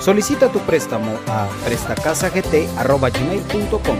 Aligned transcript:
Solicita 0.00 0.50
tu 0.52 0.60
préstamo 0.60 1.18
a 1.26 1.48
prestacasagt.gmail.com. 1.64 3.96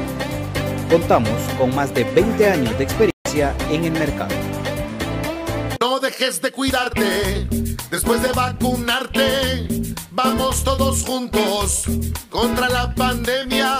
Contamos 0.90 1.32
con 1.58 1.74
más 1.74 1.92
de 1.94 2.04
20 2.04 2.50
años 2.50 2.78
de 2.78 2.84
experiencia 2.84 3.54
en 3.70 3.84
el 3.84 3.92
mercado. 3.92 4.34
No 5.80 5.98
dejes 5.98 6.40
de 6.42 6.52
cuidarte 6.52 7.48
después 7.90 8.22
de 8.22 8.30
vacunarte. 8.32 9.66
Vamos 10.12 10.62
todos 10.62 11.02
juntos 11.02 11.84
contra 12.30 12.68
la 12.68 12.94
pandemia. 12.94 13.76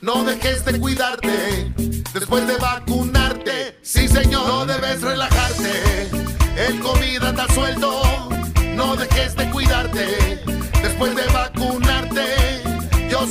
No 0.00 0.24
dejes 0.24 0.64
de 0.64 0.80
cuidarte 0.80 1.74
después 2.14 2.46
de 2.46 2.56
vacunarte. 2.56 3.78
Sí, 3.82 4.08
señor, 4.08 4.46
no 4.46 4.64
debes 4.66 5.02
relajarte. 5.02 6.08
El 6.56 6.80
COVID 6.80 7.22
anda 7.22 7.46
suelto. 7.52 8.00
No 8.74 8.96
dejes 8.96 9.36
de 9.36 9.50
cuidarte. 9.50 10.49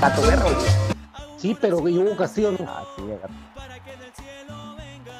Pato 0.00 0.22
Berro. 0.22 0.48
Sí, 1.38 1.56
pero 1.60 1.78
hubo 1.78 2.12
ocasión. 2.12 2.56
Ah, 2.64 2.84
sí, 2.94 3.02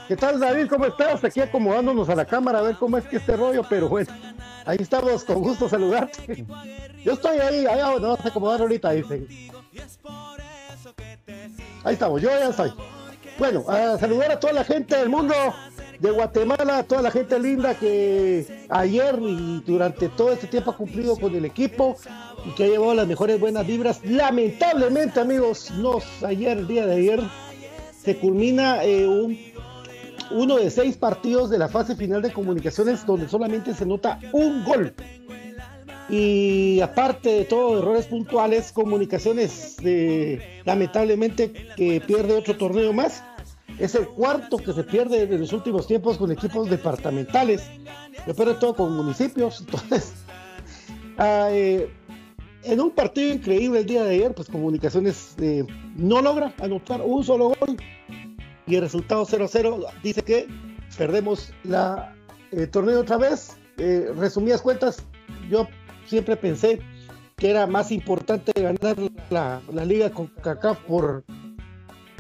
¿Qué 0.07 0.17
tal, 0.17 0.39
David? 0.39 0.69
¿Cómo 0.69 0.87
estás? 0.87 1.23
Aquí 1.25 1.41
acomodándonos 1.41 2.09
a 2.09 2.15
la 2.15 2.25
cámara 2.25 2.61
a 2.61 2.63
ver 2.63 2.77
cómo 2.77 2.97
es 2.97 3.05
que 3.05 3.17
este 3.17 3.37
rollo, 3.37 3.63
pero 3.69 3.89
bueno, 3.89 4.11
ahí 4.65 4.79
estamos, 4.81 5.25
con 5.25 5.43
gusto 5.43 5.69
saludarte. 5.69 6.47
Yo 7.05 7.13
estoy 7.13 7.39
ahí, 7.39 7.67
allá 7.67 7.91
nos 7.91 8.03
vamos 8.03 8.25
a 8.25 8.29
acomodar 8.29 8.61
ahorita, 8.61 8.93
dice. 8.93 9.27
Ahí 11.83 11.95
estamos, 11.95 12.23
yo 12.23 12.31
ya 12.31 12.49
estoy. 12.49 12.73
Bueno, 13.37 13.65
a 13.69 13.99
saludar 13.99 14.31
a 14.31 14.41
toda 14.41 14.53
la 14.53 14.65
gente 14.65 14.97
del 14.97 15.09
mundo 15.09 15.35
de 15.99 16.11
Guatemala, 16.11 16.79
a 16.79 16.83
toda 16.85 17.03
la 17.03 17.11
gente 17.11 17.39
linda 17.39 17.75
que 17.75 18.67
ayer 18.69 19.19
y 19.21 19.61
durante 19.67 20.09
todo 20.09 20.33
este 20.33 20.47
tiempo 20.47 20.71
ha 20.71 20.77
cumplido 20.77 21.17
con 21.17 21.35
el 21.35 21.45
equipo 21.45 21.97
y 22.49 22.55
que 22.55 22.65
ha 22.65 22.69
llevado 22.69 22.95
las 22.95 23.07
mejores 23.07 23.39
buenas 23.39 23.67
vibras. 23.67 24.01
Lamentablemente, 24.05 25.21
amigos, 25.21 25.71
nos, 25.73 26.05
ayer, 26.23 26.67
día 26.67 26.87
de 26.87 26.97
ayer, 26.97 27.23
se 28.03 28.17
culmina 28.17 28.83
eh, 28.85 29.07
un 29.07 29.39
uno 30.31 30.57
de 30.57 30.71
seis 30.71 30.97
partidos 30.97 31.51
de 31.51 31.59
la 31.59 31.69
fase 31.69 31.97
final 31.97 32.23
de 32.23 32.33
comunicaciones 32.33 33.07
donde 33.07 33.29
solamente 33.29 33.75
se 33.75 33.87
nota 33.87 34.19
un 34.33 34.65
gol. 34.65 34.95
Y 36.11 36.81
aparte 36.81 37.31
de 37.31 37.45
todo, 37.45 37.79
errores 37.79 38.07
puntuales, 38.07 38.73
comunicaciones 38.73 39.77
lamentablemente 40.65 41.53
que 41.77 42.01
pierde 42.01 42.35
otro 42.35 42.57
torneo 42.57 42.93
más. 42.93 43.23
Es 43.79 43.95
el 43.95 44.09
cuarto 44.09 44.57
que 44.57 44.73
se 44.73 44.83
pierde 44.85 45.23
en 45.23 45.41
los 45.41 45.53
últimos 45.53 45.87
tiempos 45.87 46.19
con 46.19 46.33
equipos 46.33 46.69
departamentales. 46.69 47.63
Pero 48.37 48.57
todo 48.57 48.75
con 48.75 48.97
municipios. 48.97 49.61
Entonces, 49.67 50.13
ah, 51.19 51.49
eh, 51.51 51.91
en 52.69 52.81
un 52.81 52.91
partido 52.91 53.33
increíble 53.33 53.81
el 53.81 53.87
día 53.87 54.05
de 54.05 54.15
ayer, 54.15 54.35
pues 54.35 54.49
Comunicaciones 54.49 55.35
eh, 55.41 55.65
no 55.97 56.21
logra 56.21 56.53
anotar 56.61 57.01
un 57.01 57.25
solo 57.25 57.55
gol 57.59 57.77
y 58.67 58.75
el 58.75 58.83
resultado 58.83 59.25
0-0 59.25 59.87
dice 60.03 60.23
que 60.23 60.47
perdemos 60.99 61.53
la 61.65 62.15
eh, 62.53 62.67
torneo 62.67 63.01
otra 63.01 63.17
vez. 63.17 63.57
Eh, 63.79 64.13
resumidas 64.17 64.61
cuentas, 64.61 65.03
yo 65.49 65.67
siempre 66.07 66.37
pensé 66.37 66.81
que 67.37 67.51
era 67.51 67.67
más 67.67 67.91
importante 67.91 68.53
ganar 68.61 68.97
la, 69.31 69.63
la 69.73 69.85
liga 69.85 70.11
con 70.11 70.27
Kaká 70.27 70.75
por, 70.75 71.25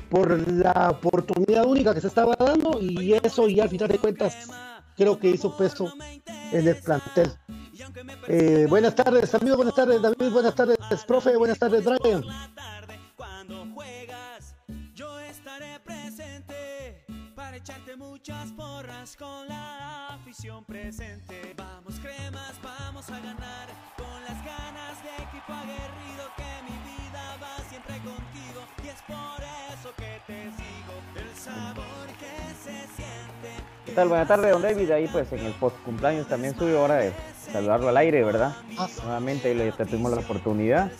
por 0.08 0.48
la 0.50 0.90
oportunidad 0.90 1.66
única 1.66 1.92
que 1.92 2.00
se 2.00 2.06
estaba 2.06 2.34
dando 2.38 2.80
y 2.80 3.12
eso 3.12 3.48
y 3.48 3.60
al 3.60 3.68
final 3.68 3.88
de 3.88 3.98
cuentas 3.98 4.48
creo 4.96 5.18
que 5.18 5.28
hizo 5.28 5.54
peso 5.56 5.92
en 6.52 6.68
el 6.68 6.76
plantel. 6.76 7.32
Eh, 8.26 8.66
buenas 8.68 8.94
tardes 8.94 9.34
amigos, 9.34 9.56
buenas 9.56 9.74
tardes 9.74 10.02
David, 10.02 10.32
buenas 10.32 10.54
tardes 10.54 10.78
profe, 11.06 11.36
buenas 11.36 11.58
tardes 11.58 11.84
Brian. 11.84 12.24
echarte 17.58 17.96
muchas 17.96 18.52
porras 18.52 19.16
con 19.16 19.48
la 19.48 20.14
afición 20.14 20.64
presente. 20.64 21.54
Vamos 21.56 21.98
cremas, 22.00 22.54
vamos 22.62 23.08
a 23.10 23.18
ganar 23.18 23.66
con 23.96 24.24
las 24.24 24.38
ganas 24.44 25.02
de 25.02 25.10
equipo 25.24 25.52
aguerrido 25.52 26.24
que 26.36 26.50
mi 26.64 26.78
vida 26.86 27.36
va 27.42 27.68
siempre 27.68 27.94
contigo 27.98 28.62
y 28.84 28.88
es 28.88 29.02
por 29.02 29.42
eso 29.74 29.92
que 29.96 30.20
te 30.26 30.44
sigo. 30.44 30.94
El 31.16 31.36
sabor 31.36 32.06
que 32.20 32.54
se 32.62 32.78
siente. 32.94 33.50
¿Qué 33.84 33.92
tal? 33.92 34.08
Buenas 34.08 34.28
tardes, 34.28 34.52
don 34.52 34.62
David. 34.62 34.90
Ahí 34.92 35.08
pues 35.08 35.32
en 35.32 35.40
el 35.40 35.52
post 35.54 35.76
cumpleaños 35.82 36.28
también 36.28 36.56
subió 36.56 36.82
hora 36.82 36.96
de 36.96 37.12
saludarlo 37.52 37.88
al 37.88 37.96
aire, 37.96 38.24
¿verdad? 38.24 38.52
Ah, 38.76 38.88
Nuevamente 39.04 39.54
le 39.54 39.72
tuvimos 39.72 40.12
la 40.12 40.20
oportunidad. 40.20 40.90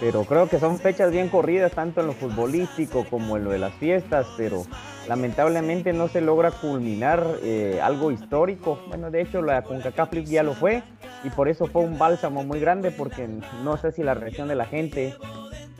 Pero 0.00 0.24
creo 0.24 0.48
que 0.48 0.58
son 0.58 0.78
fechas 0.78 1.12
bien 1.12 1.28
corridas, 1.28 1.72
tanto 1.72 2.00
en 2.00 2.08
lo 2.08 2.12
futbolístico 2.12 3.04
como 3.08 3.36
en 3.36 3.44
lo 3.44 3.50
de 3.50 3.58
las 3.58 3.72
fiestas, 3.74 4.26
pero 4.36 4.64
lamentablemente 5.06 5.92
no 5.92 6.08
se 6.08 6.20
logra 6.20 6.50
culminar 6.50 7.24
eh, 7.42 7.78
algo 7.82 8.10
histórico. 8.10 8.80
Bueno, 8.88 9.10
de 9.10 9.20
hecho 9.20 9.42
la 9.42 9.62
CONCACAF 9.62 10.12
ya 10.24 10.42
lo 10.42 10.54
fue 10.54 10.82
y 11.24 11.30
por 11.30 11.48
eso 11.48 11.66
fue 11.66 11.82
un 11.82 11.98
bálsamo 11.98 12.42
muy 12.42 12.58
grande 12.58 12.90
porque 12.90 13.28
no 13.62 13.76
sé 13.76 13.92
si 13.92 14.02
la 14.02 14.14
reacción 14.14 14.48
de 14.48 14.56
la 14.56 14.64
gente 14.66 15.14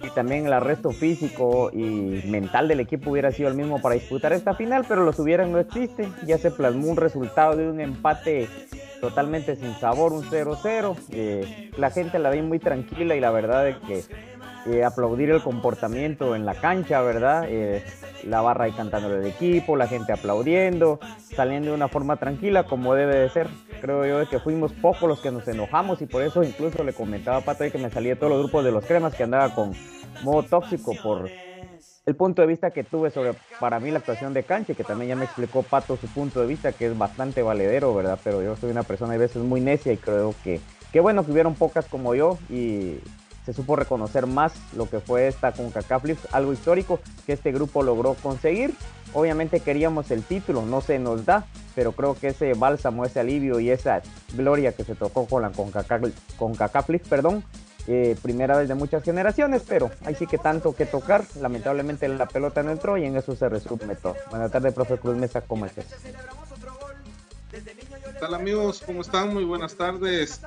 y 0.02 0.10
también 0.10 0.46
el 0.46 0.52
arresto 0.52 0.90
físico 0.90 1.70
y 1.72 2.22
mental 2.26 2.68
del 2.68 2.80
equipo 2.80 3.10
hubiera 3.10 3.30
sido 3.32 3.48
el 3.48 3.54
mismo 3.54 3.80
para 3.80 3.94
disputar 3.94 4.32
esta 4.32 4.54
final, 4.54 4.84
pero 4.86 5.04
los 5.04 5.18
hubieran 5.18 5.52
no 5.52 5.58
existe. 5.58 6.08
Ya 6.26 6.38
se 6.38 6.50
plasmó 6.50 6.88
un 6.88 6.96
resultado 6.96 7.56
de 7.56 7.68
un 7.68 7.80
empate 7.80 8.48
totalmente 9.02 9.56
sin 9.56 9.74
sabor, 9.74 10.12
un 10.12 10.22
0-0. 10.22 10.96
Eh, 11.10 11.72
la 11.76 11.90
gente 11.90 12.20
la 12.20 12.30
ve 12.30 12.40
muy 12.40 12.60
tranquila 12.60 13.16
y 13.16 13.20
la 13.20 13.32
verdad 13.32 13.68
es 13.68 13.76
que 13.78 14.04
eh, 14.66 14.84
aplaudir 14.84 15.28
el 15.30 15.42
comportamiento 15.42 16.36
en 16.36 16.46
la 16.46 16.54
cancha, 16.54 17.02
¿verdad? 17.02 17.46
Eh, 17.48 17.82
la 18.22 18.42
barra 18.42 18.66
ahí 18.66 18.70
cantando 18.70 19.12
el 19.12 19.26
equipo, 19.26 19.76
la 19.76 19.88
gente 19.88 20.12
aplaudiendo, 20.12 21.00
saliendo 21.34 21.70
de 21.70 21.74
una 21.74 21.88
forma 21.88 22.16
tranquila 22.16 22.62
como 22.62 22.94
debe 22.94 23.16
de 23.16 23.28
ser. 23.28 23.48
Creo 23.80 24.06
yo 24.06 24.30
que 24.30 24.38
fuimos 24.38 24.72
pocos 24.72 25.08
los 25.08 25.18
que 25.18 25.32
nos 25.32 25.48
enojamos 25.48 26.00
y 26.00 26.06
por 26.06 26.22
eso 26.22 26.44
incluso 26.44 26.84
le 26.84 26.92
comentaba 26.92 27.38
a 27.38 27.40
Pato 27.40 27.68
que 27.72 27.78
me 27.78 27.90
salí 27.90 28.10
de 28.10 28.14
todos 28.14 28.30
los 28.30 28.38
grupos 28.38 28.64
de 28.64 28.70
los 28.70 28.86
cremas 28.86 29.16
que 29.16 29.24
andaba 29.24 29.52
con 29.52 29.72
modo 30.22 30.44
tóxico 30.44 30.94
por 31.02 31.28
el 32.04 32.16
punto 32.16 32.42
de 32.42 32.48
vista 32.48 32.70
que 32.72 32.82
tuve 32.82 33.10
sobre 33.10 33.34
para 33.60 33.78
mí 33.78 33.90
la 33.90 33.98
actuación 33.98 34.34
de 34.34 34.42
cancha, 34.42 34.74
que 34.74 34.82
también 34.82 35.10
ya 35.10 35.16
me 35.16 35.24
explicó 35.24 35.62
Pato 35.62 35.96
su 35.96 36.08
punto 36.08 36.40
de 36.40 36.46
vista, 36.46 36.72
que 36.72 36.86
es 36.86 36.98
bastante 36.98 37.42
valedero, 37.42 37.94
¿verdad? 37.94 38.18
Pero 38.24 38.42
yo 38.42 38.56
soy 38.56 38.70
una 38.70 38.82
persona 38.82 39.14
a 39.14 39.18
veces 39.18 39.42
muy 39.42 39.60
necia 39.60 39.92
y 39.92 39.96
creo 39.96 40.34
que, 40.42 40.60
qué 40.92 41.00
bueno 41.00 41.24
que 41.24 41.30
hubieron 41.30 41.54
pocas 41.54 41.86
como 41.86 42.14
yo 42.14 42.38
y 42.50 42.98
se 43.46 43.52
supo 43.52 43.76
reconocer 43.76 44.26
más 44.26 44.52
lo 44.74 44.88
que 44.88 45.00
fue 45.00 45.28
esta 45.28 45.52
con 45.52 45.70
Flix, 45.72 46.26
algo 46.32 46.52
histórico 46.52 47.00
que 47.26 47.32
este 47.32 47.52
grupo 47.52 47.82
logró 47.82 48.14
conseguir. 48.14 48.74
Obviamente 49.14 49.60
queríamos 49.60 50.10
el 50.10 50.22
título, 50.22 50.62
no 50.62 50.80
se 50.80 50.98
nos 50.98 51.24
da, 51.24 51.46
pero 51.74 51.92
creo 51.92 52.14
que 52.14 52.28
ese 52.28 52.54
bálsamo, 52.54 53.04
ese 53.04 53.20
alivio 53.20 53.60
y 53.60 53.70
esa 53.70 54.00
gloria 54.34 54.72
que 54.72 54.84
se 54.84 54.94
tocó 54.94 55.26
con 55.26 55.42
la 55.42 55.50
CONCACAF, 55.50 57.08
perdón, 57.08 57.44
eh, 57.86 58.16
primera 58.22 58.56
vez 58.56 58.68
de 58.68 58.74
muchas 58.74 59.02
generaciones, 59.02 59.62
pero 59.66 59.90
ahí 60.04 60.14
sí 60.14 60.26
que 60.26 60.38
tanto 60.38 60.74
que 60.74 60.86
tocar. 60.86 61.24
Lamentablemente 61.40 62.08
la 62.08 62.26
pelota 62.26 62.62
no 62.62 62.70
entró 62.70 62.96
y 62.96 63.04
en 63.04 63.16
eso 63.16 63.34
se 63.34 63.48
resume 63.48 63.96
todo. 63.96 64.16
Buenas 64.30 64.50
tardes, 64.50 64.72
profe 64.74 64.98
Cruz 64.98 65.16
Mesa, 65.16 65.40
¿cómo 65.42 65.66
estás? 65.66 65.86
¿Qué 67.50 68.18
tal 68.20 68.34
amigos? 68.34 68.82
¿Cómo 68.86 69.00
están? 69.02 69.34
Muy 69.34 69.44
buenas 69.44 69.74
tardes. 69.74 70.40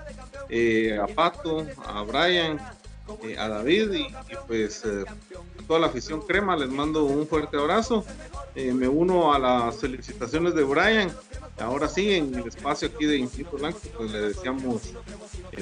Eh, 0.49 0.97
a 0.97 1.07
Pato, 1.07 1.65
a 1.85 2.03
Brian, 2.03 2.59
eh, 3.23 3.37
a 3.37 3.47
David 3.47 3.91
y, 3.93 4.07
pues 4.47 4.83
eh, 4.85 5.03
toda 5.67 5.79
la 5.79 5.87
afición 5.87 6.21
crema 6.21 6.55
les 6.55 6.69
mando 6.69 7.05
un 7.05 7.27
fuerte 7.27 7.57
abrazo. 7.57 8.05
Eh, 8.55 8.73
me 8.73 8.87
uno 8.87 9.33
a 9.33 9.39
las 9.39 9.77
felicitaciones 9.77 10.55
de 10.55 10.63
Brian. 10.63 11.11
Ahora 11.59 11.87
sí, 11.87 12.13
en 12.13 12.35
el 12.35 12.47
espacio 12.47 12.89
aquí 12.93 13.05
de 13.05 13.17
Infinito 13.17 13.57
Blanco, 13.57 13.79
pues 13.97 14.11
le 14.11 14.19
deseamos 14.19 14.93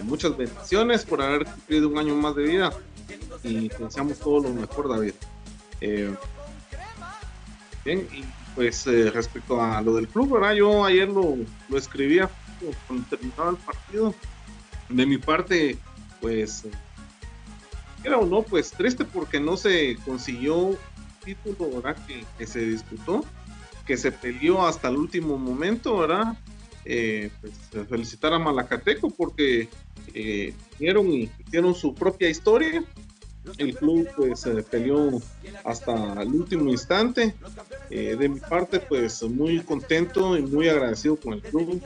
muchas 0.03 0.35
bendiciones 0.35 1.05
por 1.05 1.21
haber 1.21 1.45
cumplido 1.45 1.89
un 1.89 1.97
año 1.97 2.15
más 2.15 2.35
de 2.35 2.43
vida 2.43 2.73
y 3.43 3.69
deseamos 3.69 4.17
todo 4.19 4.41
lo 4.41 4.49
mejor, 4.49 4.89
David. 4.89 5.13
bien, 7.85 8.07
y 8.11 8.23
pues 8.55 8.85
respecto 9.13 9.61
a 9.61 9.81
lo 9.81 9.95
del 9.95 10.07
club, 10.07 10.33
¿verdad? 10.33 10.53
Yo 10.53 10.85
ayer 10.85 11.07
lo, 11.07 11.37
lo 11.69 11.77
escribía 11.77 12.29
cuando 12.87 13.05
terminaba 13.09 13.51
el 13.51 13.57
partido. 13.57 14.13
De 14.89 15.05
mi 15.05 15.17
parte, 15.17 15.77
pues 16.21 16.65
era 18.03 18.17
o 18.17 18.25
no, 18.25 18.43
pues 18.43 18.71
triste 18.71 19.05
porque 19.05 19.39
no 19.39 19.57
se 19.57 19.97
consiguió 20.05 20.77
título, 21.23 21.69
¿verdad? 21.71 21.97
Que, 22.37 22.45
se 22.45 22.59
disputó, 22.59 23.23
que 23.85 23.97
se 23.97 24.11
peleó 24.11 24.65
hasta 24.65 24.89
el 24.89 24.97
último 24.97 25.37
momento, 25.37 25.97
¿verdad? 25.97 26.37
Eh, 26.85 27.29
pues, 27.39 27.87
felicitar 27.87 28.33
a 28.33 28.39
Malacateco 28.39 29.09
porque 29.09 29.69
eh, 30.13 30.53
y 30.79 31.29
hicieron 31.47 31.73
su 31.73 31.93
propia 31.93 32.29
historia. 32.29 32.83
El 33.57 33.75
club 33.75 34.07
pues 34.15 34.39
se 34.39 34.63
peleó 34.63 35.21
hasta 35.65 36.21
el 36.21 36.29
último 36.29 36.69
instante. 36.69 37.35
Eh, 37.89 38.15
de 38.17 38.29
mi 38.29 38.39
parte 38.39 38.79
pues 38.79 39.21
muy 39.23 39.59
contento 39.59 40.37
y 40.37 40.43
muy 40.43 40.69
agradecido 40.69 41.17
con 41.17 41.33
el 41.33 41.41
club 41.41 41.81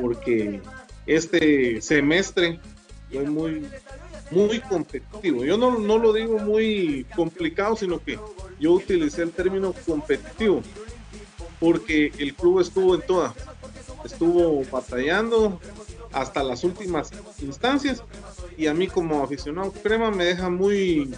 porque 0.00 0.60
este 1.06 1.80
semestre 1.80 2.60
fue 3.10 3.24
muy 3.24 3.66
muy 4.30 4.60
competitivo. 4.60 5.44
Yo 5.44 5.56
no, 5.56 5.78
no 5.78 5.98
lo 5.98 6.12
digo 6.12 6.38
muy 6.38 7.06
complicado, 7.14 7.76
sino 7.76 8.02
que 8.02 8.18
yo 8.58 8.72
utilicé 8.72 9.22
el 9.22 9.32
término 9.32 9.72
competitivo, 9.86 10.62
porque 11.58 12.12
el 12.18 12.34
club 12.34 12.60
estuvo 12.60 12.94
en 12.94 13.02
todas, 13.02 13.34
estuvo 14.04 14.64
batallando 14.70 15.60
hasta 16.12 16.42
las 16.42 16.64
últimas 16.64 17.10
instancias 17.40 18.02
y 18.56 18.66
a 18.66 18.74
mí 18.74 18.88
como 18.88 19.22
aficionado 19.22 19.72
crema 19.72 20.10
me 20.10 20.24
deja 20.24 20.50
muy, 20.50 21.14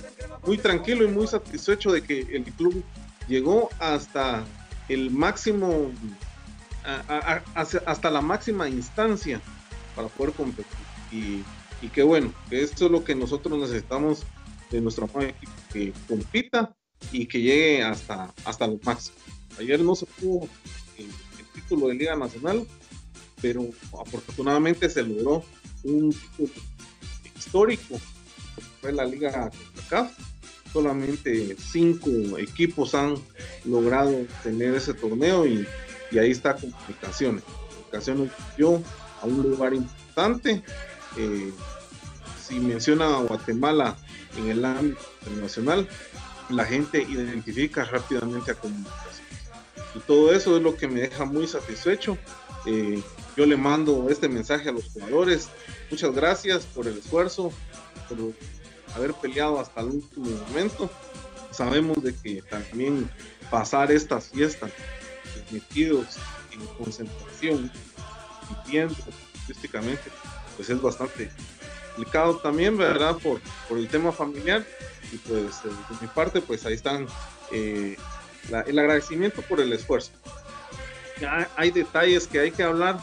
muy 0.47 0.59
tranquilo 0.59 1.05
y 1.05 1.09
muy 1.09 1.27
satisfecho 1.27 1.91
de 1.93 2.03
que 2.03 2.21
el 2.21 2.45
club 2.45 2.85
llegó 3.29 3.71
hasta 3.79 4.45
el 4.89 5.11
máximo, 5.11 5.91
hasta 7.55 8.11
la 8.11 8.21
máxima 8.21 8.69
instancia 8.69 9.41
para 9.97 10.09
poder 10.09 10.33
competir. 10.35 11.45
Y 11.83 11.89
qué 11.89 12.05
bueno, 12.05 12.33
que 12.49 12.63
esto 12.63 12.87
es 12.87 12.93
lo 12.93 13.03
que 13.03 13.15
nosotros 13.15 13.59
necesitamos 13.59 14.23
de 14.71 14.81
nuestro 14.81 15.07
equipo, 15.21 15.53
que 15.73 15.93
compita 16.09 16.75
y 17.11 17.27
que 17.27 17.41
llegue 17.41 17.83
hasta, 17.83 18.33
hasta 18.45 18.69
los 18.69 18.83
máximos. 18.85 19.21
Ayer 19.59 19.81
no 19.81 19.95
se 19.97 20.07
pudo 20.07 20.49
el, 20.97 21.09
título 21.53 21.89
de 21.89 21.95
Liga 21.95 22.17
Nacional, 22.17 22.67
pero 23.43 23.69
afortunadamente 24.01 24.89
se 24.89 25.03
logró 25.03 25.45
un 25.83 26.11
título 26.13 26.63
histórico, 27.37 28.01
fue 28.81 28.93
la 28.93 29.05
Liga 29.05 29.51
CONCACAF. 29.51 30.13
Solamente 30.73 31.55
cinco 31.59 32.09
equipos 32.39 32.95
han 32.95 33.17
logrado 33.67 34.25
tener 34.43 34.75
ese 34.75 34.95
torneo 34.95 35.47
y, 35.47 35.67
y 36.11 36.19
ahí 36.19 36.31
está 36.31 36.57
Comunicaciones. 36.57 37.43
Comunicaciones 37.45 38.31
dio 38.57 38.83
a 39.21 39.27
un 39.27 39.51
lugar 39.51 39.75
importante. 39.75 40.63
Eh, 41.19 41.53
menciona 42.61 43.17
a 43.17 43.21
Guatemala 43.21 43.97
en 44.37 44.51
el 44.51 44.65
ámbito 44.65 45.01
internacional, 45.23 45.89
la 46.49 46.65
gente 46.65 47.03
identifica 47.03 47.85
rápidamente 47.85 48.53
a 48.53 48.55
comunicaciones. 48.55 49.23
Y 49.95 49.99
todo 50.01 50.33
eso 50.33 50.57
es 50.57 50.63
lo 50.63 50.77
que 50.77 50.89
me 50.89 51.03
deja 51.03 51.25
muy 51.25 51.47
satisfecho. 51.47 52.17
Eh, 52.67 53.03
yo 53.37 53.47
le 53.47 53.57
mando 53.57 54.09
este 54.09 54.29
mensaje 54.29 54.69
a 54.69 54.73
los 54.73 54.89
jugadores. 54.91 55.49
Muchas 55.91 56.15
gracias 56.15 56.65
por 56.67 56.87
el 56.87 56.99
esfuerzo, 56.99 57.53
por 58.09 58.19
haber 58.95 59.15
peleado 59.15 59.59
hasta 59.61 59.81
el 59.81 59.89
último 59.89 60.31
momento. 60.49 60.91
Sabemos 61.51 62.03
de 62.03 62.15
que 62.15 62.43
también 62.43 63.11
pasar 63.51 63.93
estas 63.93 64.29
fiestas 64.29 64.71
metidos 65.51 66.17
en 66.53 66.65
concentración 66.79 67.71
y 68.51 68.71
tiempo 68.71 69.05
pues 70.57 70.71
es 70.71 70.81
bastante 70.81 71.31
complicado 71.95 72.37
también, 72.37 72.77
¿verdad? 72.77 73.17
Por, 73.23 73.41
por 73.69 73.79
el 73.79 73.89
tema 73.89 74.13
familiar 74.13 74.65
y 75.13 75.17
pues 75.19 75.61
eh, 75.65 75.69
de 75.69 75.97
mi 76.01 76.07
parte 76.09 76.41
pues 76.41 76.65
ahí 76.65 76.75
están 76.75 77.07
eh, 77.53 77.97
el 78.67 78.79
agradecimiento 78.79 79.43
por 79.43 79.61
el 79.61 79.73
esfuerzo. 79.73 80.13
Ya 81.21 81.49
hay 81.57 81.71
detalles 81.71 82.27
que 82.27 82.41
hay 82.41 82.51
que 82.51 82.63
hablar 82.63 82.99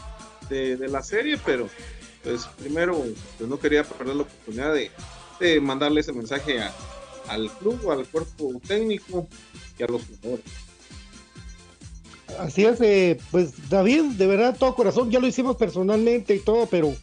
de, 0.48 0.76
la 0.88 1.02
serie, 1.02 1.38
pero 1.44 1.68
pues 2.22 2.46
primero 2.58 3.04
pues 3.38 3.48
no 3.48 3.58
quería 3.58 3.84
perder 3.84 4.16
la 4.16 4.22
oportunidad 4.22 4.74
de, 4.74 5.60
mandarle 5.60 6.00
ese 6.00 6.12
mensaje 6.12 6.60
al 7.28 7.50
club, 7.52 7.90
al 7.90 8.06
cuerpo 8.06 8.60
técnico 8.66 9.26
y 9.78 9.82
a 9.82 9.86
los 9.86 10.02
jugadores. 10.02 10.44
Así 12.38 12.64
es, 12.64 12.80
eh, 12.80 13.18
pues 13.30 13.70
David, 13.70 14.02
de 14.16 14.26
verdad, 14.26 14.56
todo 14.58 14.74
corazón, 14.74 15.10
ya 15.10 15.18
lo 15.18 15.26
hicimos 15.26 15.56
personalmente 15.56 16.34
y 16.34 16.40
todo, 16.40 16.66
pero 16.66 16.94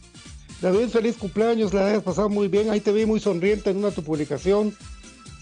David, 0.60 0.88
feliz 0.88 1.16
cumpleaños, 1.16 1.72
la 1.72 1.86
hayas 1.86 2.02
pasado 2.02 2.28
muy 2.28 2.48
bien, 2.48 2.70
ahí 2.70 2.80
te 2.80 2.90
vi 2.90 3.06
muy 3.06 3.20
sonriente 3.20 3.70
en 3.70 3.76
una 3.76 3.92
tu 3.92 4.02
publicación 4.02 4.74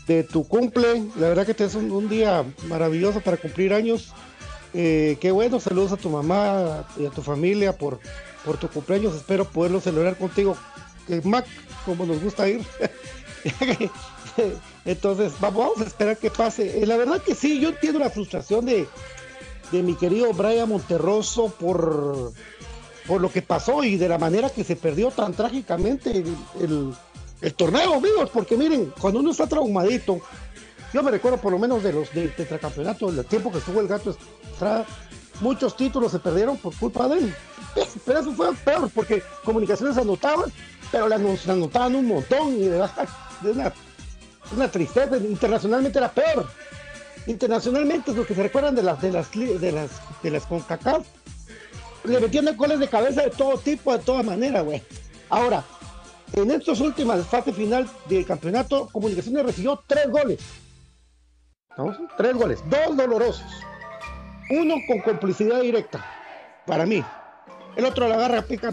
de 0.06 0.25
tu 0.25 0.46
cumple. 0.46 1.04
La 1.18 1.28
verdad 1.28 1.46
que 1.46 1.54
te 1.54 1.64
es 1.64 1.75
un, 1.75 2.08
día 2.08 2.44
maravilloso 2.68 3.20
para 3.20 3.38
cumplir 3.38 3.73
años. 3.73 4.12
Eh, 4.75 5.16
qué 5.20 5.30
bueno, 5.30 5.58
saludos 5.58 5.92
a 5.92 5.96
tu 5.96 6.11
mamá 6.11 6.87
y 6.99 7.06
a 7.06 7.11
tu 7.11 7.23
familia 7.23 7.76
por, 7.76 7.99
por 8.44 8.58
tu 8.58 8.68
cumpleaños. 8.68 9.14
Espero 9.14 9.46
poderlo 9.46 9.80
celebrar 9.80 10.18
contigo, 10.18 10.56
que 11.06 11.23
Mac, 11.23 11.46
como 11.87 12.04
nos 12.04 12.23
gusta 12.23 12.49
ir. 12.49 12.61
Entonces, 14.85 15.32
vamos, 15.40 15.80
a 15.80 15.85
esperar 15.85 16.18
que 16.18 16.30
pase. 16.30 16.82
Eh, 16.82 16.87
la 16.87 16.99
verdad 16.99 17.23
que 17.23 17.35
sí, 17.35 17.58
yo 17.58 17.70
entiendo 17.70 17.99
la 17.99 18.11
frustración 18.11 18.66
de, 18.66 18.87
de 19.73 19.82
mi 19.82 19.94
querido 19.94 20.32
Brian 20.35 20.68
Monterroso 20.68 21.49
por, 21.49 22.32
por 23.06 23.20
lo 23.20 23.30
que 23.30 23.42
pasó 23.42 23.84
y 23.84 23.96
de 23.96 24.08
la 24.08 24.18
manera 24.18 24.50
que 24.50 24.64
se 24.64 24.76
perdió 24.76 25.10
tan 25.10 25.32
trágicamente 25.32 26.25
el 26.60 26.94
el 27.40 27.54
torneo, 27.54 27.94
amigos, 27.94 28.30
porque 28.32 28.56
miren, 28.56 28.92
cuando 28.98 29.20
uno 29.20 29.30
está 29.30 29.46
traumadito, 29.46 30.20
yo 30.92 31.02
me 31.02 31.10
recuerdo 31.10 31.38
por 31.38 31.52
lo 31.52 31.58
menos 31.58 31.82
de 31.82 31.92
los 31.92 32.12
del 32.12 32.34
tetracampeonato, 32.34 33.12
del 33.12 33.25
tiempo 33.26 33.52
que 33.52 33.58
estuvo 33.58 33.80
el 33.80 33.88
gato 33.88 34.16
Estrada, 34.50 34.86
muchos 35.40 35.76
títulos 35.76 36.12
se 36.12 36.18
perdieron 36.18 36.56
por 36.56 36.75
culpa 36.76 37.08
de 37.08 37.18
él. 37.18 37.34
Pero 38.06 38.20
eso 38.20 38.32
fue 38.32 38.54
peor, 38.54 38.90
porque 38.94 39.22
comunicaciones 39.44 39.98
anotaban, 39.98 40.50
pero 40.90 41.08
le 41.08 41.14
anotaban 41.14 41.94
un 41.94 42.06
montón 42.06 42.54
y 42.54 42.64
de 42.64 42.88
de 43.42 43.50
una, 43.50 43.72
una 44.56 44.70
tristeza. 44.70 45.18
Internacionalmente 45.18 45.98
era 45.98 46.10
peor. 46.10 46.48
Internacionalmente 47.26 48.12
es 48.12 48.16
lo 48.16 48.26
que 48.26 48.34
se 48.34 48.42
recuerdan 48.42 48.75
de 48.75 48.82
las 48.82 49.02
de 49.02 49.12
las 49.12 49.30
de 49.30 49.72
las 49.72 49.90
de 50.22 50.30
las 50.30 50.46
CONCACAF. 50.46 51.06
Le 52.06 52.20
metían 52.20 52.56
goles 52.56 52.78
de 52.78 52.88
cabeza 52.88 53.22
de 53.22 53.30
todo 53.30 53.58
tipo, 53.58 53.92
de 53.92 54.02
toda 54.04 54.22
manera, 54.22 54.60
güey. 54.60 54.82
Ahora, 55.28 55.64
en 56.32 56.50
estas 56.50 56.80
últimas 56.80 57.26
fase 57.26 57.52
final 57.52 57.88
del 58.08 58.25
campeonato, 58.25 58.88
Comunicaciones 58.92 59.44
recibió 59.44 59.82
tres 59.86 60.08
goles. 60.08 60.40
Tres 62.16 62.34
goles, 62.34 62.62
dos 62.70 62.96
dolorosos. 62.96 63.44
Uno 64.50 64.76
con 64.86 65.00
complicidad 65.00 65.60
directa, 65.60 66.04
para 66.66 66.86
mí. 66.86 67.04
El 67.76 67.84
otro 67.84 68.08
la 68.08 68.14
agarra 68.14 68.42
pica, 68.42 68.72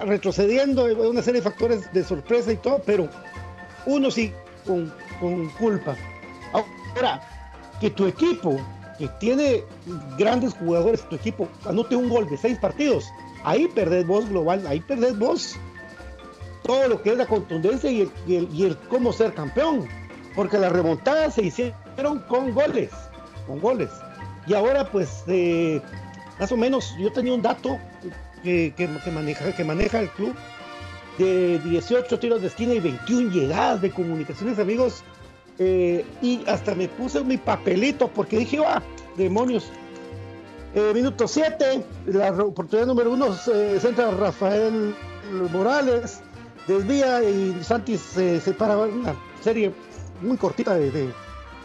retrocediendo, 0.00 0.84
una 0.84 1.22
serie 1.22 1.40
de 1.40 1.50
factores 1.50 1.92
de 1.92 2.04
sorpresa 2.04 2.52
y 2.52 2.56
todo, 2.56 2.80
pero 2.86 3.08
uno 3.84 4.10
sí 4.10 4.32
con, 4.64 4.92
con 5.20 5.50
culpa. 5.50 5.96
Ahora, 6.52 7.20
que 7.80 7.90
tu 7.90 8.06
equipo, 8.06 8.56
que 8.98 9.08
tiene 9.20 9.64
grandes 10.18 10.54
jugadores, 10.54 11.06
tu 11.08 11.16
equipo 11.16 11.48
anote 11.64 11.96
un 11.96 12.08
gol 12.08 12.28
de 12.28 12.36
seis 12.36 12.58
partidos, 12.58 13.06
ahí 13.44 13.68
perdés 13.68 14.06
vos 14.06 14.28
global, 14.28 14.66
ahí 14.66 14.80
perdés 14.80 15.18
vos 15.18 15.56
todo 16.62 16.88
lo 16.88 17.02
que 17.02 17.10
es 17.10 17.18
la 17.18 17.26
contundencia 17.26 17.90
y 17.90 18.10
el, 18.28 18.76
cómo 18.88 19.12
ser 19.12 19.34
campeón. 19.34 19.88
Porque 20.34 20.58
las 20.58 20.72
remontadas 20.72 21.34
se 21.34 21.42
hicieron 21.42 22.20
con 22.28 22.54
goles, 22.54 22.90
con 23.46 23.60
goles. 23.60 23.90
Y 24.46 24.54
ahora 24.54 24.90
pues 24.90 25.24
eh, 25.26 25.80
más 26.40 26.50
o 26.52 26.56
menos 26.56 26.94
yo 26.98 27.12
tenía 27.12 27.34
un 27.34 27.42
dato 27.42 27.78
que, 28.42 28.72
maneja, 29.12 29.52
que 29.52 29.64
maneja 29.64 30.00
el 30.00 30.08
club 30.10 30.34
de 31.18 31.58
18 31.58 32.18
tiros 32.18 32.40
de 32.40 32.46
esquina 32.48 32.72
y 32.72 32.80
21 32.80 33.30
llegadas 33.30 33.82
de 33.82 33.90
comunicaciones 33.90 34.58
amigos. 34.58 35.04
Eh, 35.58 36.04
y 36.22 36.42
hasta 36.46 36.74
me 36.74 36.88
puse 36.88 37.22
mi 37.22 37.36
papelito 37.36 38.08
porque 38.08 38.38
dije, 38.38 38.58
ah, 38.66 38.82
demonios. 39.16 39.70
Eh, 40.74 40.92
minuto 40.94 41.28
7, 41.28 41.84
la 42.06 42.30
oportunidad 42.30 42.86
número 42.86 43.12
1 43.12 43.34
centra 43.78 44.10
Rafael 44.10 44.94
Morales 45.52 46.22
desvía 46.66 47.22
y 47.22 47.62
Santis 47.62 48.00
se 48.00 48.40
separa 48.40 48.76
una 48.78 49.14
serie 49.42 49.72
muy 50.20 50.36
cortita 50.36 50.74
de, 50.74 51.12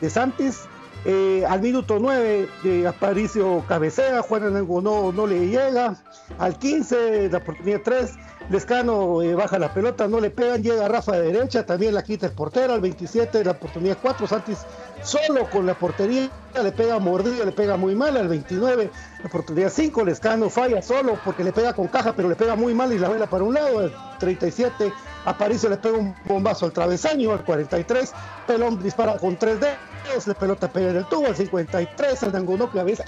de, 0.02 0.10
Santis. 0.10 0.64
Eh, 1.10 1.46
al 1.48 1.62
minuto 1.62 2.00
9 2.00 2.50
de 2.64 2.86
Aparicio 2.86 3.64
cabecea, 3.66 4.22
Juan 4.24 4.44
Enango 4.44 4.82
no, 4.82 5.14
no 5.14 5.26
le 5.26 5.48
llega. 5.48 5.96
Al 6.38 6.60
15, 6.60 7.30
la 7.30 7.38
oportunidad 7.38 7.80
3, 7.82 8.14
Lescano 8.50 9.22
eh, 9.22 9.34
baja 9.34 9.58
la 9.58 9.74
pelota, 9.74 10.10
no 10.10 10.20
le 10.20 10.32
pegan, 10.32 10.62
llega 10.62 10.86
Rafa 10.90 11.14
de 11.14 11.32
derecha, 11.32 11.66
también 11.66 11.94
la 11.94 12.04
quita 12.04 12.26
el 12.26 12.34
portero. 12.34 12.74
Al 12.74 12.82
27, 12.82 13.42
la 13.46 13.52
oportunidad 13.52 13.98
4, 14.02 14.28
Santis 14.28 14.66
solo 15.02 15.50
con 15.50 15.66
la 15.66 15.76
portería, 15.76 16.30
le 16.62 16.72
pega 16.74 17.00
mordida, 17.00 17.46
le 17.46 17.54
pega 17.54 17.78
muy 17.78 17.96
mal. 17.96 18.18
Al 18.18 18.28
29, 18.28 18.90
la 19.20 19.26
oportunidad 19.26 19.72
5, 19.72 20.04
Lescano 20.04 20.50
falla 20.50 20.82
solo 20.82 21.18
porque 21.24 21.42
le 21.42 21.54
pega 21.54 21.72
con 21.72 21.88
caja, 21.88 22.14
pero 22.18 22.28
le 22.28 22.36
pega 22.36 22.58
muy 22.58 22.74
mal 22.74 22.92
y 22.92 23.00
la 23.00 23.08
vela 23.08 23.28
para 23.28 23.46
un 23.46 23.54
lado. 23.54 23.80
Al 23.80 23.94
37, 24.20 24.92
Aparicio 25.24 25.70
le 25.70 25.78
pega 25.78 25.98
un 25.98 26.14
bombazo 26.26 26.66
al 26.66 26.74
travesaño. 26.74 27.32
Al 27.32 27.46
43, 27.46 28.12
Pelón 28.46 28.84
dispara 28.84 29.18
con 29.18 29.38
3 29.38 29.60
dedos, 29.60 29.78
la 30.26 30.34
pelota 30.34 30.72
pega 30.72 30.92
en 30.92 30.98
el 30.98 31.06
tubo. 31.06 31.28
Al 31.28 31.36
53, 31.36 32.24
el 32.24 32.32
Dangonó 32.32 32.72
cabeza 32.72 33.06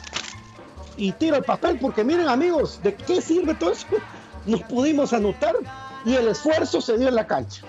y 0.99 1.13
tira 1.13 1.37
el 1.37 1.43
papel, 1.43 1.79
porque 1.79 2.03
miren 2.03 2.27
amigos, 2.27 2.79
¿de 2.83 2.93
qué 2.93 3.21
sirve 3.21 3.55
todo 3.55 3.71
eso? 3.71 3.87
nos 4.45 4.61
pudimos 4.63 5.13
anotar 5.13 5.55
y 6.05 6.15
el 6.15 6.27
esfuerzo 6.27 6.81
se 6.81 6.97
dio 6.97 7.07
en 7.07 7.15
la 7.15 7.25
cancha. 7.25 7.63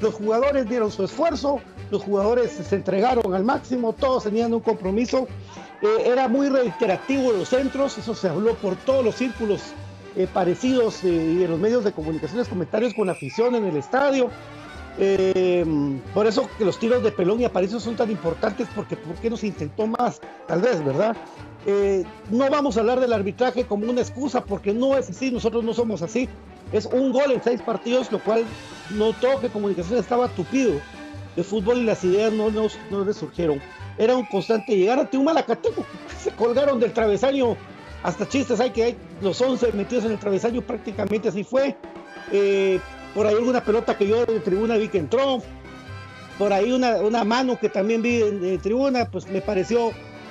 Los 0.00 0.14
jugadores 0.14 0.68
dieron 0.68 0.92
su 0.92 1.04
esfuerzo, 1.04 1.60
los 1.90 2.02
jugadores 2.02 2.52
se 2.52 2.76
entregaron 2.76 3.34
al 3.34 3.44
máximo, 3.44 3.92
todos 3.92 4.24
tenían 4.24 4.52
un 4.54 4.60
compromiso. 4.60 5.26
Eh, 5.82 6.04
era 6.06 6.28
muy 6.28 6.48
reiterativo 6.48 7.32
los 7.32 7.48
centros, 7.48 7.98
eso 7.98 8.14
se 8.14 8.28
habló 8.28 8.54
por 8.54 8.76
todos 8.76 9.04
los 9.04 9.14
círculos 9.14 9.60
eh, 10.16 10.28
parecidos 10.32 11.02
eh, 11.04 11.08
y 11.08 11.44
en 11.44 11.50
los 11.50 11.58
medios 11.58 11.84
de 11.84 11.92
comunicaciones, 11.92 12.48
comentarios 12.48 12.94
con 12.94 13.08
afición 13.08 13.54
en 13.54 13.64
el 13.64 13.76
estadio. 13.76 14.30
Por 16.12 16.26
eso 16.26 16.48
que 16.58 16.64
los 16.64 16.78
tiros 16.78 17.04
de 17.04 17.12
pelón 17.12 17.40
y 17.40 17.44
aparicio 17.44 17.78
son 17.78 17.94
tan 17.94 18.10
importantes 18.10 18.66
porque 18.74 18.96
¿por 18.96 19.14
qué 19.16 19.30
no 19.30 19.36
se 19.36 19.46
intentó 19.46 19.86
más? 19.86 20.20
Tal 20.48 20.60
vez, 20.60 20.84
¿verdad? 20.84 21.16
Eh, 21.66 22.04
no 22.30 22.50
vamos 22.50 22.76
a 22.76 22.80
hablar 22.80 22.98
del 22.98 23.12
arbitraje 23.12 23.64
como 23.64 23.88
una 23.88 24.00
excusa, 24.00 24.44
porque 24.44 24.72
no 24.72 24.96
es 24.96 25.10
así, 25.10 25.30
nosotros 25.30 25.62
no 25.62 25.72
somos 25.74 26.02
así. 26.02 26.28
Es 26.72 26.86
un 26.86 27.12
gol 27.12 27.30
en 27.30 27.42
seis 27.42 27.62
partidos, 27.62 28.10
lo 28.10 28.18
cual 28.18 28.44
notó 28.90 29.38
que 29.40 29.48
comunicación 29.48 29.98
estaba 29.98 30.28
tupido 30.28 30.80
de 31.36 31.44
fútbol 31.44 31.78
y 31.78 31.84
las 31.84 32.02
ideas 32.02 32.32
no, 32.32 32.50
no, 32.50 32.66
no 32.90 33.04
le 33.04 33.12
surgieron. 33.12 33.60
Era 33.98 34.16
un 34.16 34.26
constante 34.26 34.76
llegar 34.76 34.98
ante 34.98 35.16
un 35.16 35.24
malacateco. 35.24 35.84
Se 36.22 36.30
colgaron 36.32 36.80
del 36.80 36.92
travesaño, 36.92 37.56
hasta 38.02 38.28
chistes 38.28 38.58
hay 38.60 38.70
que 38.70 38.82
hay 38.82 38.96
los 39.20 39.40
11 39.40 39.72
metidos 39.72 40.04
en 40.06 40.12
el 40.12 40.18
travesaño, 40.18 40.62
prácticamente 40.62 41.28
así 41.28 41.44
fue. 41.44 41.76
Eh, 42.32 42.80
por 43.18 43.26
ahí 43.26 43.34
alguna 43.34 43.64
pelota 43.64 43.98
que 43.98 44.06
yo 44.06 44.24
de 44.24 44.38
tribuna 44.38 44.76
vi 44.76 44.86
que 44.86 44.98
entró. 44.98 45.42
por 46.38 46.52
ahí 46.52 46.70
una, 46.70 46.98
una 46.98 47.24
mano 47.24 47.58
que 47.58 47.68
también 47.68 48.00
vi 48.00 48.22
en, 48.22 48.60
tribuna, 48.60 49.10
pues 49.10 49.28
me 49.28 49.40
pareció 49.40 49.90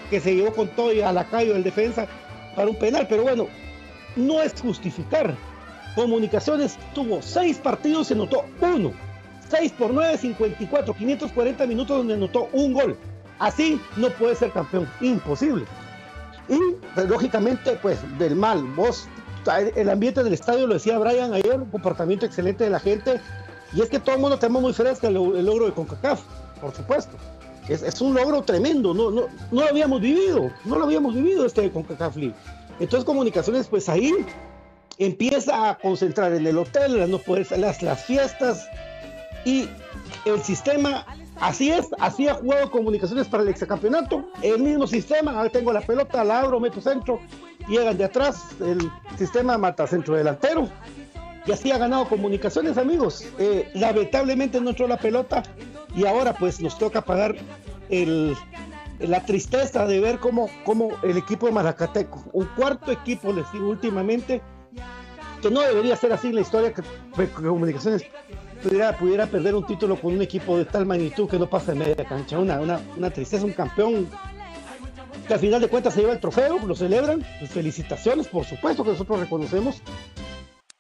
que 0.10 0.22
se 0.22 0.34
llevó 0.34 0.54
con 0.54 0.70
todo 0.70 0.94
y 0.94 1.02
a 1.02 1.12
la 1.12 1.26
calle 1.26 1.52
del 1.52 1.66
defensa 1.66 2.08
para 2.56 2.70
un 2.70 2.80
penal, 2.80 3.06
pero 3.10 3.24
bueno, 3.24 3.48
no 4.16 4.42
es 4.42 4.54
justificar. 4.62 5.36
Comunicaciones 5.96 6.78
tuvo 6.96 7.22
seis 7.22 7.58
partidos, 7.58 8.08
se 8.08 8.16
notó 8.16 8.46
uno. 8.62 8.94
6 9.50 9.74
por 9.74 9.94
9, 9.94 10.18
54, 10.18 10.94
540 10.94 11.68
minutos 11.68 11.98
donde 11.98 12.14
anotó 12.14 12.48
un 12.54 12.72
gol. 12.72 12.98
Así 13.40 13.82
no 13.98 14.12
puede 14.12 14.36
ser 14.36 14.52
campeón, 14.52 14.90
imposible. 15.02 15.66
Y 16.48 16.58
pues, 16.96 17.10
lógicamente, 17.10 17.78
pues 17.82 18.00
del 18.18 18.38
mal, 18.38 18.64
vos, 18.76 19.10
el 19.76 19.90
ambiente 19.90 20.24
del 20.24 20.34
estadio, 20.34 20.68
lo 20.68 20.74
decía 20.74 20.98
Brian 21.00 21.34
ayer, 21.34 21.56
un 21.56 21.70
comportamiento 21.70 22.26
excelente 22.26 22.64
de 22.64 22.70
la 22.70 22.80
gente, 22.80 23.20
y 23.74 23.82
es 23.82 23.90
que 23.90 24.00
todo 24.00 24.16
el 24.16 24.22
mundo 24.22 24.40
tenemos 24.40 24.62
muy 24.62 24.74
fresca 24.74 25.08
el, 25.08 25.14
logro 25.14 25.66
de 25.66 25.72
CONCACAF, 25.74 26.22
por 26.62 26.74
supuesto. 26.74 27.16
Es, 27.68 28.00
un 28.00 28.14
logro 28.14 28.42
tremendo, 28.44 28.94
no, 28.94 29.10
lo 29.52 29.62
habíamos 29.62 30.00
vivido, 30.00 30.50
no 30.64 30.78
lo 30.78 30.86
habíamos 30.86 31.14
vivido 31.14 31.46
este 31.46 31.70
CONCACAF 31.70 32.16
League. 32.16 32.36
Entonces 32.80 33.04
Comunicaciones, 33.04 33.68
pues 33.68 33.90
ahí 33.90 34.14
empieza 34.98 35.70
a 35.70 35.78
concentrar 35.78 36.34
en 36.34 36.48
el 36.48 36.58
hotel, 36.58 36.98
las, 36.98 37.10
no 37.10 37.20
las, 37.58 37.82
las 37.82 38.04
fiestas 38.06 38.68
y 39.44 39.68
el 40.26 40.42
sistema 40.42 41.06
Así 41.40 41.72
es, 41.72 41.88
así 42.00 42.28
ha 42.28 42.36
jugado 42.36 42.72
comunicaciones 42.72 43.28
para 43.28 43.44
el 43.44 43.50
exacampeonato. 43.50 44.28
El 44.42 44.60
mismo 44.60 44.88
sistema, 44.88 45.32
ahora 45.32 45.50
tengo 45.50 45.72
la 45.72 45.82
pelota, 45.82 46.24
la 46.24 46.40
abro, 46.40 46.60
meto 46.60 46.82
centro, 46.82 47.20
llegan 47.68 47.98
de 47.98 48.06
atrás, 48.06 48.44
el 48.62 48.90
sistema 49.18 49.58
mata 49.58 49.88
centro 49.88 50.16
delantero. 50.16 50.70
Y 51.46 51.52
así 51.52 51.72
ha 51.72 51.78
ganado 51.78 52.10
comunicaciones, 52.10 52.78
amigos. 52.78 53.26
Eh, 53.40 53.70
lamentablemente 53.74 54.60
no 54.60 54.72
entró 54.72 54.88
la 54.88 54.98
pelota 54.98 55.44
y 55.96 56.06
ahora 56.06 56.34
pues 56.34 56.60
nos 56.60 56.78
toca 56.78 57.02
pagar 57.02 57.36
el, 57.90 58.36
la 59.00 59.24
tristeza 59.26 59.86
de 59.86 60.00
ver 60.00 60.20
cómo, 60.20 60.50
cómo 60.66 60.92
el 61.04 61.18
equipo 61.18 61.46
de 61.46 61.54
Maracateco, 61.54 62.26
un 62.34 62.46
cuarto 62.48 62.92
equipo, 62.92 63.32
les 63.32 63.50
digo 63.54 63.70
últimamente, 63.70 64.42
que 65.42 65.50
no 65.50 65.62
debería 65.62 65.96
ser 65.96 66.12
así 66.12 66.34
la 66.34 66.42
historia 66.42 66.74
que, 66.74 66.82
que 67.16 67.28
comunicaciones 67.28 68.04
pudiera, 68.62 68.98
pudiera 68.98 69.28
perder 69.28 69.56
un 69.56 69.66
título 69.66 69.96
con 69.96 70.16
un 70.16 70.22
equipo 70.22 70.58
de 70.58 70.66
tal 70.66 70.86
magnitud 70.86 71.30
que 71.30 71.40
no 71.40 71.48
pasa 71.48 71.72
en 71.72 71.80
media 71.80 72.06
cancha. 72.06 72.40
Una, 72.40 72.60
una, 72.60 72.82
una 72.98 73.10
tristeza, 73.10 73.46
un 73.46 73.54
campeón 73.54 74.10
que 75.26 75.34
al 75.34 75.40
final 75.40 75.62
de 75.62 75.68
cuentas 75.68 75.94
se 75.94 76.02
lleva 76.02 76.14
el 76.14 76.20
trofeo, 76.20 76.60
lo 76.60 76.76
celebran. 76.76 77.26
Pues 77.40 77.52
felicitaciones, 77.52 78.28
por 78.28 78.46
supuesto 78.46 78.84
que 78.84 78.92
nosotros 78.92 79.20
reconocemos, 79.20 79.82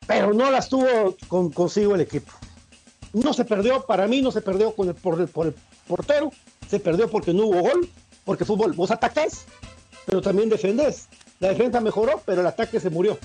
pero 0.05 0.33
no 0.33 0.51
las 0.51 0.69
tuvo 0.69 1.15
con, 1.27 1.51
consigo 1.51 1.95
el 1.95 2.01
equipo. 2.01 2.31
No 3.13 3.33
se 3.33 3.45
perdió, 3.45 3.85
para 3.85 4.07
mí 4.07 4.21
no 4.21 4.31
se 4.31 4.41
perdió 4.41 4.73
con 4.73 4.89
el, 4.89 4.95
por, 4.95 5.19
el, 5.19 5.27
por 5.27 5.47
el 5.47 5.55
portero, 5.87 6.31
se 6.67 6.79
perdió 6.79 7.09
porque 7.09 7.33
no 7.33 7.45
hubo 7.47 7.61
gol, 7.61 7.89
porque 8.25 8.45
fútbol, 8.45 8.73
vos 8.73 8.91
atacás, 8.91 9.45
pero 10.05 10.21
también 10.21 10.49
defendés. 10.49 11.07
La 11.39 11.49
defensa 11.49 11.79
mejoró, 11.79 12.21
pero 12.25 12.41
el 12.41 12.47
ataque 12.47 12.79
se 12.79 12.89
murió. 12.89 13.17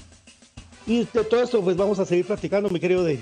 Y 0.87 1.05
de 1.05 1.25
todo 1.25 1.43
esto, 1.43 1.63
pues 1.63 1.77
vamos 1.77 1.99
a 1.99 2.05
seguir 2.05 2.27
platicando, 2.27 2.69
mi 2.69 2.81
querido 2.81 3.03
David. 3.03 3.21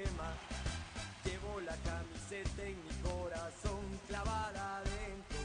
Crema. 0.00 0.32
Llevo 1.24 1.60
la 1.60 1.76
camiseta 1.84 2.62
en 2.62 2.76
mi 2.84 2.94
corazón 3.02 3.84
clavada 4.08 4.78
adentro. 4.78 5.38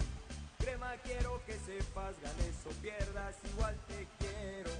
Crema 0.59 0.93
quiero 1.03 1.41
que 1.45 1.53
sepas, 1.59 2.15
ganes 2.21 2.55
o 2.65 2.69
pierdas, 2.81 3.35
igual 3.51 3.75
te 3.87 4.07
quiero. 4.19 4.71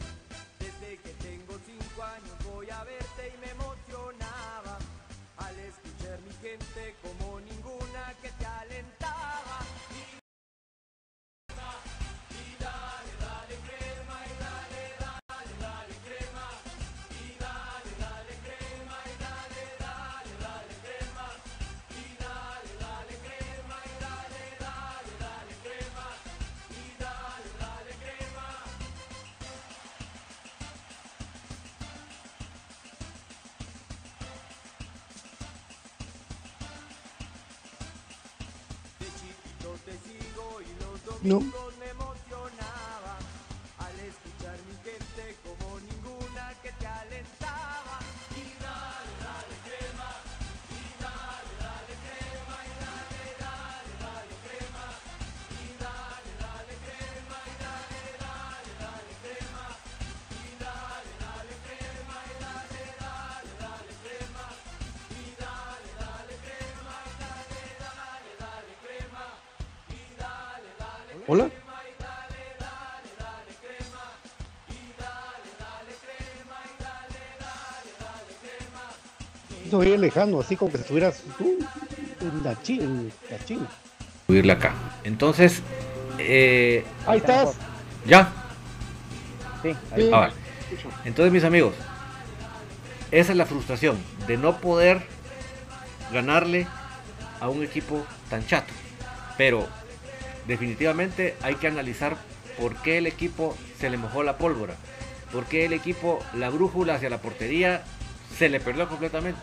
Desde 0.59 0.97
que 0.97 1.09
tengo 1.27 1.59
cinco 1.65 2.03
años 2.03 2.35
voy 2.45 2.69
a 2.69 2.83
verte 2.83 3.33
y 3.33 3.37
me 3.39 3.51
emocionaba. 3.51 4.77
Al 5.37 5.59
escuchar 5.59 6.19
mi 6.21 6.33
gente 6.41 6.95
como 7.03 7.39
ninguna 7.41 8.13
que 8.21 8.29
te 8.29 8.44
No. 41.23 41.41
Hola. 71.27 71.49
Eso 79.65 79.79
bien 79.79 80.01
lejano, 80.01 80.39
así 80.39 80.55
como 80.55 80.71
que 80.71 80.77
estuvieras 80.77 81.23
tú 81.39 81.57
en 82.21 82.43
la 82.43 82.61
China. 82.61 83.67
Subirle 84.27 84.53
acá. 84.53 84.73
Entonces, 85.03 85.63
eh, 86.19 86.85
ahí 87.07 87.17
estás. 87.17 87.55
¿Ya? 88.05 88.31
Sí, 89.63 89.75
Sí. 89.95 90.09
Ah, 90.13 90.19
vale. 90.19 90.33
Entonces, 91.05 91.33
mis 91.33 91.43
amigos, 91.43 91.73
esa 93.09 93.31
es 93.31 93.37
la 93.37 93.47
frustración 93.47 93.97
de 94.27 94.37
no 94.37 94.57
poder 94.57 95.01
ganarle 96.13 96.67
a 97.39 97.49
un 97.49 97.63
equipo 97.63 98.05
tan 98.29 98.45
chato. 98.45 98.71
Pero 99.37 99.67
definitivamente 100.47 101.35
hay 101.41 101.55
que 101.55 101.67
analizar 101.67 102.17
por 102.59 102.75
qué 102.77 102.97
el 102.97 103.07
equipo 103.07 103.55
se 103.79 103.89
le 103.89 103.97
mojó 103.97 104.23
la 104.23 104.37
pólvora. 104.37 104.75
Por 105.31 105.45
qué 105.45 105.65
el 105.65 105.73
equipo, 105.73 106.19
la 106.33 106.49
brújula 106.49 106.95
hacia 106.95 107.09
la 107.09 107.17
portería, 107.19 107.83
se 108.37 108.49
le 108.49 108.59
perdió 108.59 108.87
completamente. 108.87 109.39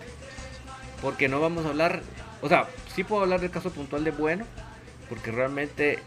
Porque 1.03 1.29
no 1.29 1.41
vamos 1.41 1.67
a 1.67 1.71
hablar, 1.71 2.03
o 2.41 2.49
sea, 2.49 2.69
sí 2.95 3.05
puedo 3.05 3.23
hablar 3.23 3.41
del 3.41 3.51
caso 3.51 3.71
puntual 3.71 4.05
de 4.05 4.13
Bueno, 4.13 4.45
porque 5.09 5.33
realmente 5.33 5.99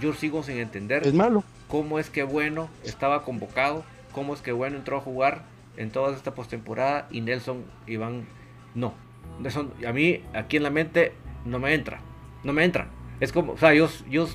yo 0.00 0.14
sigo 0.14 0.42
sin 0.42 0.58
entender 0.58 1.06
Es 1.06 1.12
malo. 1.12 1.44
cómo 1.68 1.98
es 1.98 2.08
que 2.10 2.22
Bueno 2.22 2.68
estaba 2.84 3.22
convocado 3.24 3.84
cómo 4.12 4.32
es 4.32 4.40
que 4.40 4.52
Bueno 4.52 4.76
entró 4.76 4.96
a 4.96 5.00
jugar 5.00 5.42
en 5.76 5.90
toda 5.90 6.14
esta 6.16 6.34
postemporada 6.34 7.08
y 7.10 7.20
Nelson 7.20 7.64
Iván 7.86 8.26
no. 8.74 8.94
Nelson, 9.40 9.72
a 9.86 9.92
mí 9.92 10.22
aquí 10.34 10.56
en 10.56 10.62
la 10.62 10.70
mente 10.70 11.12
no 11.44 11.58
me 11.58 11.74
entra, 11.74 12.00
no 12.44 12.52
me 12.52 12.64
entra. 12.64 12.88
Es 13.20 13.32
como, 13.32 13.52
o 13.52 13.56
sea, 13.56 13.72
yo 13.74 13.88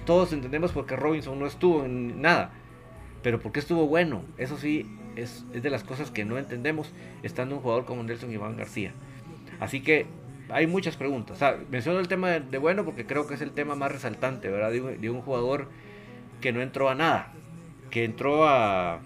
todos 0.06 0.34
entendemos 0.34 0.72
por 0.72 0.86
qué 0.86 0.96
Robinson 0.96 1.38
no 1.38 1.46
estuvo 1.46 1.84
en 1.84 2.22
nada, 2.22 2.52
pero 3.22 3.40
por 3.40 3.52
qué 3.52 3.60
estuvo 3.60 3.88
bueno. 3.88 4.24
Eso 4.38 4.58
sí, 4.58 4.90
es, 5.16 5.46
de 5.52 5.70
las 5.70 5.84
cosas 5.84 6.12
que 6.12 6.26
no 6.26 6.38
entendemos 6.38 6.92
estando 7.24 7.56
un 7.56 7.62
jugador 7.62 7.86
como 7.86 8.04
Nelson 8.04 8.32
Iván 8.32 8.58
García. 8.58 8.94
Así 9.60 9.82
que 9.82 10.06
hay 10.50 10.68
muchas 10.68 10.96
preguntas. 10.96 11.36
O 11.36 11.40
sea, 11.40 11.58
menciono 11.70 12.00
el 12.00 12.08
tema 12.08 12.30
de, 12.30 12.58
bueno 12.58 12.86
porque 12.86 13.06
creo 13.06 13.28
que 13.28 13.34
es 13.34 13.42
el 13.42 13.52
tema 13.52 13.76
más 13.76 13.92
resaltante, 13.92 14.50
¿verdad? 14.50 14.72
De 14.72 15.10
un, 15.10 15.22
jugador 15.22 15.68
que 16.42 16.54
no 16.54 16.62
entró 16.62 16.90
a 16.90 16.96
nada, 16.96 17.34
que 17.90 18.06
entró 18.06 18.48
a, 18.48 19.00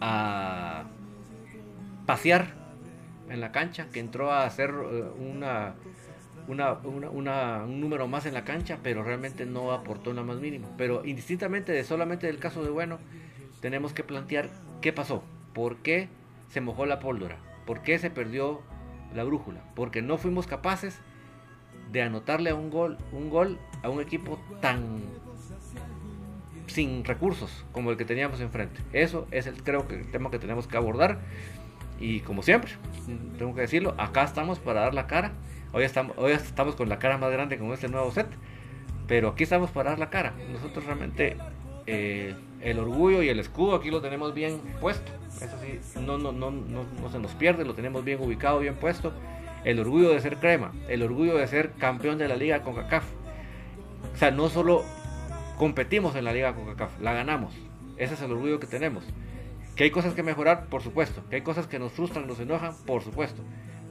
a 0.00 0.84
pasear 2.06 2.54
en 3.30 3.40
la 3.40 3.52
cancha, 3.52 3.86
que 3.92 4.00
entró 4.00 4.30
a 4.32 4.44
hacer 4.44 4.70
eh, 4.70 5.04
una, 6.50 6.72
una, 6.72 7.64
un 7.64 7.80
número 7.80 8.08
más 8.08 8.26
en 8.26 8.34
la 8.34 8.44
cancha, 8.44 8.78
pero 8.82 9.02
realmente 9.02 9.46
no 9.46 9.72
aportó 9.72 10.12
nada 10.12 10.26
más 10.26 10.38
mínimo. 10.38 10.68
Pero 10.76 11.04
indistintamente 11.04 11.72
de 11.72 11.84
solamente 11.84 12.26
del 12.26 12.38
caso 12.38 12.62
de 12.62 12.70
Bueno, 12.70 12.98
tenemos 13.60 13.92
que 13.92 14.02
plantear 14.04 14.50
qué 14.80 14.92
pasó, 14.92 15.22
por 15.54 15.76
qué 15.76 16.08
se 16.48 16.60
mojó 16.60 16.86
la 16.86 16.98
pólvora, 16.98 17.36
por 17.66 17.82
qué 17.82 17.98
se 17.98 18.10
perdió 18.10 18.62
la 19.14 19.24
brújula, 19.24 19.60
porque 19.74 20.02
no 20.02 20.18
fuimos 20.18 20.46
capaces 20.46 20.98
de 21.92 22.02
anotarle 22.02 22.52
un 22.52 22.70
gol, 22.70 22.98
un 23.12 23.30
gol 23.30 23.58
a 23.82 23.88
un 23.88 24.00
equipo 24.00 24.38
tan 24.60 24.98
sin 26.66 27.04
recursos 27.04 27.64
como 27.72 27.90
el 27.90 27.96
que 27.96 28.04
teníamos 28.04 28.40
enfrente. 28.40 28.80
Eso 28.92 29.26
es 29.30 29.46
el 29.46 29.62
creo 29.62 29.88
que 29.88 29.96
el 29.96 30.10
tema 30.10 30.30
que 30.30 30.38
tenemos 30.38 30.66
que 30.66 30.76
abordar 30.76 31.20
y 32.00 32.20
como 32.20 32.42
siempre, 32.42 32.72
tengo 33.38 33.54
que 33.54 33.60
decirlo, 33.60 33.94
acá 33.98 34.24
estamos 34.24 34.58
para 34.58 34.80
dar 34.80 34.94
la 34.94 35.06
cara. 35.06 35.32
Hoy 35.72 35.84
estamos, 35.84 36.16
hoy 36.18 36.32
estamos 36.32 36.74
con 36.74 36.88
la 36.88 36.98
cara 36.98 37.16
más 37.16 37.30
grande 37.30 37.56
con 37.56 37.72
este 37.72 37.88
nuevo 37.88 38.10
set, 38.10 38.26
pero 39.06 39.28
aquí 39.28 39.44
estamos 39.44 39.70
para 39.70 39.90
dar 39.90 40.00
la 40.00 40.10
cara. 40.10 40.32
Nosotros 40.52 40.84
realmente 40.84 41.36
eh, 41.86 42.34
el 42.60 42.80
orgullo 42.80 43.22
y 43.22 43.28
el 43.28 43.38
escudo 43.38 43.76
aquí 43.76 43.88
lo 43.92 44.00
tenemos 44.00 44.34
bien 44.34 44.60
puesto. 44.80 45.12
Eso 45.40 45.56
sí, 45.62 46.00
no, 46.00 46.18
no, 46.18 46.32
no, 46.32 46.50
no, 46.50 46.84
no 47.00 47.10
se 47.12 47.20
nos 47.20 47.32
pierde, 47.36 47.64
lo 47.64 47.74
tenemos 47.74 48.04
bien 48.04 48.20
ubicado, 48.20 48.58
bien 48.58 48.74
puesto. 48.74 49.12
El 49.62 49.78
orgullo 49.78 50.10
de 50.10 50.20
ser 50.20 50.38
crema, 50.38 50.72
el 50.88 51.04
orgullo 51.04 51.36
de 51.36 51.46
ser 51.46 51.70
campeón 51.72 52.18
de 52.18 52.26
la 52.26 52.34
liga 52.34 52.62
con 52.62 52.74
CACAF. 52.74 53.04
O 54.12 54.16
sea, 54.16 54.32
no 54.32 54.48
solo 54.48 54.82
competimos 55.56 56.16
en 56.16 56.24
la 56.24 56.32
liga 56.32 56.52
con 56.52 56.66
CACAF, 56.66 57.00
la 57.00 57.12
ganamos. 57.12 57.54
Ese 57.96 58.14
es 58.14 58.22
el 58.22 58.32
orgullo 58.32 58.58
que 58.58 58.66
tenemos. 58.66 59.04
Que 59.76 59.84
hay 59.84 59.92
cosas 59.92 60.14
que 60.14 60.24
mejorar, 60.24 60.66
por 60.66 60.82
supuesto. 60.82 61.22
Que 61.30 61.36
hay 61.36 61.42
cosas 61.42 61.68
que 61.68 61.78
nos 61.78 61.92
frustran, 61.92 62.26
nos 62.26 62.40
enojan, 62.40 62.74
por 62.86 63.02
supuesto. 63.02 63.42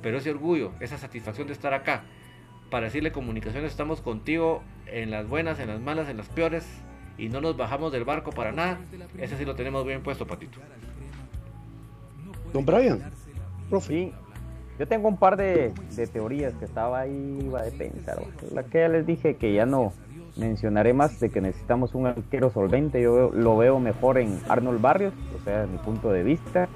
Pero 0.02 0.18
ese 0.18 0.32
orgullo, 0.32 0.72
esa 0.80 0.98
satisfacción 0.98 1.48
de 1.48 1.54
estar 1.54 1.74
acá, 1.74 2.04
para 2.70 2.86
decirle 2.86 3.12
comunicaciones, 3.12 3.72
estamos 3.72 4.02
contigo 4.02 4.62
en 4.86 5.12
las 5.12 5.28
buenas, 5.28 5.60
en 5.60 5.68
las 5.68 5.82
malas, 5.82 6.10
en 6.10 6.18
las 6.18 6.30
peores, 6.30 6.66
y 7.18 7.30
no 7.30 7.42
nos 7.42 7.58
bajamos 7.58 7.92
del 7.92 8.06
barco 8.06 8.32
para 8.32 8.52
nada. 8.52 8.80
Ese 9.18 9.38
sí 9.38 9.46
lo 9.46 9.56
tenemos 9.56 9.86
bien 9.86 10.02
puesto, 10.02 10.26
Patito. 10.26 10.60
Don 12.54 12.66
Brian, 12.66 13.02
profe. 13.70 14.12
yo 14.80 14.88
tengo 14.88 15.08
un 15.08 15.18
par 15.18 15.38
de, 15.38 15.74
de, 15.96 16.08
teorías 16.08 16.54
que 16.56 16.66
estaba 16.66 17.02
ahí, 17.02 17.40
iba 17.44 17.62
de 17.62 17.72
pensar. 17.72 18.24
La 18.54 18.64
que 18.64 18.80
ya 18.80 18.88
les 18.88 19.06
dije 19.06 19.36
que 19.36 19.54
ya 19.54 19.66
no 19.66 19.94
mencionaré 20.38 20.94
más 20.94 21.20
de 21.20 21.30
que 21.30 21.42
necesitamos 21.42 21.94
un 21.94 22.08
arquero 22.08 22.50
solvente. 22.50 23.02
Yo 23.02 23.30
lo 23.32 23.58
veo 23.58 23.80
mejor 23.80 24.18
en 24.18 24.40
Arnold 24.48 24.82
Barrios, 24.82 25.14
o 25.40 25.44
sea, 25.44 25.68
mi 25.68 25.78
punto 25.78 26.12
de 26.12 26.24
vista, 26.24 26.68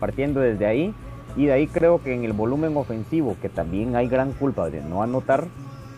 partiendo 0.00 0.40
desde 0.40 0.66
ahí. 0.66 0.94
Y 1.36 1.46
de 1.46 1.52
ahí 1.52 1.66
creo 1.66 2.02
que 2.02 2.14
en 2.14 2.24
el 2.24 2.32
volumen 2.32 2.76
ofensivo, 2.76 3.36
que 3.40 3.48
también 3.48 3.96
hay 3.96 4.08
gran 4.08 4.32
culpa 4.32 4.70
de 4.70 4.82
no 4.82 5.02
anotar, 5.02 5.46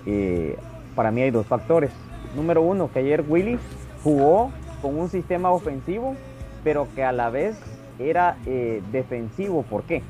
eh, 0.07 0.57
para 0.95 1.11
mí 1.11 1.23
hay 1.23 1.31
dos 1.31 1.47
factores. 1.47 1.93
Número 2.37 2.63
uno, 2.63 2.91
que 2.93 3.01
ayer 3.01 3.25
Willy 3.27 3.59
jugó 4.03 4.51
con 4.83 4.99
un 4.99 5.09
sistema 5.09 5.51
ofensivo, 5.51 6.17
pero 6.63 6.87
que 6.95 7.05
a 7.05 7.13
la 7.13 7.31
vez 7.31 7.59
era 7.99 8.37
eh, 8.47 8.83
defensivo. 8.93 9.63
¿Por 9.63 9.83
qué? 9.85 10.03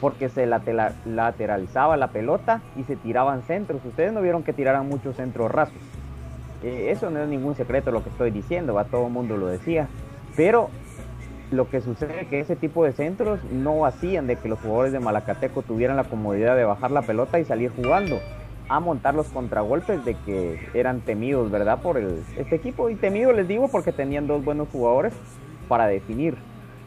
Porque 0.00 0.28
se 0.28 0.46
lateralizaba 0.46 1.96
la 1.96 2.08
pelota 2.08 2.60
y 2.76 2.84
se 2.84 2.96
tiraban 2.96 3.42
centros. 3.42 3.84
Ustedes 3.84 4.12
no 4.12 4.20
vieron 4.20 4.42
que 4.42 4.52
tiraran 4.52 4.88
muchos 4.88 5.16
centros 5.16 5.50
rasos. 5.50 5.76
Eh, 6.62 6.90
eso 6.90 7.10
no 7.10 7.20
es 7.20 7.28
ningún 7.28 7.54
secreto 7.54 7.90
lo 7.90 8.02
que 8.02 8.10
estoy 8.10 8.30
diciendo, 8.30 8.74
va 8.74 8.84
todo 8.84 9.06
el 9.06 9.12
mundo 9.12 9.36
lo 9.36 9.46
decía. 9.46 9.88
Pero 10.36 10.70
lo 11.56 11.68
que 11.70 11.80
sucede 11.80 12.22
es 12.22 12.28
que 12.28 12.40
ese 12.40 12.56
tipo 12.56 12.84
de 12.84 12.92
centros 12.92 13.40
no 13.50 13.86
hacían 13.86 14.26
de 14.26 14.36
que 14.36 14.48
los 14.48 14.58
jugadores 14.60 14.92
de 14.92 15.00
Malacateco 15.00 15.62
tuvieran 15.62 15.96
la 15.96 16.04
comodidad 16.04 16.56
de 16.56 16.64
bajar 16.64 16.90
la 16.90 17.02
pelota 17.02 17.38
y 17.38 17.44
salir 17.44 17.72
jugando 17.74 18.18
a 18.68 18.80
montar 18.80 19.14
los 19.14 19.28
contragolpes 19.28 20.04
de 20.04 20.14
que 20.14 20.58
eran 20.74 21.00
temidos, 21.00 21.50
¿verdad? 21.50 21.80
Por 21.82 21.98
el, 21.98 22.24
este 22.36 22.56
equipo. 22.56 22.88
Y 22.88 22.94
temido 22.94 23.32
les 23.32 23.46
digo 23.46 23.68
porque 23.68 23.92
tenían 23.92 24.26
dos 24.26 24.44
buenos 24.44 24.68
jugadores 24.70 25.12
para 25.68 25.86
definir. 25.86 26.36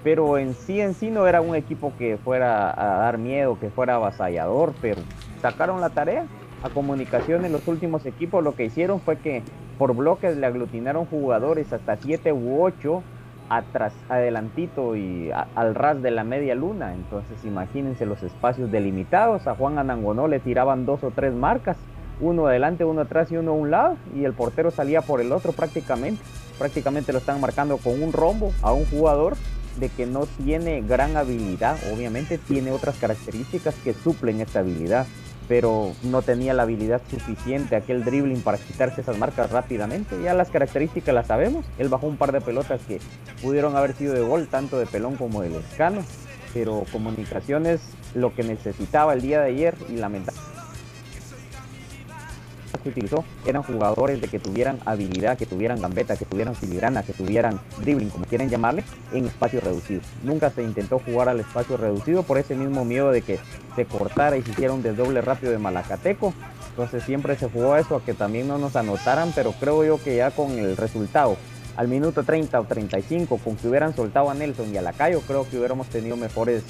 Pero 0.03 0.38
en 0.38 0.53
sí, 0.53 0.80
en 0.80 0.93
sí 0.93 1.10
no 1.10 1.27
era 1.27 1.41
un 1.41 1.56
equipo 1.56 1.93
que 1.97 2.17
fuera 2.17 2.69
a 2.69 2.99
dar 2.99 3.17
miedo, 3.17 3.60
que 3.60 3.69
fuera 3.69 3.95
avasallador, 3.95 4.73
pero 4.82 5.01
sacaron 5.41 5.82
la 5.82 5.89
tarea. 5.89 6.25
A 6.63 6.69
comunicación 6.69 7.45
en 7.45 7.51
los 7.51 7.67
últimos 7.67 8.06
equipos 8.08 8.43
lo 8.43 8.56
que 8.56 8.65
hicieron 8.65 8.99
fue 8.99 9.17
que 9.17 9.43
por 9.77 9.95
bloques 9.95 10.36
le 10.38 10.47
aglutinaron 10.47 11.06
jugadores 11.06 11.71
hasta 11.71 11.97
7 11.97 12.34
u 12.34 12.63
8 12.63 13.03
atrás, 13.49 13.93
adelantito 14.10 14.95
y 14.95 15.31
al 15.31 15.75
ras 15.75 16.01
de 16.01 16.12
la 16.12 16.23
media 16.23 16.55
luna. 16.55 16.93
Entonces 16.93 17.43
imagínense 17.45 18.05
los 18.05 18.23
espacios 18.23 18.71
delimitados. 18.71 19.47
A 19.47 19.55
Juan 19.55 19.77
Anangonó 19.77 20.27
le 20.27 20.39
tiraban 20.39 20.86
dos 20.86 21.03
o 21.03 21.12
tres 21.12 21.33
marcas, 21.33 21.77
uno 22.19 22.47
adelante, 22.47 22.86
uno 22.86 23.01
atrás 23.01 23.31
y 23.31 23.38
uno 23.38 23.51
a 23.51 23.55
un 23.55 23.71
lado, 23.71 23.97
y 24.15 24.23
el 24.23 24.33
portero 24.33 24.71
salía 24.71 25.01
por 25.01 25.21
el 25.21 25.31
otro 25.31 25.51
prácticamente. 25.51 26.21
Prácticamente 26.57 27.13
lo 27.13 27.19
están 27.19 27.39
marcando 27.39 27.77
con 27.77 28.01
un 28.01 28.12
rombo 28.12 28.51
a 28.62 28.73
un 28.73 28.86
jugador 28.86 29.36
de 29.79 29.89
que 29.89 30.07
no 30.07 30.25
tiene 30.43 30.81
gran 30.81 31.15
habilidad. 31.15 31.77
Obviamente 31.93 32.39
tiene 32.39 32.71
otras 32.71 32.97
características 32.97 33.75
que 33.83 33.93
suplen 33.93 34.41
esta 34.41 34.60
habilidad 34.60 35.05
pero 35.47 35.93
no 36.03 36.21
tenía 36.21 36.53
la 36.53 36.63
habilidad 36.63 37.01
suficiente, 37.10 37.75
aquel 37.75 38.03
dribbling 38.03 38.41
para 38.41 38.57
quitarse 38.57 39.01
esas 39.01 39.17
marcas 39.17 39.51
rápidamente. 39.51 40.21
Ya 40.21 40.33
las 40.33 40.49
características 40.49 41.13
las 41.13 41.27
sabemos. 41.27 41.65
Él 41.77 41.89
bajó 41.89 42.07
un 42.07 42.17
par 42.17 42.31
de 42.31 42.41
pelotas 42.41 42.81
que 42.88 42.99
pudieron 43.41 43.75
haber 43.75 43.93
sido 43.93 44.13
de 44.13 44.21
gol, 44.21 44.47
tanto 44.47 44.77
de 44.77 44.86
pelón 44.86 45.15
como 45.15 45.41
de 45.41 45.49
lescano, 45.49 46.03
pero 46.53 46.83
comunicaciones 46.91 47.81
lo 48.13 48.33
que 48.33 48.43
necesitaba 48.43 49.13
el 49.13 49.21
día 49.21 49.41
de 49.41 49.49
ayer 49.49 49.75
y 49.89 49.97
lamentablemente 49.97 50.57
que 52.78 52.90
utilizó 52.90 53.24
eran 53.46 53.63
jugadores 53.63 54.22
de 54.22 54.28
que 54.28 54.40
tuvieran 54.40 54.80
habilidad, 54.86 55.38
que 55.38 55.46
tuvieran 55.46 55.82
gambeta, 55.82 56.16
que 56.16 56.26
tuvieran 56.26 56.56
filigrana, 56.56 57.04
que 57.04 57.13
tuvieran 57.13 57.60
dribbling, 57.80 58.10
como 58.10 58.26
quieren 58.26 58.50
llamarle, 58.50 58.84
en 59.13 59.26
espacio 59.26 59.60
reducido. 59.62 60.02
Nunca 60.24 60.50
se 60.50 60.63
intentó 60.63 61.00
jugar 61.00 61.30
al 61.30 61.40
espacio 61.40 61.78
reducido 61.78 62.24
por 62.24 62.38
ese 62.38 62.56
mismo 62.56 62.86
miedo 62.86 63.12
de 63.12 63.22
que 63.22 63.40
se 63.76 63.86
cortara 63.86 64.38
y 64.38 64.42
se 64.42 64.52
hiciera 64.52 64.74
un 64.74 64.84
desdoble 64.84 65.22
rápido 65.22 65.52
de 65.52 65.58
Malacateco. 65.58 66.34
Entonces 66.70 67.04
siempre 67.04 67.36
se 67.36 67.50
jugó 67.50 67.76
eso, 67.76 67.96
a 67.96 68.04
que 68.04 68.13
también 68.13 68.48
no 68.48 68.58
nos 68.58 68.76
anotaran, 68.76 69.32
pero 69.34 69.52
creo 69.54 69.84
yo 69.84 70.04
que 70.04 70.18
ya 70.18 70.32
con 70.32 70.52
el 70.52 70.78
resultado 70.78 71.38
al 71.76 71.88
minuto 71.88 72.24
30 72.24 72.60
o 72.60 72.63
35, 72.63 73.38
con 73.38 73.56
que 73.56 73.68
hubieran 73.68 73.96
soltado 73.96 74.30
a 74.32 74.34
Nelson 74.34 74.74
y 74.74 74.78
a 74.78 74.82
Lacayo, 74.82 75.22
creo 75.22 75.48
que 75.48 75.58
hubiéramos 75.58 75.88
tenido 75.88 76.18
mejores 76.18 76.63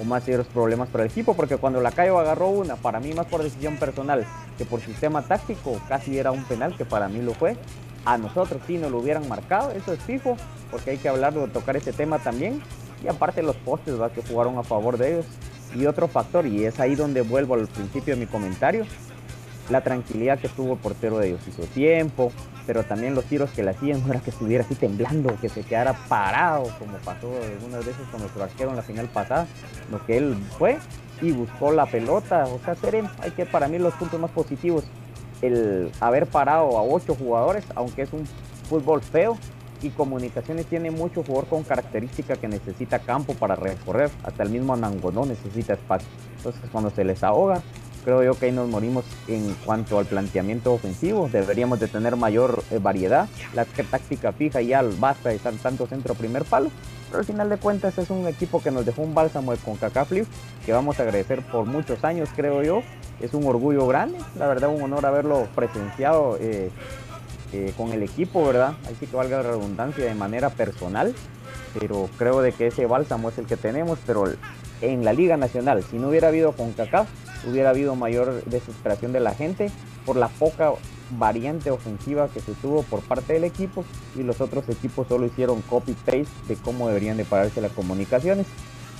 o 0.00 0.04
más 0.04 0.24
serios 0.24 0.46
problemas 0.46 0.88
para 0.88 1.04
el 1.04 1.10
equipo, 1.10 1.34
porque 1.34 1.56
cuando 1.56 1.80
Lacayo 1.80 2.18
agarró 2.18 2.48
una, 2.48 2.76
para 2.76 3.00
mí 3.00 3.12
más 3.12 3.26
por 3.26 3.42
decisión 3.42 3.76
personal 3.76 4.26
que 4.58 4.64
por 4.64 4.80
sistema 4.80 5.22
táctico, 5.22 5.80
casi 5.88 6.18
era 6.18 6.30
un 6.30 6.44
penal, 6.44 6.76
que 6.76 6.84
para 6.84 7.08
mí 7.08 7.20
lo 7.20 7.34
fue. 7.34 7.56
A 8.04 8.18
nosotros 8.18 8.60
sí 8.66 8.76
nos 8.76 8.90
lo 8.90 8.98
hubieran 8.98 9.28
marcado, 9.28 9.70
eso 9.70 9.92
es 9.92 10.00
fijo, 10.00 10.36
porque 10.70 10.90
hay 10.90 10.98
que 10.98 11.08
hablar 11.08 11.32
de 11.32 11.46
tocar 11.48 11.76
ese 11.76 11.92
tema 11.92 12.18
también. 12.18 12.60
Y 13.02 13.08
aparte 13.08 13.42
los 13.42 13.56
postes 13.56 13.94
que 14.14 14.22
jugaron 14.22 14.58
a 14.58 14.62
favor 14.62 14.98
de 14.98 15.14
ellos. 15.14 15.26
Y 15.74 15.86
otro 15.86 16.06
factor, 16.06 16.46
y 16.46 16.64
es 16.64 16.78
ahí 16.78 16.94
donde 16.94 17.22
vuelvo 17.22 17.54
al 17.54 17.66
principio 17.66 18.14
de 18.14 18.20
mi 18.20 18.26
comentario, 18.26 18.86
la 19.70 19.82
tranquilidad 19.82 20.38
que 20.38 20.48
tuvo 20.48 20.74
el 20.74 20.78
portero 20.78 21.18
de 21.18 21.28
ellos. 21.28 21.40
Hizo 21.48 21.62
tiempo, 21.62 22.32
pero 22.66 22.84
también 22.84 23.14
los 23.14 23.24
tiros 23.24 23.50
que 23.50 23.62
le 23.62 23.70
hacían 23.70 24.02
no 24.06 24.12
era 24.12 24.20
que 24.20 24.30
estuviera 24.30 24.64
así 24.64 24.74
temblando, 24.74 25.36
que 25.40 25.48
se 25.48 25.62
quedara 25.62 25.94
parado, 26.08 26.64
como 26.78 26.96
pasó 26.98 27.30
algunas 27.42 27.84
veces 27.84 28.06
con 28.10 28.20
nuestro 28.20 28.44
arquero 28.44 28.70
en 28.70 28.76
la 28.76 28.82
final 28.82 29.08
pasada, 29.08 29.46
lo 29.90 30.04
que 30.06 30.18
él 30.18 30.36
fue 30.58 30.78
y 31.20 31.32
buscó 31.32 31.72
la 31.72 31.86
pelota. 31.86 32.46
O 32.46 32.58
sea, 32.64 32.74
Seren, 32.74 33.08
hay 33.20 33.30
que 33.32 33.46
para 33.46 33.68
mí 33.68 33.78
los 33.78 33.94
puntos 33.94 34.20
más 34.20 34.30
positivos, 34.30 34.84
el 35.42 35.90
haber 36.00 36.26
parado 36.26 36.78
a 36.78 36.82
ocho 36.82 37.14
jugadores, 37.14 37.64
aunque 37.74 38.02
es 38.02 38.12
un 38.12 38.26
fútbol 38.68 39.02
feo, 39.02 39.36
y 39.82 39.90
Comunicaciones 39.90 40.66
tiene 40.66 40.90
mucho 40.90 41.22
jugador 41.22 41.46
con 41.46 41.62
característica 41.62 42.36
que 42.36 42.48
necesita 42.48 43.00
campo 43.00 43.34
para 43.34 43.54
recorrer, 43.54 44.10
hasta 44.22 44.42
el 44.42 44.48
mismo 44.48 44.72
Anangonó 44.72 45.26
necesita 45.26 45.74
espacio. 45.74 46.08
Entonces 46.38 46.62
cuando 46.72 46.90
se 46.90 47.04
les 47.04 47.22
ahoga, 47.22 47.62
Creo 48.04 48.22
yo 48.22 48.34
que 48.38 48.46
ahí 48.46 48.52
nos 48.52 48.68
morimos 48.68 49.04
en 49.28 49.54
cuanto 49.64 49.98
al 49.98 50.06
planteamiento 50.06 50.72
ofensivo. 50.72 51.28
Deberíamos 51.32 51.80
de 51.80 51.88
tener 51.88 52.16
mayor 52.16 52.62
eh, 52.70 52.78
variedad. 52.78 53.28
La 53.54 53.64
táctica 53.64 54.32
fija 54.32 54.60
ya 54.60 54.82
basta 54.98 55.30
de 55.30 55.36
estar 55.36 55.54
tanto 55.54 55.86
centro 55.86 56.14
primer 56.14 56.44
palo. 56.44 56.70
Pero 57.08 57.20
al 57.20 57.24
final 57.24 57.48
de 57.48 57.58
cuentas 57.58 57.96
es 57.96 58.10
un 58.10 58.26
equipo 58.26 58.62
que 58.62 58.70
nos 58.70 58.84
dejó 58.84 59.02
un 59.02 59.14
bálsamo 59.14 59.54
con 59.64 59.76
Flip 59.76 60.26
que 60.66 60.72
vamos 60.72 60.98
a 60.98 61.04
agradecer 61.04 61.42
por 61.42 61.64
muchos 61.64 62.02
años, 62.04 62.28
creo 62.34 62.62
yo. 62.62 62.82
Es 63.20 63.34
un 63.34 63.46
orgullo 63.46 63.86
grande, 63.86 64.18
la 64.36 64.48
verdad 64.48 64.70
un 64.74 64.82
honor 64.82 65.06
haberlo 65.06 65.46
presenciado 65.54 66.36
eh, 66.40 66.70
eh, 67.52 67.72
con 67.76 67.92
el 67.92 68.02
equipo, 68.02 68.44
¿verdad? 68.44 68.74
Ahí 68.86 68.96
sí 68.98 69.06
que 69.06 69.16
valga 69.16 69.36
la 69.36 69.50
redundancia 69.50 70.04
de 70.04 70.14
manera 70.14 70.50
personal, 70.50 71.14
pero 71.78 72.10
creo 72.18 72.42
de 72.42 72.50
que 72.50 72.66
ese 72.66 72.86
bálsamo 72.86 73.28
es 73.28 73.38
el 73.38 73.46
que 73.46 73.56
tenemos, 73.56 74.00
pero 74.04 74.24
en 74.80 75.04
la 75.04 75.12
Liga 75.12 75.36
Nacional, 75.36 75.84
si 75.88 75.98
no 75.98 76.08
hubiera 76.08 76.28
habido 76.28 76.52
CONCACAF, 76.52 77.06
hubiera 77.46 77.70
habido 77.70 77.94
mayor 77.96 78.44
desesperación 78.44 79.12
de 79.12 79.20
la 79.20 79.34
gente 79.34 79.70
por 80.04 80.16
la 80.16 80.28
poca 80.28 80.72
variante 81.10 81.70
ofensiva 81.70 82.28
que 82.28 82.40
se 82.40 82.52
tuvo 82.54 82.82
por 82.82 83.00
parte 83.02 83.34
del 83.34 83.44
equipo 83.44 83.84
y 84.16 84.22
los 84.22 84.40
otros 84.40 84.68
equipos 84.68 85.06
solo 85.08 85.26
hicieron 85.26 85.62
copy-paste 85.62 86.26
de 86.48 86.56
cómo 86.56 86.88
deberían 86.88 87.16
de 87.16 87.24
pararse 87.24 87.60
las 87.60 87.72
comunicaciones. 87.72 88.46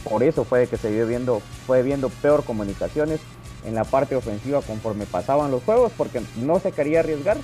Por 0.08 0.22
eso 0.22 0.44
fue 0.44 0.66
que 0.66 0.76
se 0.76 0.90
vio 0.90 1.06
viendo, 1.06 1.40
fue 1.66 1.82
viendo 1.82 2.10
peor 2.10 2.44
comunicaciones 2.44 3.20
en 3.64 3.74
la 3.74 3.84
parte 3.84 4.16
ofensiva 4.16 4.60
conforme 4.60 5.06
pasaban 5.06 5.50
los 5.50 5.62
juegos 5.62 5.92
porque 5.96 6.20
no 6.36 6.60
se 6.60 6.72
quería 6.72 7.00
arriesgar 7.00 7.38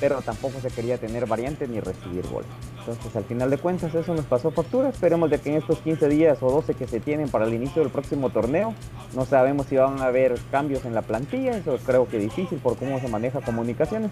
pero 0.00 0.20
tampoco 0.22 0.60
se 0.60 0.68
quería 0.68 0.98
tener 0.98 1.26
variantes 1.26 1.68
ni 1.68 1.80
recibir 1.80 2.26
goles. 2.26 2.48
Entonces, 2.78 3.14
al 3.16 3.24
final 3.24 3.50
de 3.50 3.58
cuentas, 3.58 3.94
eso 3.94 4.14
nos 4.14 4.24
pasó 4.24 4.50
factura. 4.50 4.88
Esperemos 4.88 5.30
de 5.30 5.38
que 5.38 5.50
en 5.50 5.56
estos 5.56 5.78
15 5.80 6.08
días 6.08 6.38
o 6.42 6.50
12 6.50 6.74
que 6.74 6.86
se 6.86 7.00
tienen 7.00 7.28
para 7.28 7.46
el 7.46 7.54
inicio 7.54 7.82
del 7.82 7.90
próximo 7.90 8.30
torneo, 8.30 8.74
no 9.14 9.24
sabemos 9.26 9.66
si 9.66 9.76
van 9.76 10.00
a 10.00 10.06
haber 10.06 10.38
cambios 10.50 10.84
en 10.84 10.94
la 10.94 11.02
plantilla, 11.02 11.56
eso 11.56 11.78
creo 11.84 12.08
que 12.08 12.18
difícil 12.18 12.58
por 12.58 12.76
cómo 12.76 13.00
se 13.00 13.08
maneja 13.08 13.40
comunicaciones, 13.40 14.10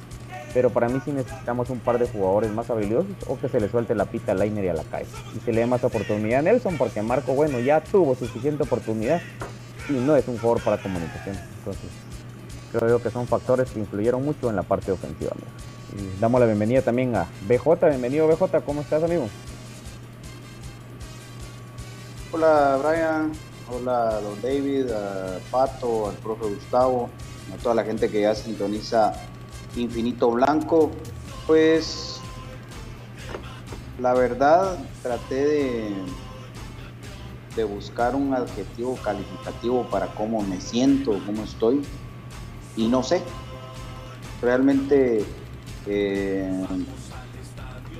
pero 0.52 0.70
para 0.70 0.88
mí 0.88 1.00
sí 1.04 1.12
necesitamos 1.12 1.70
un 1.70 1.78
par 1.78 1.98
de 1.98 2.06
jugadores 2.06 2.50
más 2.50 2.70
habilidosos 2.70 3.12
o 3.26 3.38
que 3.38 3.48
se 3.48 3.60
le 3.60 3.68
suelte 3.68 3.94
la 3.94 4.06
pita 4.06 4.32
al 4.32 4.40
Liner 4.40 4.64
y 4.64 4.68
a 4.68 4.74
la 4.74 4.84
calle. 4.84 5.06
Y 5.36 5.40
se 5.40 5.52
le 5.52 5.60
dé 5.60 5.66
más 5.66 5.84
oportunidad 5.84 6.40
a 6.40 6.42
Nelson, 6.42 6.76
porque 6.76 7.02
Marco, 7.02 7.34
bueno, 7.34 7.58
ya 7.60 7.80
tuvo 7.80 8.14
suficiente 8.14 8.62
oportunidad 8.62 9.20
y 9.88 9.92
no 9.92 10.16
es 10.16 10.26
un 10.28 10.38
jugador 10.38 10.62
para 10.62 10.78
comunicación. 10.78 11.36
Entonces, 11.58 11.90
creo 12.78 13.02
que 13.02 13.10
son 13.10 13.26
factores 13.26 13.70
que 13.70 13.80
influyeron 13.80 14.24
mucho 14.24 14.50
en 14.50 14.56
la 14.56 14.62
parte 14.62 14.92
ofensiva. 14.92 15.32
Damos 16.20 16.40
la 16.40 16.46
bienvenida 16.46 16.82
también 16.82 17.14
a 17.16 17.26
BJ. 17.48 17.88
Bienvenido 17.88 18.28
BJ, 18.28 18.60
¿cómo 18.64 18.82
estás 18.82 19.02
amigo? 19.02 19.28
Hola 22.32 22.78
Brian, 22.82 23.32
hola 23.72 24.20
Don 24.20 24.40
David, 24.42 24.90
a 24.90 25.38
Pato, 25.50 26.08
al 26.08 26.16
profe 26.16 26.46
Gustavo, 26.46 27.08
a 27.54 27.62
toda 27.62 27.74
la 27.74 27.84
gente 27.84 28.10
que 28.10 28.22
ya 28.22 28.34
sintoniza 28.34 29.12
Infinito 29.76 30.30
Blanco. 30.30 30.90
Pues 31.46 32.20
la 34.00 34.12
verdad 34.12 34.76
traté 35.02 35.46
de, 35.46 35.94
de 37.54 37.64
buscar 37.64 38.14
un 38.14 38.34
adjetivo 38.34 38.98
calificativo 39.02 39.86
para 39.88 40.08
cómo 40.08 40.42
me 40.42 40.60
siento, 40.60 41.18
cómo 41.24 41.44
estoy 41.44 41.82
y 42.76 42.86
no 42.86 43.02
sé. 43.02 43.22
Realmente 44.42 45.24
eh, 45.86 46.66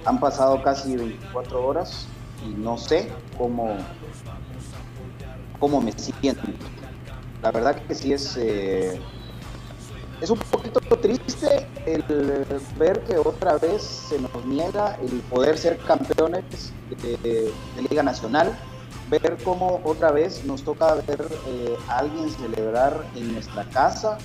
han 0.05 0.21
pasado 0.21 0.63
casi 0.63 0.97
24 0.97 1.67
horas 1.67 2.07
y 2.47 2.51
no 2.51 2.77
sé 2.79 3.11
cómo, 3.37 3.77
cómo 5.59 5.81
me 5.81 5.93
siento. 5.93 6.43
La 7.43 7.51
verdad 7.51 7.77
que 7.87 7.95
sí 7.95 8.13
es, 8.13 8.37
eh, 8.37 9.01
es 10.21 10.31
un 10.31 10.39
poquito 10.39 10.81
triste 11.01 11.67
el 11.87 12.03
ver 12.79 13.01
que 13.05 13.19
otra 13.19 13.59
vez 13.59 13.83
se 13.83 14.21
nos 14.21 14.45
niega 14.45 14.97
el 15.03 15.21
poder 15.31 15.59
ser 15.59 15.79
campeones 15.79 16.73
de, 17.23 17.53
Liga 17.89 18.03
Nacional 18.03 18.57
ver 19.09 19.37
cómo 19.45 19.81
otra 19.85 20.11
vez 20.11 20.45
nos 20.45 20.63
toca 20.65 20.95
ver 20.95 21.29
eh, 21.47 21.77
a 21.89 21.99
alguien 21.99 22.29
celebrar 22.29 23.07
en 23.15 23.35
nuestra 23.35 23.65
casa 23.71 24.19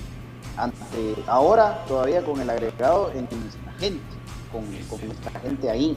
ante 0.56 1.14
ahora 1.26 1.84
todavía 1.86 2.22
con 2.22 2.40
el 2.40 2.50
agregado 2.50 3.10
en 3.14 3.28
nuestra 3.40 3.72
gente, 3.78 4.02
con, 4.50 4.64
nuestra 5.06 5.40
gente 5.40 5.70
ahí. 5.70 5.96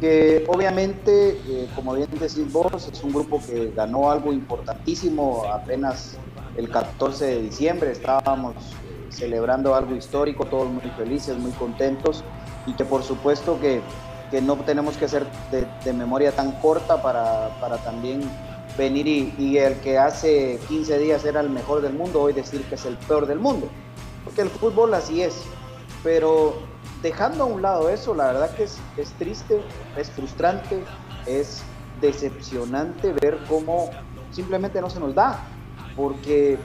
Que 0.00 0.44
obviamente, 0.48 1.40
eh, 1.46 1.68
como 1.74 1.94
bien 1.94 2.08
decís 2.12 2.50
vos, 2.50 2.88
es 2.90 3.02
un 3.04 3.12
grupo 3.12 3.40
que 3.44 3.70
ganó 3.76 4.10
algo 4.10 4.32
importantísimo 4.32 5.44
apenas 5.52 6.16
el 6.56 6.70
14 6.70 7.26
de 7.26 7.42
diciembre, 7.42 7.92
estábamos 7.92 8.54
eh, 8.56 9.06
celebrando 9.10 9.74
algo 9.74 9.94
histórico, 9.94 10.46
todos 10.46 10.68
muy 10.68 10.82
felices, 10.96 11.36
muy 11.38 11.52
contentos 11.52 12.24
y 12.66 12.72
que 12.74 12.84
por 12.84 13.02
supuesto 13.02 13.58
que, 13.60 13.82
no 14.42 14.54
tenemos 14.58 14.96
que 14.96 15.08
ser 15.08 15.26
de, 15.50 15.92
memoria 15.92 16.30
tan 16.30 16.52
corta 16.60 17.02
para, 17.02 17.48
para 17.60 17.78
también 17.78 18.22
venir 18.76 19.06
y, 19.06 19.58
el 19.58 19.76
que 19.80 19.98
hace 19.98 20.58
15 20.68 20.98
días 20.98 21.24
era 21.24 21.40
el 21.40 21.50
mejor 21.50 21.82
del 21.82 21.92
mundo, 21.92 22.22
hoy 22.22 22.32
decir 22.32 22.62
que 22.64 22.74
es 22.74 22.84
el 22.84 22.96
peor 22.96 23.26
del 23.26 23.38
mundo. 23.38 23.68
Porque 24.24 24.42
el 24.42 24.50
fútbol 24.50 24.94
así 24.94 25.22
es. 25.22 25.42
Pero 26.02 26.54
dejando 27.02 27.44
a 27.44 27.46
un 27.46 27.62
lado 27.62 27.88
eso, 27.88 28.14
la 28.14 28.26
verdad 28.26 28.54
que 28.54 28.64
es, 28.64 28.78
es 28.96 29.12
triste, 29.12 29.60
es 29.96 30.10
frustrante, 30.10 30.82
es 31.26 31.62
decepcionante 32.00 33.12
ver 33.12 33.38
cómo 33.48 33.90
simplemente 34.30 34.80
no 34.80 34.88
se 34.88 35.00
nos 35.00 35.14
da. 35.14 35.40
Porque 35.96 36.58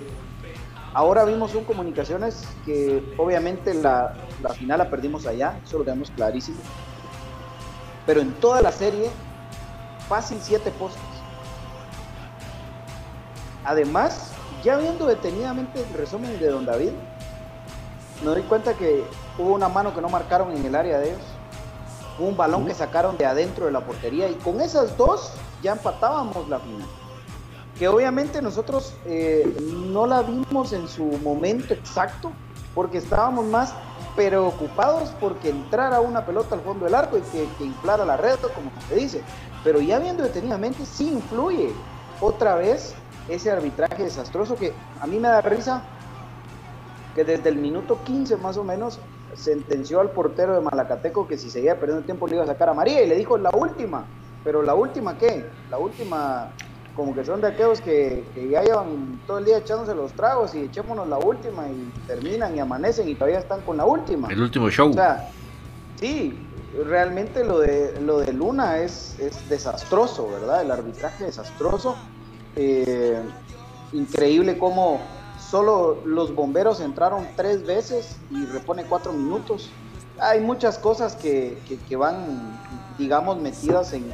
ahora 0.94 1.26
vimos 1.26 1.56
un 1.56 1.66
comunicaciones 1.66 2.48
que 2.66 3.14
obviamente 3.18 3.74
la, 3.74 4.14
la 4.42 4.50
final 4.50 4.78
la 4.78 4.90
perdimos 4.90 5.26
allá, 5.26 5.60
eso 5.66 5.80
lo 5.80 5.84
tenemos 5.84 6.12
clarísimo. 6.12 6.58
Pero 8.06 8.22
en 8.22 8.34
toda 8.34 8.62
la 8.62 8.72
serie, 8.72 9.10
fácil 10.08 10.38
siete 10.42 10.72
postes 10.72 11.15
Además, 13.66 14.32
ya 14.64 14.78
viendo 14.78 15.08
detenidamente 15.08 15.82
el 15.82 15.94
resumen 15.98 16.40
de 16.40 16.48
Don 16.50 16.66
David, 16.66 16.92
me 18.24 18.30
doy 18.30 18.44
cuenta 18.44 18.74
que 18.76 19.04
hubo 19.38 19.54
una 19.54 19.70
mano 19.70 19.94
que 19.94 20.02
no 20.02 20.10
marcaron 20.10 20.56
en 20.56 20.64
el 20.64 20.76
área 20.76 21.00
de 21.00 21.10
ellos, 21.10 21.22
hubo 22.20 22.28
un 22.28 22.38
balón 22.38 22.66
que 22.66 22.74
sacaron 22.74 23.18
de 23.18 23.26
adentro 23.26 23.66
de 23.66 23.72
la 23.72 23.82
portería 23.82 24.30
y 24.30 24.36
con 24.36 24.62
esas 24.62 24.96
dos 24.98 25.32
ya 25.64 25.74
empatábamos 25.74 26.48
la 26.48 26.60
final. 26.60 26.88
Que 27.78 27.88
obviamente 27.88 28.42
nosotros 28.42 28.94
eh, 29.06 29.58
no 29.92 30.06
la 30.06 30.22
vimos 30.22 30.72
en 30.72 30.88
su 30.88 31.04
momento 31.04 31.74
exacto 31.74 32.32
porque 32.74 33.00
estábamos 33.00 33.46
más 33.46 33.74
preocupados 34.16 35.10
porque 35.20 35.50
entrara 35.50 36.00
una 36.00 36.26
pelota 36.26 36.56
al 36.56 36.62
fondo 36.62 36.86
del 36.86 36.96
arco 36.96 37.18
y 37.18 37.22
que, 37.22 37.50
que 37.58 37.66
inflara 37.66 38.06
la 38.06 38.16
red, 38.16 38.38
como 38.40 38.72
se 38.88 38.96
dice. 38.96 39.22
Pero 39.64 39.82
ya 39.82 40.00
viendo 40.00 40.24
detenidamente, 40.24 40.86
sí 40.86 41.10
influye 41.10 41.74
otra 42.22 42.56
vez 42.56 42.96
ese 43.28 43.52
arbitraje 43.52 44.04
desastroso 44.04 44.56
que 44.56 44.74
a 45.00 45.08
mí 45.08 45.20
me 45.20 45.28
da 45.28 45.42
risa 45.42 45.84
que 47.16 47.24
desde 47.24 47.50
el 47.50 47.56
minuto 47.56 48.00
15 48.04 48.38
más 48.38 48.58
o 48.58 48.64
menos 48.64 49.00
sentenció 49.36 50.00
al 50.00 50.12
portero 50.12 50.54
de 50.54 50.62
Malacateco 50.62 51.28
que 51.28 51.38
si 51.38 51.50
seguía 51.50 51.80
perdiendo 51.80 52.06
tiempo 52.06 52.28
le 52.28 52.36
iba 52.36 52.44
a 52.44 52.48
sacar 52.48 52.70
a 52.70 52.74
María 52.74 53.02
y 53.02 53.08
le 53.08 53.16
dijo 53.16 53.38
la 53.38 53.50
última, 53.52 54.06
pero 54.44 54.62
la 54.62 54.76
última 54.76 55.18
qué, 55.18 55.46
la 55.70 55.78
última 55.78 56.52
como 56.96 57.14
que 57.14 57.26
son 57.26 57.42
de 57.42 57.48
aquellos 57.48 57.82
que, 57.82 58.24
ya 58.50 58.64
llevan 58.64 59.20
todo 59.28 59.40
el 59.40 59.46
día 59.46 59.58
echándose 59.58 59.94
los 59.94 60.14
tragos 60.14 60.56
y 60.56 60.60
echémonos 60.60 61.08
la 61.08 61.18
última 61.18 61.68
y 61.68 61.92
terminan 62.08 62.56
y 62.56 62.60
amanecen 62.60 63.10
y 63.10 63.16
todavía 63.16 63.40
están 63.40 63.62
con 63.62 63.78
la 63.78 63.86
última. 63.86 64.30
El 64.30 64.42
último 64.42 64.70
show. 64.70 64.90
O 64.90 64.94
sea, 64.94 65.30
sí, 66.00 66.40
realmente 66.86 67.44
lo 67.44 67.60
de, 67.60 68.00
lo 68.00 68.20
de 68.20 68.32
Luna 68.32 68.78
es, 68.78 69.18
es 69.20 69.48
desastroso, 69.50 70.30
¿verdad? 70.30 70.62
El 70.62 70.72
arbitraje 70.72 71.26
desastroso 71.26 71.98
eh, 72.56 73.22
increíble 73.94 74.58
cómo 74.58 75.00
solo 75.50 76.00
los 76.06 76.34
bomberos 76.34 76.80
entraron 76.80 77.28
tres 77.36 77.66
veces 77.66 78.18
y 78.32 78.46
repone 78.46 78.86
cuatro 78.86 79.14
minutos. 79.14 79.70
Hay 80.20 80.40
muchas 80.42 80.78
cosas 80.78 81.16
que, 81.16 81.58
van, 81.98 82.60
digamos, 82.98 83.38
metidas 83.38 83.94
en 83.94 84.12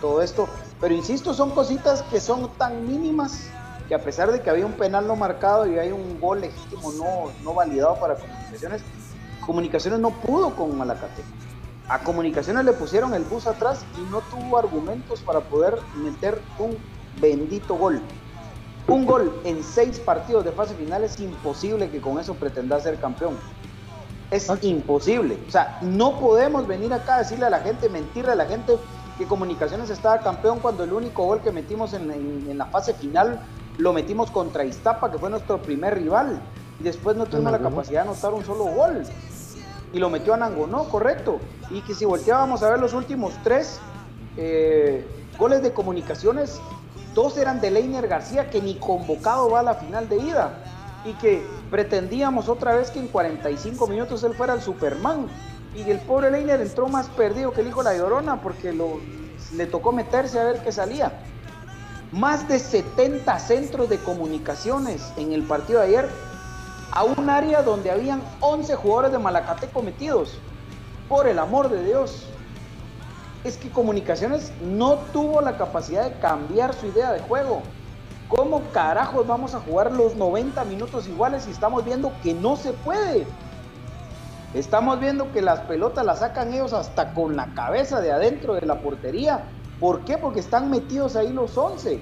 todo 0.00 0.22
esto. 0.22 0.48
Pero 0.80 0.94
insisto, 0.94 1.32
son 1.32 1.50
cositas 1.50 2.02
que 2.02 2.20
son 2.20 2.50
tan 2.58 2.86
mínimas 2.86 3.48
que 3.88 3.94
a 3.94 4.02
pesar 4.02 4.32
de 4.32 4.40
que 4.40 4.50
había 4.50 4.66
un 4.66 4.72
penal 4.72 5.06
no 5.06 5.16
marcado 5.16 5.66
y 5.66 5.78
hay 5.78 5.92
un 5.92 6.20
gol 6.20 6.40
legítimo 6.40 6.92
no, 6.92 7.32
no 7.42 7.54
validado 7.54 7.98
para 8.00 8.16
comunicaciones, 8.16 8.82
comunicaciones 9.44 10.00
no 10.00 10.10
pudo 10.10 10.54
con 10.56 10.76
Malacate. 10.76 11.22
A 11.88 11.98
comunicaciones 12.00 12.64
le 12.64 12.72
pusieron 12.72 13.14
el 13.14 13.24
bus 13.24 13.46
atrás 13.46 13.84
y 13.98 14.10
no 14.10 14.20
tuvo 14.22 14.58
argumentos 14.58 15.20
para 15.20 15.40
poder 15.40 15.78
meter 15.96 16.40
un 16.58 16.76
bendito 17.20 17.74
gol. 17.74 18.00
Un 18.88 19.06
gol 19.06 19.32
en 19.44 19.62
seis 19.62 20.00
partidos 20.00 20.44
de 20.44 20.52
fase 20.52 20.74
final 20.74 21.04
es 21.04 21.18
imposible 21.20 21.88
que 21.90 22.00
con 22.00 22.18
eso 22.18 22.34
pretenda 22.34 22.80
ser 22.80 22.98
campeón. 22.98 23.36
Es 24.30 24.50
imposible. 24.62 25.38
O 25.46 25.50
sea, 25.50 25.78
no 25.82 26.18
podemos 26.18 26.66
venir 26.66 26.92
acá 26.92 27.16
a 27.16 27.18
decirle 27.18 27.46
a 27.46 27.50
la 27.50 27.60
gente, 27.60 27.88
mentirle 27.88 28.32
a 28.32 28.34
la 28.34 28.46
gente 28.46 28.76
que 29.18 29.26
Comunicaciones 29.26 29.90
estaba 29.90 30.18
campeón 30.18 30.58
cuando 30.60 30.84
el 30.84 30.92
único 30.92 31.24
gol 31.24 31.40
que 31.42 31.52
metimos 31.52 31.92
en, 31.92 32.56
la 32.56 32.66
fase 32.66 32.94
final 32.94 33.40
lo 33.78 33.92
metimos 33.92 34.30
contra 34.30 34.64
Iztapa, 34.64 35.10
que 35.10 35.18
fue 35.18 35.30
nuestro 35.30 35.60
primer 35.60 35.94
rival, 35.94 36.40
y 36.80 36.82
después 36.82 37.16
no 37.16 37.26
tuvimos 37.26 37.52
la 37.52 37.58
capacidad 37.58 38.02
de 38.02 38.08
anotar 38.08 38.32
un 38.32 38.44
solo 38.44 38.64
gol. 38.64 39.02
Y 39.92 39.98
lo 39.98 40.08
metió 40.08 40.34
a 40.34 40.38
Nangonó, 40.38 40.84
correcto. 40.84 41.38
Y 41.70 41.82
que 41.82 41.94
si 41.94 42.04
volteábamos 42.04 42.62
a 42.62 42.70
ver 42.70 42.80
los 42.80 42.94
últimos 42.94 43.34
tres 43.44 43.78
eh, 44.36 45.06
goles 45.38 45.62
de 45.62 45.72
comunicaciones, 45.72 46.60
dos 47.14 47.36
eran 47.36 47.60
de 47.60 47.70
Leiner 47.70 48.08
García, 48.08 48.50
que 48.50 48.60
ni 48.60 48.74
convocado 48.74 49.50
va 49.50 49.60
a 49.60 49.62
la 49.62 49.74
final 49.74 50.08
de 50.08 50.16
ida. 50.16 50.58
Y 51.04 51.14
que 51.14 51.44
pretendíamos 51.70 52.48
otra 52.48 52.74
vez 52.74 52.90
que 52.90 53.00
en 53.00 53.08
45 53.08 53.86
minutos 53.86 54.22
él 54.22 54.34
fuera 54.34 54.54
el 54.54 54.62
Superman. 54.62 55.26
Y 55.74 55.82
el 55.90 55.98
pobre 56.00 56.30
Leiner 56.30 56.60
entró 56.60 56.88
más 56.88 57.08
perdido 57.08 57.52
que 57.52 57.62
el 57.62 57.68
hijo 57.68 57.82
de 57.82 57.90
la 57.90 57.96
Llorona 57.96 58.40
porque 58.40 58.72
le 59.54 59.66
tocó 59.66 59.92
meterse 59.92 60.38
a 60.38 60.44
ver 60.44 60.62
qué 60.62 60.70
salía. 60.70 61.12
Más 62.12 62.46
de 62.46 62.58
70 62.58 63.38
centros 63.38 63.88
de 63.88 63.98
comunicaciones 63.98 65.12
en 65.16 65.32
el 65.32 65.42
partido 65.44 65.80
de 65.80 65.86
ayer 65.86 66.08
a 66.92 67.04
un 67.04 67.30
área 67.30 67.62
donde 67.62 67.90
habían 67.90 68.22
11 68.40 68.76
jugadores 68.76 69.12
de 69.12 69.18
Malacate 69.18 69.68
cometidos. 69.68 70.38
Por 71.08 71.26
el 71.26 71.38
amor 71.38 71.70
de 71.70 71.84
Dios. 71.84 72.26
Es 73.44 73.56
que 73.56 73.70
Comunicaciones 73.70 74.52
no 74.62 74.94
tuvo 75.12 75.40
la 75.40 75.56
capacidad 75.56 76.04
de 76.04 76.18
cambiar 76.20 76.74
su 76.74 76.86
idea 76.86 77.10
de 77.12 77.18
juego. 77.20 77.62
¿Cómo 78.28 78.62
carajos 78.72 79.26
vamos 79.26 79.54
a 79.54 79.60
jugar 79.60 79.90
los 79.90 80.14
90 80.14 80.64
minutos 80.64 81.08
iguales 81.08 81.42
si 81.42 81.50
estamos 81.50 81.84
viendo 81.84 82.12
que 82.22 82.34
no 82.34 82.56
se 82.56 82.72
puede? 82.72 83.26
Estamos 84.54 85.00
viendo 85.00 85.32
que 85.32 85.42
las 85.42 85.60
pelotas 85.60 86.04
las 86.04 86.20
sacan 86.20 86.54
ellos 86.54 86.72
hasta 86.72 87.14
con 87.14 87.36
la 87.36 87.52
cabeza 87.54 88.00
de 88.00 88.12
adentro 88.12 88.54
de 88.54 88.64
la 88.64 88.80
portería. 88.80 89.44
¿Por 89.80 90.04
qué? 90.04 90.18
Porque 90.18 90.40
están 90.40 90.70
metidos 90.70 91.16
ahí 91.16 91.32
los 91.32 91.58
11. 91.58 92.00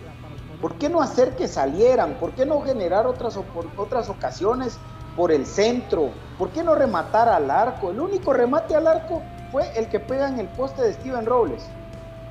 ¿Por 0.61 0.74
qué 0.74 0.90
no 0.90 1.00
hacer 1.00 1.37
que 1.37 1.48
salieran? 1.48 2.14
¿Por 2.20 2.33
qué 2.33 2.44
no 2.44 2.61
generar 2.61 3.07
otras, 3.07 3.38
otras 3.79 4.11
ocasiones 4.11 4.79
por 5.16 5.33
el 5.33 5.46
centro? 5.46 6.11
¿Por 6.38 6.50
qué 6.50 6.62
no 6.62 6.74
rematar 6.74 7.31
al 7.31 7.50
arco? 7.50 7.90
El 7.90 8.00
único 8.00 8.35
remate 8.35 8.74
al 8.74 8.87
arco 8.87 9.22
fue 9.50 9.70
el 9.76 9.88
que 9.88 10.00
pega 10.00 10.28
en 10.28 10.38
el 10.38 10.46
poste 10.48 10.82
de 10.82 10.92
Steven 10.92 11.26
Robles. 11.26 11.62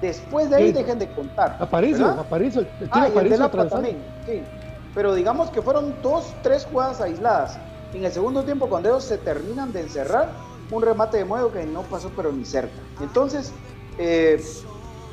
Después 0.01 0.49
de 0.49 0.55
ahí 0.55 0.71
dejen 0.71 0.97
de 0.97 1.11
contar. 1.11 1.57
Aparicio, 1.59 2.61
el 2.61 2.89
ah, 2.91 3.09
el 3.13 3.29
de 3.29 3.37
también, 3.69 3.97
sí. 4.25 4.41
Pero 4.95 5.13
digamos 5.13 5.49
que 5.49 5.61
fueron 5.61 5.95
dos, 6.01 6.33
tres 6.41 6.65
jugadas 6.65 7.01
aisladas 7.01 7.59
en 7.93 8.05
el 8.05 8.11
segundo 8.11 8.43
tiempo, 8.43 8.69
cuando 8.69 8.89
ellos 8.89 9.03
se 9.03 9.17
terminan 9.17 9.73
de 9.73 9.81
encerrar, 9.81 10.29
un 10.71 10.81
remate 10.81 11.17
de 11.17 11.25
Muedo 11.25 11.51
que 11.51 11.65
no 11.65 11.81
pasó 11.83 12.11
pero 12.15 12.31
ni 12.31 12.45
cerca. 12.45 12.75
Entonces, 13.01 13.51
eh, 13.97 14.41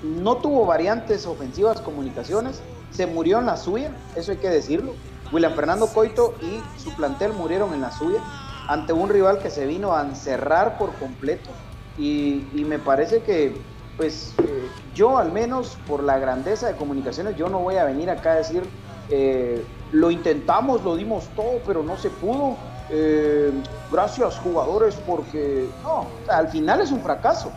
no 0.02 0.36
tuvo 0.36 0.66
variantes 0.66 1.26
ofensivas, 1.26 1.80
comunicaciones, 1.80 2.60
se 2.90 3.06
murió 3.06 3.38
en 3.38 3.46
la 3.46 3.56
suya, 3.56 3.90
eso 4.14 4.32
hay 4.32 4.38
que 4.38 4.50
decirlo. 4.50 4.92
William 5.32 5.54
Fernando 5.54 5.86
Coito 5.88 6.34
y 6.42 6.62
su 6.78 6.94
plantel 6.94 7.32
murieron 7.32 7.72
en 7.74 7.80
la 7.80 7.90
suya 7.90 8.20
ante 8.68 8.92
un 8.92 9.08
rival 9.08 9.38
que 9.38 9.50
se 9.50 9.66
vino 9.66 9.94
a 9.96 10.02
encerrar 10.02 10.78
por 10.78 10.92
completo 10.94 11.50
y, 11.98 12.44
me 12.66 12.78
parece 12.78 13.22
que 13.22 13.56
pues 13.96 14.34
eh, 14.38 14.68
yo 14.94 15.16
al 15.16 15.32
menos 15.32 15.78
por 15.86 16.02
la 16.02 16.18
grandeza 16.18 16.66
de 16.66 16.76
comunicaciones 16.76 17.36
yo 17.36 17.48
no 17.48 17.60
voy 17.60 17.76
a 17.76 17.84
venir 17.84 18.10
acá 18.10 18.32
a 18.32 18.36
decir 18.36 18.62
eh, 19.08 19.64
lo 19.92 20.10
intentamos, 20.10 20.82
lo 20.82 20.96
dimos 20.96 21.28
todo, 21.36 21.60
pero 21.66 21.82
no 21.82 21.96
se 21.96 22.10
pudo. 22.10 22.56
Eh, 22.88 23.50
gracias 23.90 24.38
jugadores 24.38 24.96
porque 25.06 25.68
no, 25.82 26.06
al 26.28 26.48
final 26.48 26.80
es 26.80 26.92
un 26.92 27.00
fracaso 27.00 27.50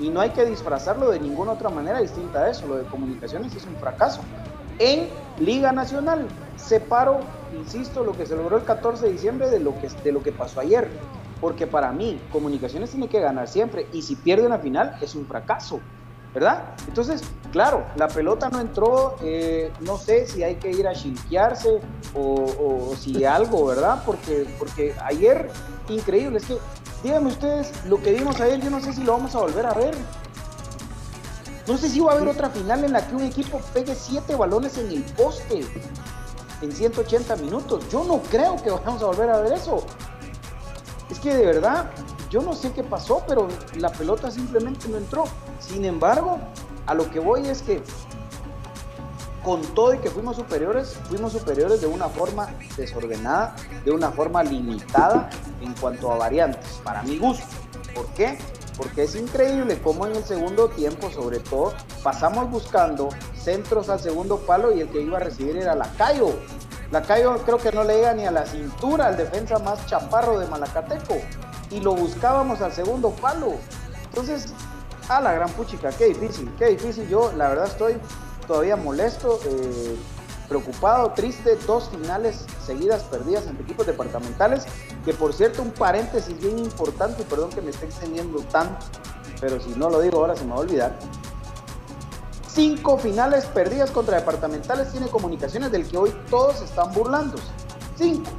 y 0.00 0.08
no 0.08 0.20
hay 0.20 0.30
que 0.30 0.44
disfrazarlo 0.44 1.10
de 1.10 1.20
ninguna 1.20 1.52
otra 1.52 1.70
manera 1.70 2.00
distinta 2.00 2.40
a 2.40 2.50
eso. 2.50 2.66
Lo 2.66 2.76
de 2.76 2.84
comunicaciones 2.84 3.54
es 3.54 3.64
un 3.66 3.76
fracaso. 3.76 4.20
En 4.78 5.08
Liga 5.38 5.72
Nacional, 5.72 6.26
separo, 6.56 7.20
insisto, 7.56 8.02
lo 8.02 8.12
que 8.12 8.26
se 8.26 8.34
logró 8.34 8.56
el 8.56 8.64
14 8.64 9.06
de 9.06 9.12
diciembre 9.12 9.50
de 9.50 9.60
lo 9.60 9.78
que, 9.80 9.88
de 10.02 10.12
lo 10.12 10.22
que 10.22 10.32
pasó 10.32 10.60
ayer. 10.60 10.88
Porque 11.42 11.66
para 11.66 11.92
mí, 11.92 12.18
comunicaciones 12.32 12.90
tiene 12.90 13.08
que 13.08 13.20
ganar 13.20 13.48
siempre 13.48 13.88
y 13.92 14.00
si 14.00 14.16
pierde 14.16 14.46
una 14.46 14.58
final 14.58 14.96
es 15.02 15.14
un 15.14 15.26
fracaso. 15.26 15.80
¿verdad? 16.34 16.62
Entonces, 16.88 17.22
claro, 17.50 17.84
la 17.96 18.08
pelota 18.08 18.48
no 18.48 18.60
entró, 18.60 19.16
eh, 19.22 19.70
no 19.80 19.98
sé 19.98 20.26
si 20.26 20.42
hay 20.42 20.54
que 20.54 20.70
ir 20.70 20.88
a 20.88 20.94
chinquearse 20.94 21.80
o, 22.14 22.94
si 22.98 23.24
algo, 23.24 23.66
¿verdad? 23.66 24.02
Porque, 24.06 24.46
porque 24.58 24.94
ayer, 25.04 25.50
increíble, 25.88 26.38
es 26.38 26.46
que, 26.46 26.56
díganme 27.02 27.28
ustedes, 27.28 27.72
lo 27.86 28.00
que 28.00 28.12
vimos 28.12 28.40
ayer, 28.40 28.62
yo 28.62 28.70
no 28.70 28.80
sé 28.80 28.94
si 28.94 29.02
lo 29.02 29.12
vamos 29.12 29.34
a 29.34 29.40
volver 29.40 29.66
a 29.66 29.74
ver. 29.74 29.94
No 31.66 31.76
sé 31.76 31.88
si 31.88 32.00
va 32.00 32.12
a 32.12 32.14
haber 32.16 32.28
otra 32.28 32.48
final 32.50 32.82
en 32.84 32.92
la 32.92 33.06
que 33.06 33.14
un 33.14 33.22
equipo 33.22 33.60
pegue 33.74 33.94
siete 33.94 34.34
balones 34.34 34.78
en 34.78 34.90
el 34.90 35.02
poste 35.02 35.64
en 36.62 36.72
180 36.72 37.36
minutos. 37.36 37.84
Yo 37.90 38.04
no 38.04 38.20
creo 38.30 38.56
que 38.56 38.70
vamos 38.70 39.02
a 39.02 39.06
volver 39.06 39.30
a 39.30 39.40
ver 39.40 39.52
eso. 39.52 39.84
Que 41.22 41.36
de 41.36 41.46
verdad, 41.46 41.90
yo 42.30 42.42
no 42.42 42.52
sé 42.54 42.72
qué 42.72 42.82
pasó, 42.82 43.22
pero 43.28 43.48
la 43.76 43.90
pelota 43.90 44.30
simplemente 44.30 44.88
no 44.88 44.96
entró. 44.96 45.24
Sin 45.60 45.84
embargo, 45.84 46.38
a 46.86 46.94
lo 46.94 47.08
que 47.10 47.20
voy 47.20 47.46
es 47.46 47.62
que 47.62 47.82
con 49.44 49.60
todo 49.74 49.94
y 49.94 49.98
que 49.98 50.10
fuimos 50.10 50.36
superiores, 50.36 50.96
fuimos 51.08 51.32
superiores 51.32 51.80
de 51.80 51.86
una 51.86 52.08
forma 52.08 52.48
desordenada, 52.76 53.56
de 53.84 53.90
una 53.90 54.10
forma 54.10 54.42
limitada 54.42 55.30
en 55.60 55.74
cuanto 55.74 56.12
a 56.12 56.16
variantes, 56.16 56.80
para 56.84 57.02
mi 57.02 57.18
gusto. 57.18 57.44
¿Por 57.94 58.06
qué? 58.14 58.38
Porque 58.76 59.04
es 59.04 59.14
increíble 59.16 59.80
cómo 59.82 60.06
en 60.06 60.16
el 60.16 60.24
segundo 60.24 60.68
tiempo, 60.68 61.10
sobre 61.10 61.40
todo, 61.40 61.74
pasamos 62.02 62.50
buscando 62.50 63.08
centros 63.36 63.88
al 63.88 64.00
segundo 64.00 64.38
palo 64.38 64.72
y 64.72 64.80
el 64.80 64.88
que 64.88 65.02
iba 65.02 65.18
a 65.18 65.20
recibir 65.20 65.56
era 65.56 65.74
Lacayo. 65.74 66.30
Lacayo 66.92 67.38
creo 67.38 67.56
que 67.56 67.72
no 67.72 67.84
le 67.84 67.96
llega 67.96 68.12
ni 68.12 68.26
a 68.26 68.30
la 68.30 68.44
cintura 68.44 69.06
al 69.06 69.16
defensa 69.16 69.58
más 69.58 69.86
chaparro 69.86 70.38
de 70.38 70.46
Malacateco 70.46 71.16
y 71.70 71.80
lo 71.80 71.94
buscábamos 71.94 72.60
al 72.60 72.70
segundo 72.72 73.10
palo. 73.12 73.54
Entonces, 74.04 74.52
a 75.08 75.22
la 75.22 75.32
gran 75.32 75.48
puchica, 75.52 75.90
qué 75.90 76.08
difícil, 76.08 76.52
qué 76.58 76.66
difícil. 76.66 77.08
Yo, 77.08 77.32
la 77.32 77.48
verdad, 77.48 77.66
estoy 77.66 77.96
todavía 78.46 78.76
molesto, 78.76 79.40
eh, 79.46 79.96
preocupado, 80.48 81.12
triste. 81.12 81.56
Dos 81.66 81.88
finales 81.88 82.44
seguidas 82.66 83.04
perdidas 83.04 83.46
entre 83.46 83.64
equipos 83.64 83.86
departamentales. 83.86 84.66
Que 85.02 85.14
por 85.14 85.32
cierto, 85.32 85.62
un 85.62 85.70
paréntesis 85.70 86.38
bien 86.38 86.58
importante, 86.58 87.24
perdón 87.24 87.48
que 87.50 87.62
me 87.62 87.70
esté 87.70 87.86
extendiendo 87.86 88.40
tanto, 88.52 88.84
pero 89.40 89.58
si 89.60 89.70
no 89.70 89.88
lo 89.88 89.98
digo 90.00 90.18
ahora 90.20 90.36
se 90.36 90.44
me 90.44 90.50
va 90.50 90.56
a 90.56 90.60
olvidar. 90.60 90.98
Cinco 92.54 92.98
finales 92.98 93.46
perdidas 93.46 93.90
contra 93.90 94.18
departamentales 94.18 94.90
tiene 94.92 95.08
comunicaciones 95.08 95.72
del 95.72 95.88
que 95.88 95.96
hoy 95.96 96.14
todos 96.28 96.60
están 96.60 96.92
burlando. 96.92 97.36
Cinco. 97.96 98.30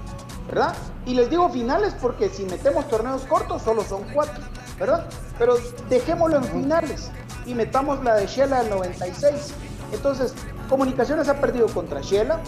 ¿verdad? 0.47 0.75
Y 1.05 1.15
les 1.15 1.29
digo 1.29 1.49
finales 1.49 1.95
porque 2.01 2.29
si 2.29 2.43
metemos 2.43 2.87
torneos 2.89 3.23
cortos 3.23 3.61
solo 3.61 3.83
son 3.83 4.03
cuatro, 4.13 4.43
¿verdad? 4.77 5.07
Pero 5.39 5.55
dejémoslo 5.89 6.37
en 6.37 6.43
finales 6.43 7.09
y 7.45 7.55
metamos 7.55 8.03
la 8.03 8.15
de 8.15 8.27
Shela 8.27 8.61
del 8.61 8.69
96. 8.69 9.53
Entonces, 9.93 10.33
Comunicaciones 10.69 11.27
ha 11.27 11.39
perdido 11.39 11.67
contra 11.67 12.01
Shela, 12.01 12.39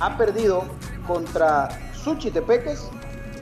ha 0.00 0.16
perdido 0.16 0.62
contra 1.06 1.68
Suchitepeques, 1.92 2.84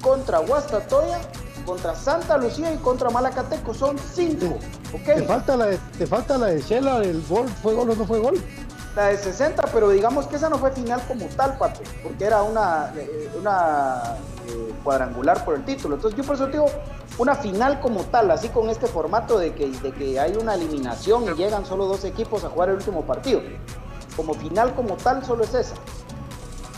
contra 0.00 0.40
Huastatoya, 0.40 1.20
contra 1.66 1.94
Santa 1.94 2.38
Lucía 2.38 2.72
y 2.72 2.78
contra 2.78 3.10
Malacateco. 3.10 3.74
Son 3.74 3.98
cinco. 3.98 4.58
Te 5.04 5.22
falta 5.24 5.56
la 5.56 5.66
de, 5.66 5.78
te 5.98 6.06
falta 6.06 6.38
la 6.38 6.46
de 6.46 6.62
Shela, 6.62 6.98
el 7.02 7.22
gol, 7.26 7.48
¿fue 7.48 7.74
gol 7.74 7.90
o 7.90 7.94
no 7.94 8.06
fue 8.06 8.20
gol? 8.20 8.40
la 8.96 9.08
de 9.08 9.18
60, 9.18 9.62
pero 9.74 9.90
digamos 9.90 10.26
que 10.26 10.36
esa 10.36 10.48
no 10.48 10.58
fue 10.58 10.72
final 10.72 11.02
como 11.06 11.26
tal, 11.26 11.58
Pato, 11.58 11.82
porque 12.02 12.24
era 12.24 12.42
una, 12.42 12.94
eh, 12.96 13.30
una 13.38 14.16
eh, 14.48 14.74
cuadrangular 14.82 15.44
por 15.44 15.54
el 15.54 15.64
título. 15.66 15.96
Entonces 15.96 16.16
yo 16.16 16.24
por 16.24 16.34
eso 16.34 16.46
digo 16.46 16.66
una 17.18 17.34
final 17.34 17.78
como 17.80 18.04
tal, 18.04 18.30
así 18.30 18.48
con 18.48 18.70
este 18.70 18.86
formato 18.86 19.38
de 19.38 19.54
que, 19.54 19.68
de 19.68 19.92
que 19.92 20.18
hay 20.18 20.34
una 20.36 20.54
eliminación 20.54 21.24
y 21.24 21.34
llegan 21.34 21.66
solo 21.66 21.84
dos 21.84 22.04
equipos 22.04 22.42
a 22.44 22.48
jugar 22.48 22.70
el 22.70 22.76
último 22.76 23.02
partido. 23.02 23.42
Como 24.16 24.32
final 24.32 24.74
como 24.74 24.96
tal 24.96 25.22
solo 25.26 25.44
es 25.44 25.52
esa. 25.52 25.74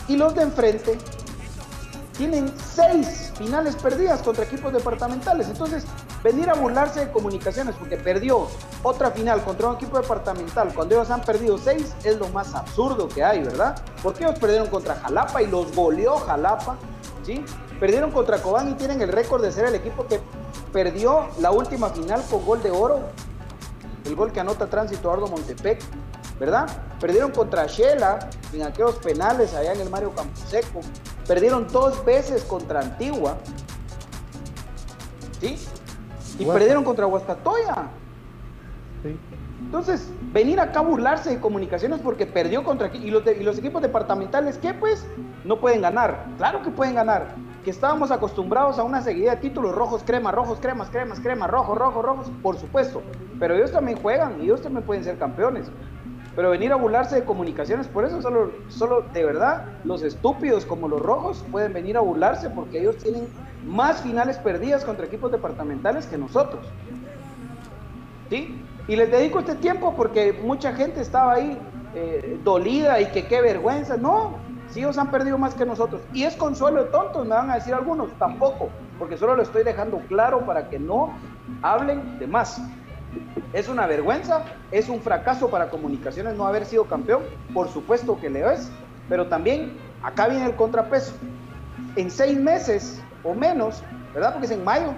Y 0.09 0.16
los 0.16 0.35
de 0.35 0.42
enfrente 0.42 0.98
tienen 2.19 2.53
seis 2.75 3.33
finales 3.39 3.77
perdidas 3.77 4.21
contra 4.23 4.45
equipos 4.45 4.73
departamentales. 4.73 5.49
Entonces, 5.49 5.85
venir 6.23 6.51
a 6.51 6.55
burlarse 6.55 7.07
de 7.07 7.12
comunicaciones 7.12 7.77
porque 7.77 7.97
perdió 7.97 8.49
otra 8.83 9.12
final 9.12 9.43
contra 9.45 9.69
un 9.69 9.77
equipo 9.77 9.99
departamental 9.99 10.75
cuando 10.75 10.97
ellos 10.97 11.11
han 11.11 11.23
perdido 11.23 11.57
seis 11.57 11.95
es 12.03 12.19
lo 12.19 12.29
más 12.31 12.55
absurdo 12.55 13.09
que 13.09 13.23
hay, 13.23 13.45
¿verdad? 13.45 13.81
Porque 14.03 14.25
ellos 14.25 14.39
perdieron 14.39 14.66
contra 14.66 14.97
Jalapa 14.97 15.41
y 15.43 15.47
los 15.47 15.75
goleó 15.75 16.16
Jalapa, 16.19 16.77
¿sí? 17.25 17.45
Perdieron 17.79 18.11
contra 18.11 18.43
Cobán 18.43 18.69
y 18.69 18.75
tienen 18.75 19.01
el 19.01 19.12
récord 19.12 19.41
de 19.41 19.53
ser 19.53 19.66
el 19.66 19.77
equipo 19.77 20.05
que 20.09 20.21
perdió 20.73 21.29
la 21.39 21.53
última 21.53 21.91
final 21.91 22.21
con 22.29 22.45
gol 22.45 22.61
de 22.62 22.73
oro, 22.73 23.01
el 24.05 24.16
gol 24.16 24.33
que 24.33 24.41
anota 24.41 24.66
Tránsito 24.66 25.12
Ardo 25.12 25.29
Montepec, 25.29 25.81
¿verdad? 26.39 26.68
Perdieron 27.01 27.30
contra 27.30 27.66
Shela 27.66 28.18
en 28.53 28.62
aquellos 28.62 28.97
penales 28.97 29.55
allá 29.55 29.72
en 29.72 29.80
el 29.80 29.91
Mario 29.91 30.12
Camposeco. 30.14 30.80
Perdieron 31.26 31.66
dos 31.68 32.05
veces 32.05 32.43
contra 32.45 32.80
Antigua. 32.80 33.36
¿Sí? 35.41 35.59
Y 36.39 36.45
perdieron 36.45 36.84
contra 36.84 37.07
Huastatoya. 37.07 37.89
Entonces, 39.61 40.11
venir 40.32 40.61
acá 40.61 40.80
a 40.80 40.82
burlarse 40.82 41.30
de 41.30 41.41
comunicaciones 41.41 42.01
porque 42.01 42.26
perdió 42.26 42.64
contra 42.64 42.95
y 42.95 43.11
los, 43.11 43.22
y 43.26 43.43
los 43.43 43.59
equipos 43.59 43.82
departamentales, 43.82 44.57
¿qué 44.59 44.72
pues? 44.72 45.07
No 45.45 45.61
pueden 45.61 45.82
ganar. 45.82 46.24
Claro 46.36 46.62
que 46.62 46.70
pueden 46.70 46.95
ganar. 46.95 47.34
Que 47.64 47.70
estábamos 47.70 48.11
acostumbrados 48.11 48.78
a 48.78 48.84
una 48.84 49.03
seguida 49.03 49.32
de 49.32 49.36
títulos 49.39 49.74
rojos, 49.74 50.03
crema, 50.05 50.30
rojos, 50.30 50.59
cremas, 50.61 50.89
cremas, 50.91 51.20
cremas, 51.20 51.51
rojos, 51.51 51.76
rojos, 51.76 52.05
rojos, 52.05 52.30
por 52.43 52.57
supuesto. 52.57 53.03
Pero 53.39 53.57
ellos 53.57 53.72
también 53.72 54.01
juegan 54.01 54.41
y 54.41 54.45
ellos 54.45 54.62
también 54.62 54.84
pueden 54.84 55.05
ser 55.05 55.18
campeones. 55.18 55.70
Pero 56.39 56.51
venir 56.51 56.70
a 56.70 56.76
burlarse 56.76 57.16
de 57.16 57.24
comunicaciones, 57.24 57.89
por 57.89 58.05
eso 58.05 58.22
solo, 58.22 58.53
solo 58.68 59.03
de 59.12 59.24
verdad 59.24 59.64
los 59.82 60.05
estúpidos 60.05 60.64
como 60.64 60.86
los 60.86 61.03
rojos 61.03 61.45
pueden 61.51 61.72
venir 61.72 61.97
a 61.97 62.01
burlarse 62.01 62.49
porque 62.51 62.78
ellos 62.78 62.97
tienen 62.99 63.26
más 63.66 64.03
finales 64.03 64.39
perdidas 64.39 64.84
contra 64.84 65.07
equipos 65.07 65.32
departamentales 65.32 66.07
que 66.07 66.16
nosotros. 66.16 66.64
¿Sí? 68.30 68.57
Y 68.86 68.95
les 68.95 69.11
dedico 69.11 69.41
este 69.41 69.57
tiempo 69.57 69.95
porque 69.97 70.32
mucha 70.32 70.72
gente 70.74 71.01
estaba 71.01 71.32
ahí 71.32 71.59
eh, 71.97 72.39
dolida 72.45 73.01
y 73.01 73.07
que 73.07 73.26
qué 73.26 73.41
vergüenza. 73.41 73.97
No, 73.97 74.36
si 74.70 74.78
ellos 74.78 74.97
han 74.97 75.11
perdido 75.11 75.39
más 75.39 75.57
que 75.57 75.66
nosotros. 75.66 76.03
Y 76.12 76.22
es 76.22 76.36
consuelo 76.36 76.84
de 76.84 76.91
tontos, 76.91 77.24
me 77.26 77.34
van 77.34 77.51
a 77.51 77.57
decir 77.57 77.74
algunos, 77.74 78.16
tampoco, 78.16 78.68
porque 78.97 79.16
solo 79.16 79.34
lo 79.34 79.43
estoy 79.43 79.64
dejando 79.64 79.99
claro 80.07 80.47
para 80.47 80.68
que 80.68 80.78
no 80.78 81.18
hablen 81.62 82.16
de 82.20 82.28
más. 82.28 82.62
¿Es 83.53 83.69
una 83.69 83.87
vergüenza? 83.87 84.45
¿Es 84.71 84.89
un 84.89 85.01
fracaso 85.01 85.49
para 85.49 85.71
comunicaciones 85.71 86.37
no 86.37 86.47
haber 86.47 86.67
sido 86.67 86.85
campeón? 86.85 87.23
Por 87.55 87.69
supuesto 87.69 88.21
que 88.21 88.29
le 88.29 88.41
es, 88.53 88.71
pero 89.09 89.27
también 89.29 89.77
acá 90.03 90.29
viene 90.29 90.47
el 90.47 90.57
contrapeso. 90.57 91.15
En 91.97 92.11
seis 92.11 92.39
meses 92.39 93.03
o 93.25 93.35
menos, 93.35 93.83
¿verdad? 94.15 94.33
Porque 94.33 94.47
es 94.47 94.53
en 94.53 94.65
mayo, 94.65 94.93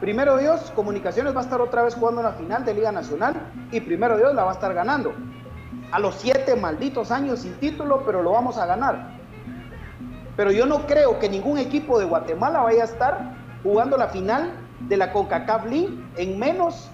Primero 0.00 0.38
Dios, 0.38 0.72
Comunicaciones 0.74 1.34
va 1.34 1.40
a 1.40 1.44
estar 1.44 1.60
otra 1.60 1.82
vez 1.82 1.94
jugando 1.94 2.22
la 2.22 2.32
final 2.32 2.64
de 2.64 2.72
Liga 2.72 2.90
Nacional 2.90 3.34
y 3.70 3.80
primero 3.80 4.16
Dios 4.16 4.34
la 4.34 4.44
va 4.44 4.52
a 4.52 4.54
estar 4.54 4.72
ganando. 4.72 5.12
A 5.92 5.98
los 5.98 6.14
siete 6.14 6.56
malditos 6.56 7.10
años 7.10 7.40
sin 7.40 7.54
título, 7.54 8.02
pero 8.06 8.22
lo 8.22 8.32
vamos 8.32 8.56
a 8.56 8.64
ganar. 8.64 9.10
Pero 10.36 10.52
yo 10.52 10.64
no 10.64 10.86
creo 10.86 11.18
que 11.18 11.28
ningún 11.28 11.58
equipo 11.58 11.98
de 11.98 12.06
Guatemala 12.06 12.60
vaya 12.60 12.82
a 12.82 12.86
estar 12.86 13.34
jugando 13.62 13.98
la 13.98 14.08
final 14.08 14.52
de 14.88 14.96
la 14.96 15.12
CONCACAF 15.12 15.66
League 15.66 16.02
en 16.16 16.38
menos 16.38 16.90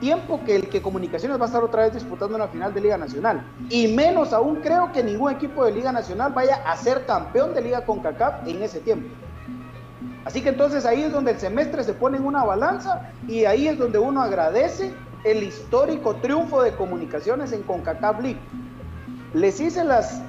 tiempo 0.00 0.40
que 0.44 0.56
el 0.56 0.68
que 0.68 0.82
Comunicaciones 0.82 1.38
va 1.38 1.44
a 1.44 1.46
estar 1.46 1.62
otra 1.62 1.82
vez 1.82 1.94
disputando 1.94 2.34
una 2.34 2.48
final 2.48 2.74
de 2.74 2.80
Liga 2.80 2.96
Nacional. 2.96 3.44
Y 3.68 3.88
menos 3.88 4.32
aún 4.32 4.56
creo 4.56 4.90
que 4.92 5.04
ningún 5.04 5.32
equipo 5.32 5.64
de 5.64 5.72
Liga 5.72 5.92
Nacional 5.92 6.32
vaya 6.32 6.56
a 6.66 6.76
ser 6.76 7.06
campeón 7.06 7.54
de 7.54 7.60
Liga 7.60 7.84
CONCACAF 7.84 8.48
en 8.48 8.62
ese 8.62 8.80
tiempo. 8.80 9.08
Así 10.24 10.42
que 10.42 10.50
entonces 10.50 10.84
ahí 10.84 11.02
es 11.02 11.12
donde 11.12 11.32
el 11.32 11.38
semestre 11.38 11.84
se 11.84 11.92
pone 11.92 12.16
en 12.16 12.24
una 12.24 12.44
balanza 12.44 13.10
y 13.28 13.44
ahí 13.44 13.68
es 13.68 13.78
donde 13.78 13.98
uno 13.98 14.22
agradece 14.22 14.92
el 15.24 15.42
histórico 15.42 16.16
triunfo 16.16 16.62
de 16.62 16.72
Comunicaciones 16.72 17.52
en 17.52 17.62
CONCACAF 17.62 18.20
League. 18.20 18.40
Les 19.34 19.60
hice 19.60 19.84
las, 19.84 20.22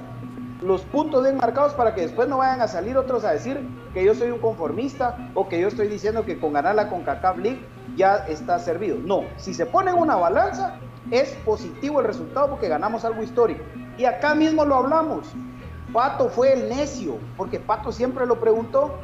los 0.62 0.82
puntos 0.82 1.24
bien 1.24 1.36
marcados 1.38 1.74
para 1.74 1.94
que 1.94 2.02
después 2.02 2.28
no 2.28 2.38
vayan 2.38 2.60
a 2.60 2.68
salir 2.68 2.96
otros 2.96 3.24
a 3.24 3.32
decir 3.32 3.60
que 3.92 4.04
yo 4.04 4.14
soy 4.14 4.30
un 4.30 4.38
conformista 4.38 5.30
o 5.34 5.48
que 5.48 5.60
yo 5.60 5.68
estoy 5.68 5.88
diciendo 5.88 6.24
que 6.24 6.38
con 6.38 6.52
ganar 6.52 6.74
la 6.74 6.88
CONCACAF 6.88 7.38
League 7.38 7.60
ya 7.96 8.16
está 8.28 8.58
servido. 8.58 8.98
No, 9.04 9.24
si 9.36 9.54
se 9.54 9.66
pone 9.66 9.90
en 9.90 9.98
una 9.98 10.16
balanza, 10.16 10.76
es 11.10 11.30
positivo 11.44 12.00
el 12.00 12.06
resultado 12.06 12.50
porque 12.50 12.68
ganamos 12.68 13.04
algo 13.04 13.22
histórico. 13.22 13.62
Y 13.98 14.04
acá 14.04 14.34
mismo 14.34 14.64
lo 14.64 14.76
hablamos. 14.76 15.26
Pato 15.92 16.28
fue 16.28 16.54
el 16.54 16.68
necio, 16.68 17.18
porque 17.36 17.60
Pato 17.60 17.92
siempre 17.92 18.26
lo 18.26 18.40
preguntó. 18.40 18.98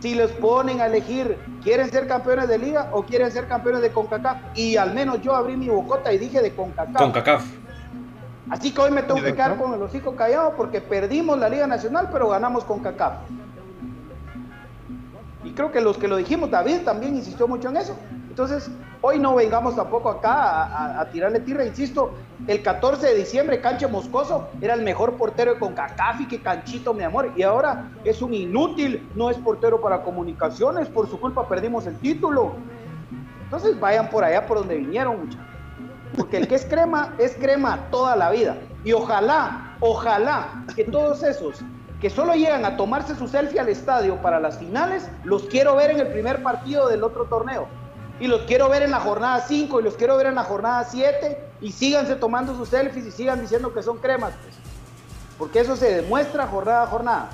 Si 0.00 0.14
les 0.14 0.30
ponen 0.32 0.80
a 0.80 0.86
elegir, 0.86 1.38
¿quieren 1.62 1.90
ser 1.90 2.06
campeones 2.06 2.48
de 2.48 2.58
liga 2.58 2.90
o 2.92 3.02
quieren 3.04 3.30
ser 3.32 3.48
campeones 3.48 3.80
de 3.80 3.90
CONCACAF? 3.90 4.36
Y 4.54 4.76
al 4.76 4.94
menos 4.94 5.22
yo 5.22 5.34
abrí 5.34 5.56
mi 5.56 5.68
bocota 5.68 6.12
y 6.12 6.18
dije 6.18 6.42
de 6.42 6.54
CONCACAF. 6.54 6.96
CONCACAF. 6.96 7.44
Así 8.50 8.72
que 8.72 8.80
hoy 8.82 8.90
me 8.90 9.02
tengo 9.02 9.22
que 9.22 9.32
quedar 9.32 9.56
con 9.56 9.72
el 9.72 9.82
hocico 9.82 10.14
callado 10.14 10.52
porque 10.56 10.82
perdimos 10.82 11.38
la 11.38 11.48
Liga 11.48 11.66
Nacional, 11.66 12.10
pero 12.12 12.28
ganamos 12.28 12.64
CONCACAF 12.64 13.14
creo 15.52 15.70
que 15.70 15.80
los 15.80 15.98
que 15.98 16.08
lo 16.08 16.16
dijimos, 16.16 16.50
David 16.50 16.80
también 16.84 17.16
insistió 17.16 17.46
mucho 17.46 17.68
en 17.68 17.76
eso. 17.76 17.96
Entonces, 18.28 18.70
hoy 19.00 19.18
no 19.18 19.34
vengamos 19.34 19.76
tampoco 19.76 20.08
acá 20.08 21.00
a, 21.00 21.04
tirarle 21.10 21.40
tierra, 21.40 21.64
insisto, 21.64 22.14
el 22.46 22.62
14 22.62 23.06
de 23.06 23.14
diciembre 23.14 23.60
Canche 23.60 23.86
Moscoso 23.86 24.48
era 24.60 24.74
el 24.74 24.82
mejor 24.82 25.14
portero 25.14 25.54
de 25.54 25.60
CONCACAF 25.60 26.22
y 26.22 26.26
que 26.26 26.40
Canchito, 26.40 26.94
mi 26.94 27.04
amor, 27.04 27.32
y 27.36 27.42
ahora 27.42 27.90
es 28.04 28.22
un 28.22 28.34
inútil, 28.34 29.08
no 29.14 29.30
es 29.30 29.36
portero 29.36 29.80
para 29.80 30.02
comunicaciones, 30.02 30.88
por 30.88 31.08
su 31.08 31.20
culpa 31.20 31.46
perdimos 31.46 31.86
el 31.86 31.96
título. 31.98 32.54
Entonces 33.44 33.78
vayan 33.78 34.08
por 34.08 34.24
allá 34.24 34.46
por 34.46 34.58
donde 34.58 34.76
vinieron, 34.78 35.20
muchachos. 35.20 35.46
Porque 36.16 36.38
el 36.38 36.48
que 36.48 36.54
es 36.54 36.64
crema, 36.64 37.14
es 37.18 37.36
crema 37.36 37.86
toda 37.90 38.16
la 38.16 38.30
vida. 38.30 38.56
Y 38.84 38.92
ojalá, 38.92 39.76
ojalá 39.80 40.64
que 40.74 40.84
todos 40.84 41.22
esos 41.22 41.62
que 42.04 42.10
solo 42.10 42.34
llegan 42.34 42.66
a 42.66 42.76
tomarse 42.76 43.16
su 43.16 43.28
selfie 43.28 43.58
al 43.58 43.70
estadio 43.70 44.20
para 44.20 44.38
las 44.38 44.58
finales, 44.58 45.08
los 45.22 45.44
quiero 45.44 45.74
ver 45.74 45.90
en 45.90 46.00
el 46.00 46.08
primer 46.08 46.42
partido 46.42 46.86
del 46.86 47.02
otro 47.02 47.24
torneo. 47.24 47.66
Y 48.20 48.26
los 48.26 48.42
quiero 48.42 48.68
ver 48.68 48.82
en 48.82 48.90
la 48.90 49.00
jornada 49.00 49.40
5 49.40 49.80
y 49.80 49.82
los 49.82 49.94
quiero 49.94 50.18
ver 50.18 50.26
en 50.26 50.34
la 50.34 50.44
jornada 50.44 50.84
7 50.84 51.38
y 51.62 51.72
síganse 51.72 52.16
tomando 52.16 52.54
sus 52.54 52.68
selfies 52.68 53.06
y 53.06 53.10
sigan 53.10 53.40
diciendo 53.40 53.72
que 53.72 53.82
son 53.82 53.96
cremas. 53.96 54.34
Pues. 54.42 54.54
Porque 55.38 55.60
eso 55.60 55.76
se 55.76 56.02
demuestra 56.02 56.46
jornada 56.46 56.82
a 56.82 56.86
jornada. 56.88 57.30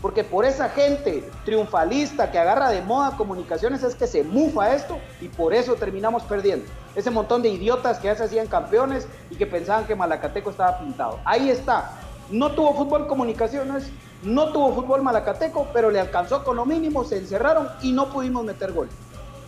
Porque 0.00 0.22
por 0.22 0.44
esa 0.44 0.68
gente 0.68 1.28
triunfalista 1.44 2.30
que 2.30 2.38
agarra 2.38 2.70
de 2.70 2.82
moda 2.82 3.16
comunicaciones 3.16 3.82
es 3.82 3.96
que 3.96 4.06
se 4.06 4.22
mufa 4.22 4.76
esto 4.76 5.00
y 5.20 5.26
por 5.26 5.54
eso 5.54 5.74
terminamos 5.74 6.22
perdiendo. 6.22 6.66
Ese 6.94 7.10
montón 7.10 7.42
de 7.42 7.48
idiotas 7.48 7.98
que 7.98 8.06
ya 8.06 8.14
se 8.14 8.22
hacían 8.22 8.46
campeones 8.46 9.08
y 9.28 9.34
que 9.34 9.46
pensaban 9.48 9.86
que 9.86 9.96
Malacateco 9.96 10.50
estaba 10.50 10.78
pintado. 10.78 11.18
Ahí 11.24 11.50
está. 11.50 11.98
No 12.32 12.52
tuvo 12.52 12.74
fútbol 12.74 13.06
comunicaciones, 13.06 13.90
no 14.22 14.52
tuvo 14.52 14.74
fútbol 14.74 15.02
malacateco, 15.02 15.68
pero 15.72 15.90
le 15.90 16.00
alcanzó 16.00 16.42
con 16.42 16.56
lo 16.56 16.64
mínimo, 16.64 17.04
se 17.04 17.18
encerraron 17.18 17.68
y 17.82 17.92
no 17.92 18.10
pudimos 18.10 18.44
meter 18.44 18.72
gol. 18.72 18.88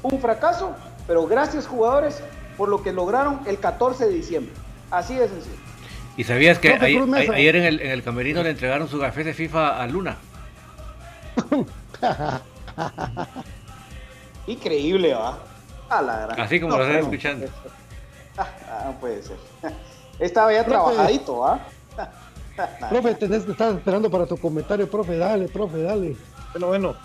Un 0.02 0.20
fracaso, 0.20 0.76
pero 1.06 1.26
gracias 1.26 1.66
jugadores 1.66 2.22
por 2.58 2.68
lo 2.68 2.82
que 2.82 2.92
lograron 2.92 3.40
el 3.46 3.58
14 3.58 4.06
de 4.06 4.12
diciembre. 4.12 4.52
Así 4.90 5.14
de 5.14 5.28
sencillo. 5.28 5.56
¿Y 6.16 6.24
sabías 6.24 6.58
que 6.58 6.74
ayer, 6.74 7.56
en, 7.56 7.80
el, 7.80 8.02
camerino 8.02 8.42
le 8.42 8.50
entregaron 8.50 8.86
su 8.88 9.00
café 9.00 9.24
de 9.24 9.32
FIFA 9.34 9.82
a 9.82 9.86
Luna? 9.86 10.16
Increíble, 14.46 15.14
va. 15.14 15.38
Así 16.38 16.60
como 16.60 16.76
lo 16.76 16.84
están 16.84 17.00
escuchando. 17.00 17.46
Ah, 18.36 18.82
no 18.86 18.98
puede 18.98 19.22
ser. 19.22 19.36
Estaba 20.18 20.52
ya 20.52 20.64
trabajadito, 20.64 21.38
¿va? 21.38 21.60
profe, 22.88 23.14
tenés 23.14 23.44
que 23.44 23.52
estar 23.52 23.74
esperando 23.74 24.10
para 24.10 24.26
tu 24.26 24.36
comentario, 24.36 24.88
profe, 24.88 25.16
dale, 25.16 25.48
profe, 25.48 25.82
dale. 25.82 26.16
Bueno, 26.52 26.66
bueno, 26.68 26.96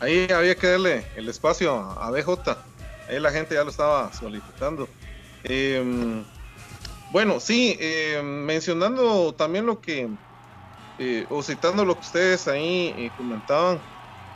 ahí 0.00 0.26
había 0.30 0.54
que 0.54 0.66
darle 0.68 1.04
el 1.16 1.28
espacio 1.28 1.74
a 1.74 2.10
BJ. 2.10 2.58
Ahí 3.08 3.20
la 3.20 3.30
gente 3.30 3.54
ya 3.54 3.64
lo 3.64 3.70
estaba 3.70 4.12
solicitando. 4.12 4.88
Em, 5.44 6.24
bueno, 7.10 7.38
sí, 7.40 7.76
em, 7.78 8.24
mencionando 8.44 9.32
también 9.34 9.66
lo 9.66 9.80
que, 9.80 10.08
eh, 10.98 11.26
o 11.28 11.42
citando 11.42 11.84
lo 11.84 11.94
que 11.94 12.00
ustedes 12.00 12.48
ahí 12.48 12.94
eh, 12.96 13.12
comentaban, 13.16 13.80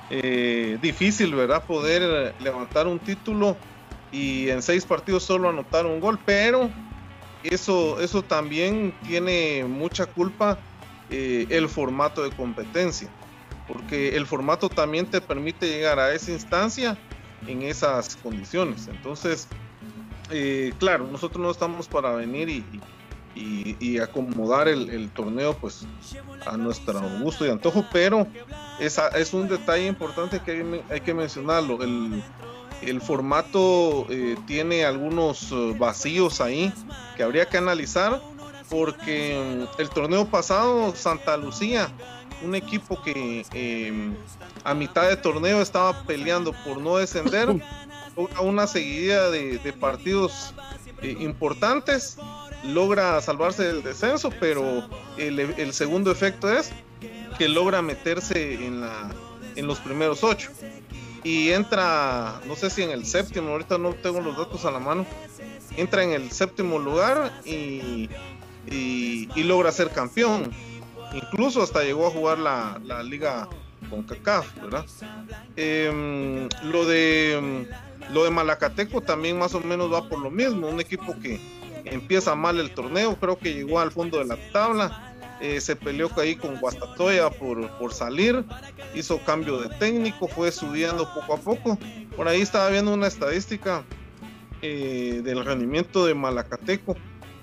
eh, 0.09 0.79
difícil, 0.81 1.35
¿verdad? 1.35 1.65
Poder 1.65 2.37
levantar 2.39 2.87
un 2.87 2.99
título 3.01 3.59
y 4.11 4.49
en 4.49 4.63
seis 4.63 4.85
partidos 4.85 5.25
solo 5.25 5.49
anotar 5.49 5.87
un 5.87 6.01
gol, 6.01 6.19
pero 6.25 6.73
eso, 7.43 8.01
eso 8.01 8.23
también 8.23 8.95
tiene 9.07 9.65
mucha 9.65 10.07
culpa 10.07 10.59
eh, 11.11 11.47
el 11.51 11.69
formato 11.69 12.23
de 12.23 12.31
competencia, 12.31 13.09
porque 13.67 14.17
el 14.17 14.27
formato 14.27 14.69
también 14.69 15.07
te 15.07 15.21
permite 15.21 15.67
llegar 15.67 15.99
a 15.99 16.13
esa 16.13 16.33
instancia 16.33 16.99
en 17.47 17.63
esas 17.63 18.17
condiciones. 18.17 18.89
Entonces, 18.89 19.49
eh, 20.31 20.73
claro, 20.79 21.07
nosotros 21.11 21.43
no 21.43 21.51
estamos 21.51 21.89
para 21.89 22.13
venir 22.13 22.49
y, 22.49 22.81
acomodar 23.99 24.69
el, 24.69 25.11
torneo 25.11 25.55
pues 25.55 25.87
a 26.47 26.57
nuestro 26.57 27.01
gusto 27.21 27.47
y 27.47 27.51
antojo, 27.51 27.87
pero 27.93 28.27
esa 28.79 29.09
es 29.09 29.33
un 29.33 29.49
detalle 29.49 29.87
importante 29.87 30.41
que 30.41 30.53
hay, 30.53 30.85
hay 30.91 31.01
que 31.01 31.15
mencionarlo. 31.15 31.83
El, 31.83 32.23
el 32.83 33.01
formato 33.01 34.07
eh, 34.11 34.37
tiene 34.47 34.85
algunos 34.85 35.53
eh, 35.53 35.75
vacíos 35.79 36.41
ahí 36.41 36.73
que 37.17 37.23
habría 37.23 37.47
que 37.47 37.59
analizar 37.59 38.21
porque 38.69 39.67
mm, 39.77 39.81
el 39.81 39.91
torneo 39.91 40.27
pasado 40.27 40.95
Santa 40.95 41.37
Lucía, 41.37 41.91
un 42.43 42.55
equipo 42.55 43.03
que 43.03 43.45
em, 43.53 44.15
a 44.65 44.75
mitad 44.75 45.09
de 45.09 45.17
torneo 45.17 45.61
estaba 45.61 46.03
peleando 46.05 46.53
por 46.65 46.79
no 46.79 46.97
descender, 46.97 47.49
una 48.43 48.67
seguidilla 48.67 49.31
de, 49.31 49.75
partidos 49.79 50.55
eh, 51.03 51.17
importantes, 51.21 52.17
logra 52.65 53.21
salvarse 53.21 53.65
del 53.65 53.83
descenso, 53.83 54.31
pero 54.41 54.89
el, 55.17 55.73
segundo 55.73 56.11
efecto 56.11 56.51
es 56.53 56.71
que 57.39 57.49
logra 57.49 57.83
meterse 57.83 58.55
en, 58.55 58.83
la, 58.83 59.11
en 59.57 59.67
los 59.67 59.79
primeros 59.81 60.23
ocho. 60.23 60.51
Y 61.23 61.51
entra, 61.51 62.41
no 62.47 62.57
sé 62.57 62.71
si 62.71 62.83
en 62.83 62.91
el 62.91 63.05
séptimo, 63.05 63.51
ahorita 63.51 63.79
no 63.79 63.93
tengo 63.95 64.21
los 64.21 64.37
datos 64.37 64.65
a 64.65 64.71
la 64.71 64.79
mano, 64.79 65.07
entra 65.77 66.03
en 66.03 66.13
el 66.13 66.31
séptimo 66.31 66.79
lugar 66.79 67.33
y, 67.45 68.09
y, 68.67 69.43
logra 69.43 69.73
ser 69.73 69.91
campeón. 69.91 70.51
Incluso 71.13 71.63
hasta 71.63 71.83
llegó 71.83 72.07
a 72.07 72.11
jugar 72.11 72.39
la, 72.39 72.81
la 72.85 73.03
liga 73.03 73.49
con 73.89 74.05
CACAF, 74.05 74.55
¿verdad? 74.63 74.85
Em, 75.57 76.49
lo 76.63 76.85
de 76.85 77.67
lo 78.13 78.25
de 78.25 78.31
Malacateco 78.31 79.01
también 79.01 79.39
más 79.39 79.55
o 79.55 79.61
menos 79.61 79.93
va 79.93 80.09
por 80.09 80.19
lo 80.21 80.31
mismo, 80.31 80.69
un 80.69 80.81
equipo 80.81 81.19
que 81.21 81.41
empieza 81.85 82.35
mal 82.35 82.59
el 82.59 82.73
torneo, 82.73 83.17
creo 83.17 83.39
que 83.39 83.55
llegó 83.55 83.81
al 83.81 83.93
fondo 83.93 84.19
de 84.19 84.25
la 84.25 84.37
tabla, 84.53 85.10
eh, 85.41 85.61
se 85.61 85.75
peleó 85.77 86.11
ahí 86.19 86.37
con 86.37 86.57
Guastatoya 86.57 87.31
por, 87.31 87.69
por 87.79 87.95
salir, 87.95 88.45
hizo 88.95 89.19
cambio 89.21 89.59
de 89.59 89.69
técnico, 89.77 90.29
fue 90.29 90.53
subiendo 90.53 91.13
poco 91.15 91.35
a 91.35 91.37
poco. 91.39 91.79
Por 92.17 92.29
ahí 92.29 92.43
estaba 92.43 92.69
viendo 92.69 92.93
una 92.93 93.07
estadística 93.07 93.85
eh, 94.63 95.23
del 95.25 95.45
rendimiento 95.45 96.05
de 96.05 96.15
Malacateco 96.15 96.95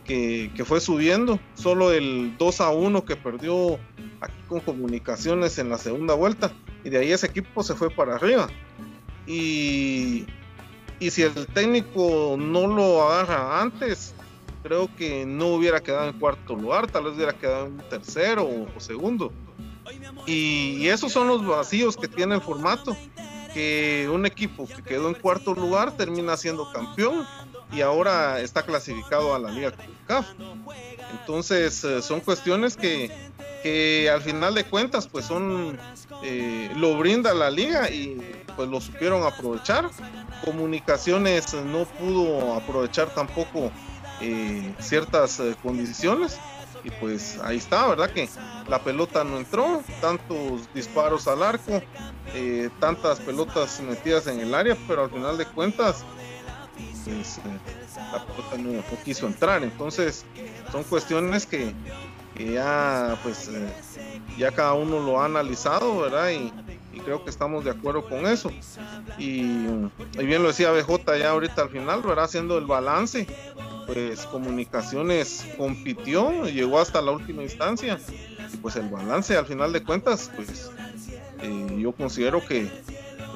que, 0.05 0.51
que, 0.55 0.63
fue 0.63 0.79
subiendo, 0.79 1.39
solo 1.55 1.91
el 1.91 2.37
2 2.37 2.61
a 2.61 2.69
1 2.69 3.03
que 3.03 3.15
perdió 3.15 3.79
con 4.47 4.59
comunicaciones 4.61 5.57
en 5.57 5.69
la 5.69 5.77
segunda 5.77 6.13
vuelta, 6.13 6.51
y 6.83 6.89
de 6.89 6.99
ahí 6.99 7.11
ese 7.11 7.27
equipo 7.27 7.63
se 7.63 7.75
fue 7.75 7.89
para 7.89 8.15
arriba. 8.15 8.47
Y, 9.25 10.25
y 10.99 11.09
si 11.09 11.23
el 11.23 11.47
técnico 11.47 12.37
no 12.39 12.67
lo 12.67 13.03
agarra 13.03 13.61
antes, 13.61 14.13
creo 14.67 14.89
que 14.97 15.25
no 15.25 15.47
hubiera 15.47 15.79
quedado 15.81 16.09
en 16.09 16.19
cuarto 16.19 16.53
lugar, 16.53 16.91
tal 16.91 17.05
vez 17.05 17.15
hubiera 17.15 17.31
quedado 17.31 17.67
en 17.67 17.77
tercero 17.89 18.43
o, 18.43 18.79
segundo. 18.79 19.31
Y, 20.25 20.87
esos 20.87 21.13
son 21.13 21.29
los 21.29 21.45
vacíos 21.45 21.95
que 21.95 22.09
tiene 22.09 22.35
el 22.35 22.41
formato, 22.41 22.95
que 23.53 24.09
un 24.11 24.25
equipo 24.25 24.67
que 24.67 24.83
quedó 24.83 25.07
en 25.07 25.13
cuarto 25.13 25.53
lugar 25.53 25.95
termina 25.95 26.35
siendo 26.35 26.69
campeón 26.71 27.25
y 27.71 27.79
ahora 27.79 28.41
está 28.41 28.63
clasificado 28.63 29.33
a 29.33 29.39
la 29.39 29.51
Liga 29.51 29.71
CAF. 30.05 30.27
Entonces 31.11 31.83
eh, 31.85 32.01
son 32.01 32.19
cuestiones 32.19 32.75
que, 32.75 33.09
que, 33.63 34.09
al 34.09 34.21
final 34.21 34.53
de 34.53 34.65
cuentas 34.65 35.07
pues 35.07 35.25
son 35.25 35.77
eh, 36.23 36.69
lo 36.75 36.97
brinda 36.97 37.33
la 37.33 37.49
liga 37.49 37.89
y 37.89 38.17
pues 38.57 38.67
lo 38.67 38.81
supieron 38.81 39.23
aprovechar. 39.23 39.89
Comunicaciones 40.43 41.53
no 41.53 41.85
pudo 41.85 42.53
aprovechar 42.53 43.13
tampoco 43.13 43.71
eh, 44.21 44.73
ciertas 44.79 45.39
eh, 45.39 45.55
condiciones 45.61 46.39
y 46.83 46.89
pues 46.89 47.39
ahí 47.43 47.57
está, 47.57 47.87
¿verdad? 47.87 48.09
Que 48.09 48.29
la 48.67 48.79
pelota 48.79 49.23
no 49.23 49.37
entró, 49.37 49.83
tantos 50.01 50.73
disparos 50.73 51.27
al 51.27 51.43
arco, 51.43 51.81
eh, 52.33 52.69
tantas 52.79 53.19
pelotas 53.19 53.79
metidas 53.81 54.27
en 54.27 54.39
el 54.39 54.53
área, 54.55 54.75
pero 54.87 55.03
al 55.03 55.09
final 55.09 55.37
de 55.37 55.45
cuentas 55.45 56.03
pues, 57.03 57.39
la 57.95 58.25
pelota 58.25 58.57
no, 58.57 59.03
quiso 59.03 59.27
entrar, 59.27 59.63
entonces 59.63 60.25
son 60.71 60.83
cuestiones 60.83 61.45
que, 61.45 61.73
ya 62.35 63.17
pues 63.23 63.49
ya 64.37 64.51
cada 64.51 64.73
uno 64.73 64.99
lo 64.99 65.19
ha 65.19 65.25
analizado, 65.25 65.99
¿verdad? 65.99 66.29
Y, 66.31 66.51
creo 67.05 67.23
que 67.23 67.29
estamos 67.29 67.63
de 67.63 67.69
acuerdo 67.69 68.03
con 68.09 68.25
eso. 68.25 68.51
Y, 69.19 69.41
y, 69.41 70.25
bien 70.25 70.41
lo 70.41 70.47
decía 70.47 70.71
BJ 70.71 71.19
ya 71.19 71.29
ahorita 71.29 71.61
al 71.61 71.69
final, 71.69 72.01
¿verdad? 72.01 72.25
Haciendo 72.25 72.57
el 72.57 72.65
balance 72.65 73.27
pues 73.87 74.25
Comunicaciones 74.25 75.45
compitió, 75.57 76.45
llegó 76.45 76.79
hasta 76.79 77.01
la 77.01 77.11
última 77.11 77.41
instancia 77.41 77.97
y 78.53 78.57
pues 78.57 78.75
el 78.75 78.89
balance 78.89 79.35
al 79.35 79.45
final 79.45 79.71
de 79.71 79.81
cuentas, 79.81 80.29
pues 80.35 80.69
eh, 81.41 81.77
yo 81.79 81.93
considero 81.93 82.45
que 82.45 82.69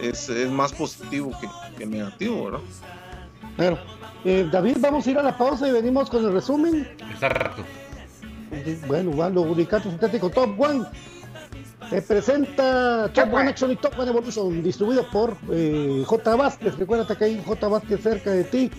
es, 0.01 0.29
más 0.49 0.73
positivo 0.73 1.31
que, 1.77 1.85
negativo, 1.85 2.45
¿verdad? 2.45 2.59
Claro. 3.55 3.79
Eh, 4.23 4.47
David, 4.51 4.77
vamos 4.79 5.07
a 5.07 5.11
ir 5.11 5.17
a 5.17 5.23
la 5.23 5.37
pausa 5.37 5.67
y 5.67 5.71
venimos 5.71 6.09
con 6.09 6.23
el 6.25 6.33
resumen. 6.33 6.87
Exacto. 7.11 7.63
Bueno, 8.87 9.11
van 9.11 9.33
los 9.33 9.45
unicatos 9.45 9.89
sintéticos 9.89 10.31
Top 10.33 10.59
One. 10.59 10.85
Se 11.89 12.01
presenta 12.01 13.11
Top 13.13 13.33
One 13.33 13.49
Action 13.49 13.71
y 13.71 13.75
Top 13.77 13.97
One 13.97 14.09
Evolution, 14.09 14.61
distribuido 14.61 15.09
por 15.09 15.35
eh, 15.51 16.03
J. 16.05 16.35
Vázquez. 16.35 16.77
Recuerda 16.77 17.17
que 17.17 17.25
hay 17.25 17.43
J. 17.43 17.67
Vázquez 17.67 18.01
cerca 18.01 18.31
de 18.31 18.43
ti 18.43 18.71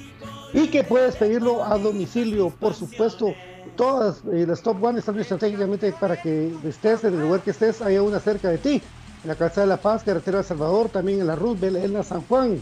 y 0.52 0.68
que 0.68 0.84
puedes 0.84 1.16
pedirlo 1.16 1.64
a 1.64 1.78
domicilio, 1.78 2.50
por 2.50 2.74
supuesto. 2.74 3.34
Todas 3.76 4.22
eh, 4.32 4.44
las 4.46 4.60
Top 4.60 4.82
One 4.82 4.98
están 4.98 5.18
estratégicamente 5.18 5.92
para 5.92 6.20
que 6.20 6.52
estés 6.64 7.04
en 7.04 7.14
el 7.14 7.20
lugar 7.22 7.40
que 7.40 7.52
estés, 7.52 7.80
haya 7.80 8.02
una 8.02 8.20
cerca 8.20 8.50
de 8.50 8.58
ti. 8.58 8.82
En 9.22 9.28
la 9.28 9.34
Calzada 9.34 9.62
de 9.62 9.68
la 9.68 9.76
Paz, 9.76 10.02
Carretera 10.02 10.38
de 10.38 10.44
Salvador, 10.44 10.88
también 10.88 11.20
en 11.20 11.26
la 11.26 11.36
Roosevelt, 11.36 11.76
en 11.76 11.92
la 11.94 12.02
San 12.02 12.22
Juan. 12.22 12.58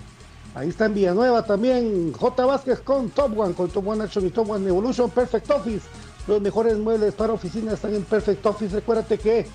Ahí 0.55 0.69
está 0.69 0.87
en 0.87 0.95
Villanueva 0.95 1.45
también 1.45 2.13
J. 2.13 2.47
Vázquez 2.47 2.81
con 2.81 3.11
Top 3.11 3.39
One, 3.39 3.55
con 3.55 3.71
Top 3.71 3.87
One 3.87 4.05
Action 4.05 4.27
y 4.27 4.31
Top 4.31 4.51
One 4.51 4.69
Evolution, 4.69 5.11
Perfect 5.11 5.51
Office. 5.51 5.87
Los 6.27 6.41
mejores 6.41 6.77
muebles 6.77 7.15
para 7.15 7.33
oficina 7.33 7.73
están 7.73 7.95
en 7.95 8.03
Perfect 8.05 8.45
Office. 8.45 8.75
Recuérdate 8.75 9.19
que 9.19 9.47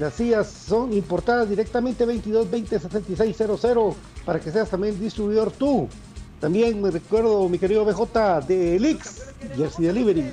las 0.00 0.14
sillas 0.14 0.48
son 0.48 0.92
importadas 0.92 1.48
directamente 1.48 2.04
22 2.04 2.50
20 2.50 2.78
76 2.78 3.36
00 3.60 3.94
para 4.24 4.40
que 4.40 4.50
seas 4.50 4.68
también 4.68 4.98
distribuidor 4.98 5.50
tú. 5.52 5.88
También 6.40 6.80
me 6.80 6.90
recuerdo, 6.90 7.48
mi 7.48 7.58
querido 7.58 7.84
BJ, 7.84 8.40
de 8.46 8.76
Elix, 8.76 9.26
Jersey 9.56 9.86
Delivery. 9.86 10.32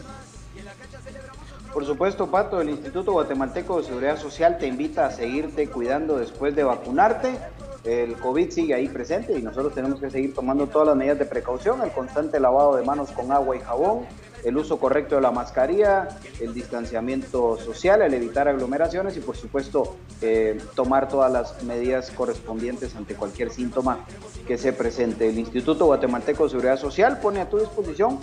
Por 1.73 1.85
supuesto, 1.85 2.27
Pato, 2.27 2.61
el 2.61 2.69
Instituto 2.69 3.11
Guatemalteco 3.11 3.79
de 3.79 3.87
Seguridad 3.87 4.17
Social 4.19 4.57
te 4.57 4.67
invita 4.67 5.07
a 5.07 5.11
seguirte 5.11 5.67
cuidando 5.67 6.17
después 6.17 6.55
de 6.55 6.63
vacunarte. 6.63 7.37
El 7.85 8.15
COVID 8.15 8.49
sigue 8.49 8.73
ahí 8.73 8.89
presente 8.89 9.37
y 9.37 9.41
nosotros 9.43 9.75
tenemos 9.75 9.99
que 9.99 10.09
seguir 10.09 10.33
tomando 10.33 10.67
todas 10.67 10.87
las 10.87 10.97
medidas 10.97 11.19
de 11.19 11.25
precaución, 11.25 11.81
el 11.83 11.91
constante 11.91 12.39
lavado 12.39 12.75
de 12.75 12.83
manos 12.83 13.11
con 13.11 13.31
agua 13.31 13.55
y 13.55 13.59
jabón, 13.59 14.05
el 14.43 14.57
uso 14.57 14.79
correcto 14.79 15.15
de 15.15 15.21
la 15.21 15.31
mascarilla, 15.31 16.07
el 16.39 16.53
distanciamiento 16.53 17.57
social, 17.57 18.01
el 18.01 18.13
evitar 18.13 18.47
aglomeraciones 18.47 19.17
y 19.17 19.19
por 19.19 19.35
supuesto 19.37 19.97
eh, 20.21 20.57
tomar 20.75 21.09
todas 21.09 21.31
las 21.31 21.63
medidas 21.63 22.09
correspondientes 22.11 22.95
ante 22.95 23.15
cualquier 23.15 23.51
síntoma 23.51 24.05
que 24.47 24.57
se 24.57 24.73
presente. 24.73 25.29
El 25.29 25.37
Instituto 25.37 25.85
Guatemalteco 25.85 26.45
de 26.45 26.49
Seguridad 26.49 26.79
Social 26.79 27.19
pone 27.19 27.41
a 27.41 27.49
tu 27.49 27.59
disposición 27.59 28.19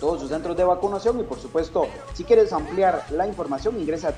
todos 0.00 0.20
sus 0.20 0.30
centros 0.30 0.56
de 0.56 0.64
vacunación 0.64 1.20
y 1.20 1.24
por 1.24 1.38
supuesto 1.38 1.88
si 2.14 2.24
quieres 2.24 2.52
ampliar 2.52 3.04
la 3.10 3.26
información 3.26 3.80
ingresa 3.80 4.08
a 4.08 4.12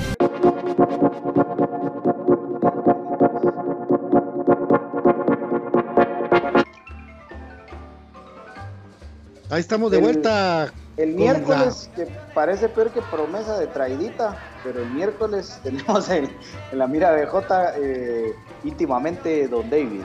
Ahí 9.51 9.59
estamos 9.59 9.91
de 9.91 9.97
vuelta. 9.97 10.71
El 10.95 11.13
miércoles, 11.13 11.89
que 11.93 12.07
parece 12.33 12.69
peor 12.69 12.89
que 12.91 13.01
promesa 13.01 13.59
de 13.59 13.67
traidita, 13.67 14.37
pero 14.63 14.81
el 14.81 14.89
miércoles 14.91 15.59
tenemos 15.63 16.09
en, 16.09 16.29
en 16.71 16.79
la 16.79 16.87
mira 16.87 17.11
BJ 17.11 17.73
eh, 17.75 18.33
íntimamente 18.63 19.49
Don 19.49 19.69
David. 19.69 20.03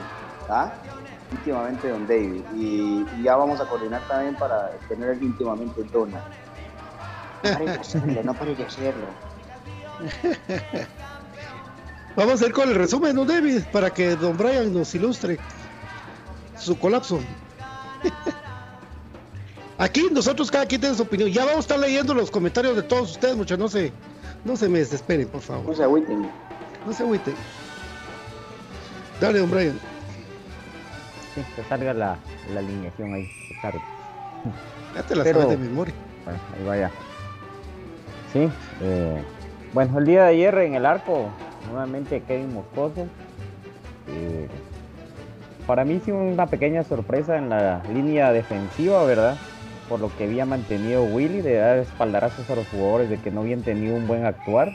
¿ah? 0.49 0.73
Íntimamente 1.31 1.87
Don 1.87 2.05
David. 2.05 2.41
Y, 2.55 3.05
y 3.17 3.23
ya 3.23 3.37
vamos 3.37 3.61
a 3.61 3.65
coordinar 3.69 4.05
también 4.09 4.35
para 4.35 4.71
tener 4.89 5.11
el 5.11 5.23
íntimamente 5.23 5.81
Dona. 5.91 6.21
No 8.23 8.33
pare 8.33 8.55
de 8.55 8.65
hacerlo, 8.65 9.05
no 9.99 10.09
de 10.09 10.87
Vamos 12.17 12.41
a 12.41 12.45
ir 12.47 12.51
con 12.51 12.67
el 12.67 12.75
resumen, 12.75 13.15
¿no, 13.15 13.23
David? 13.23 13.61
Para 13.71 13.91
que 13.91 14.15
Don 14.17 14.35
Brian 14.35 14.73
nos 14.73 14.93
ilustre 14.93 15.39
su 16.57 16.77
colapso. 16.77 17.19
Aquí 19.77 20.07
nosotros 20.11 20.49
cada 20.49 20.65
quien 20.65 20.81
tiene 20.81 20.95
su 20.95 21.03
opinión. 21.03 21.29
Ya 21.29 21.41
vamos 21.45 21.57
a 21.57 21.59
estar 21.61 21.79
leyendo 21.79 22.13
los 22.13 22.31
comentarios 22.31 22.75
de 22.75 22.81
todos 22.83 23.11
ustedes, 23.11 23.35
muchachos. 23.35 23.59
No 23.59 23.67
se, 23.69 23.91
no 24.43 24.55
se 24.57 24.67
me 24.69 24.79
desesperen, 24.79 25.27
por 25.27 25.41
favor. 25.41 25.65
No 25.65 25.75
se 25.75 25.83
agüiten. 25.83 26.27
No 26.85 26.93
se 26.93 27.03
agüiten. 27.03 27.35
Dale, 29.21 29.39
don 29.39 29.51
Brian. 29.51 29.79
Sí, 31.35 31.41
que 31.55 31.63
salga 31.65 31.93
la, 31.93 32.17
la 32.53 32.59
alineación 32.59 33.13
ahí. 33.13 33.29
que 33.49 33.55
salga. 33.61 33.81
Ya 34.95 35.03
te 35.03 35.15
la 35.15 35.23
Pero- 35.23 35.41
sabes 35.43 35.59
de 35.59 35.65
memoria. 35.65 35.93
Bueno, 36.25 36.39
ahí 36.57 36.65
vaya. 36.65 36.91
Sí, 38.33 38.49
eh, 38.81 39.23
bueno, 39.73 39.99
el 39.99 40.05
día 40.05 40.23
de 40.23 40.29
ayer 40.29 40.57
en 40.59 40.73
el 40.75 40.85
arco, 40.85 41.29
nuevamente 41.69 42.21
Kevin 42.27 42.53
Moscoso. 42.53 43.07
Eh, 44.09 44.47
para 45.67 45.85
mí 45.85 46.01
sí 46.03 46.11
una 46.11 46.47
pequeña 46.47 46.83
sorpresa 46.83 47.37
en 47.37 47.49
la 47.49 47.81
línea 47.93 48.31
defensiva, 48.31 49.03
¿verdad? 49.03 49.37
Por 49.89 49.99
lo 49.99 50.15
que 50.15 50.25
había 50.25 50.45
mantenido 50.45 51.03
Willy, 51.03 51.41
de 51.41 51.55
dar 51.55 51.77
espaldarazos 51.77 52.49
a 52.49 52.55
los 52.55 52.67
jugadores 52.67 53.09
de 53.09 53.17
que 53.17 53.31
no 53.31 53.41
habían 53.41 53.61
tenido 53.61 53.95
un 53.95 54.07
buen 54.07 54.25
actuar, 54.25 54.73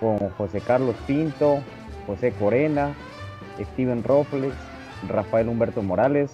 con 0.00 0.18
José 0.30 0.60
Carlos 0.60 0.96
Pinto, 1.06 1.60
José 2.06 2.32
Corena, 2.32 2.94
Steven 3.60 4.02
Robles, 4.02 4.54
Rafael 5.08 5.48
Humberto 5.48 5.82
Morales, 5.82 6.32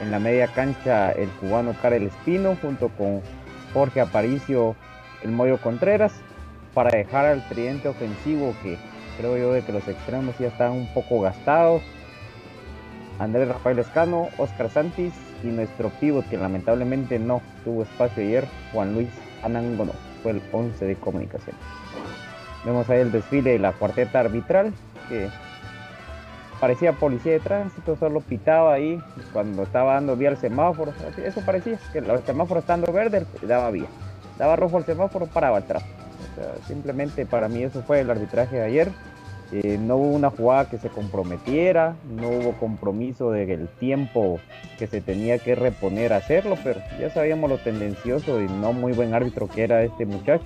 en 0.00 0.10
la 0.10 0.18
media 0.18 0.48
cancha 0.48 1.10
el 1.12 1.28
cubano 1.40 1.74
Karel 1.80 2.04
Espino 2.04 2.56
junto 2.60 2.88
con 2.88 3.20
Jorge 3.72 4.00
Aparicio, 4.00 4.74
el 5.22 5.30
Moyo 5.30 5.60
Contreras, 5.60 6.12
para 6.72 6.96
dejar 6.96 7.26
al 7.26 7.46
tridente 7.48 7.88
ofensivo 7.88 8.54
que 8.62 8.78
creo 9.18 9.36
yo 9.36 9.52
de 9.52 9.62
que 9.62 9.72
los 9.72 9.86
extremos 9.86 10.36
ya 10.38 10.48
están 10.48 10.72
un 10.72 10.92
poco 10.94 11.20
gastados. 11.20 11.82
Andrés 13.18 13.48
Rafael 13.48 13.78
Escano, 13.78 14.28
Oscar 14.38 14.70
Santis 14.70 15.12
y 15.44 15.52
nuestro 15.52 15.90
pivot 16.00 16.28
que 16.28 16.36
lamentablemente 16.36 17.18
no 17.18 17.42
tuvo 17.64 17.82
espacio 17.82 18.22
ayer, 18.22 18.46
Juan 18.72 18.94
Luis 18.94 19.08
Anangono, 19.42 19.92
fue 20.22 20.32
el 20.32 20.42
11 20.52 20.84
de 20.84 20.96
comunicación. 20.96 21.56
Vemos 22.64 22.88
ahí 22.88 23.00
el 23.00 23.12
desfile 23.12 23.52
de 23.52 23.58
la 23.58 23.72
cuarteta 23.72 24.20
arbitral 24.20 24.72
que 25.08 25.28
parecía 26.60 26.94
policía 26.94 27.32
de 27.32 27.40
tránsito, 27.40 27.96
solo 27.96 28.20
pitaba 28.20 28.72
ahí 28.72 29.02
cuando 29.32 29.64
estaba 29.64 29.94
dando 29.94 30.16
vía 30.16 30.30
al 30.30 30.38
semáforo. 30.38 30.94
Eso 31.22 31.42
parecía, 31.44 31.78
que 31.92 31.98
el 31.98 32.24
semáforo 32.24 32.60
estando 32.60 32.90
verde 32.92 33.26
daba 33.42 33.70
vía. 33.70 33.86
Daba 34.38 34.56
rojo 34.56 34.78
al 34.78 34.84
semáforo, 34.84 35.26
paraba 35.26 35.58
el 35.58 35.64
tráfico. 35.64 35.94
Simplemente 36.66 37.26
para 37.26 37.48
mí 37.48 37.62
eso 37.62 37.82
fue 37.82 38.00
el 38.00 38.10
arbitraje 38.10 38.56
de 38.56 38.62
ayer. 38.62 38.88
Eh, 39.56 39.78
no 39.78 39.98
hubo 39.98 40.16
una 40.16 40.30
jugada 40.30 40.68
que 40.68 40.78
se 40.78 40.88
comprometiera, 40.88 41.94
no 42.10 42.28
hubo 42.28 42.54
compromiso 42.54 43.30
del 43.30 43.68
tiempo 43.68 44.40
que 44.80 44.88
se 44.88 45.00
tenía 45.00 45.38
que 45.38 45.54
reponer 45.54 46.12
a 46.12 46.16
hacerlo, 46.16 46.56
pero 46.64 46.80
ya 46.98 47.08
sabíamos 47.10 47.48
lo 47.48 47.58
tendencioso 47.58 48.42
y 48.42 48.46
no 48.46 48.72
muy 48.72 48.92
buen 48.94 49.14
árbitro 49.14 49.46
que 49.46 49.62
era 49.62 49.84
este 49.84 50.06
muchacho. 50.06 50.44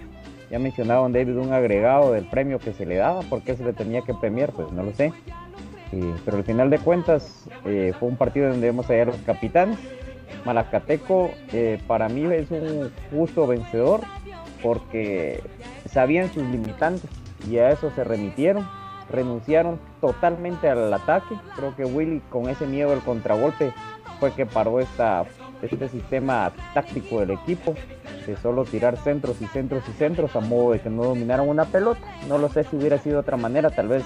Ya 0.51 0.59
mencionaba 0.59 1.01
don 1.01 1.15
David 1.15 1.39
un 1.39 1.55
agregado 1.55 2.13
del 2.13 2.27
premio 2.27 2.59
que 2.59 2.75
se 2.75 2.85
le 2.85 2.97
daba, 2.97 3.23
¿por 3.23 3.41
qué 3.41 3.57
se 3.57 3.65
le 3.65 3.73
tenía 3.73 4.03
que 4.03 4.13
premiar? 4.13 4.53
Pues 4.53 4.71
no 4.73 4.83
lo 4.83 4.93
sé. 4.93 5.07
Eh, 5.93 6.15
pero 6.27 6.37
al 6.37 6.45
final 6.45 6.69
de 6.69 6.79
cuentas 6.79 7.49
eh, 7.65 7.95
fue 7.99 8.11
un 8.11 8.17
partido 8.17 8.51
donde 8.51 8.67
vemos 8.67 8.91
allá 8.91 9.07
los 9.07 9.17
capitanes. 9.25 9.79
Malacateco 10.45 11.31
para 11.87 12.11
mí 12.11 12.27
es 12.27 12.51
un 12.51 12.93
justo 13.11 13.47
vencedor 13.47 14.03
porque 14.63 15.41
sabían 15.87 16.31
sus 16.31 16.45
limitantes 16.45 17.11
y 17.49 17.59
a 17.59 17.71
eso 17.71 17.91
se 17.95 18.05
remitieron, 18.05 18.67
renunciaron 19.11 19.79
totalmente 20.01 20.69
al 20.69 20.93
ataque. 20.93 21.37
Creo 21.57 21.75
que 21.77 21.85
Willy 21.85 22.21
con 22.31 22.49
ese 22.49 22.67
miedo 22.67 22.93
al 22.93 23.01
contragolpe 23.01 23.73
fue 24.21 24.33
que 24.33 24.47
paró 24.47 24.81
esta, 24.81 25.25
este 25.63 25.89
sistema 25.89 26.53
táctico 26.75 27.21
del 27.21 27.33
equipo 27.33 27.75
de 28.27 28.37
solo 28.37 28.65
tirar 28.65 28.97
centros 28.99 29.41
y 29.41 29.47
centros 29.47 29.83
y 29.89 29.93
centros 29.93 30.37
a 30.37 30.41
modo 30.41 30.73
de 30.73 30.81
que 30.81 30.91
no 30.91 31.05
dominaran 31.05 31.49
una 31.49 31.65
pelota. 31.65 32.01
No 32.29 32.39
lo 32.39 32.49
sé 32.49 32.65
si 32.65 32.77
hubiera 32.77 32.99
sido 32.99 33.15
de 33.15 33.21
otra 33.21 33.37
manera, 33.37 33.71
tal 33.71 33.89
vez 33.89 34.05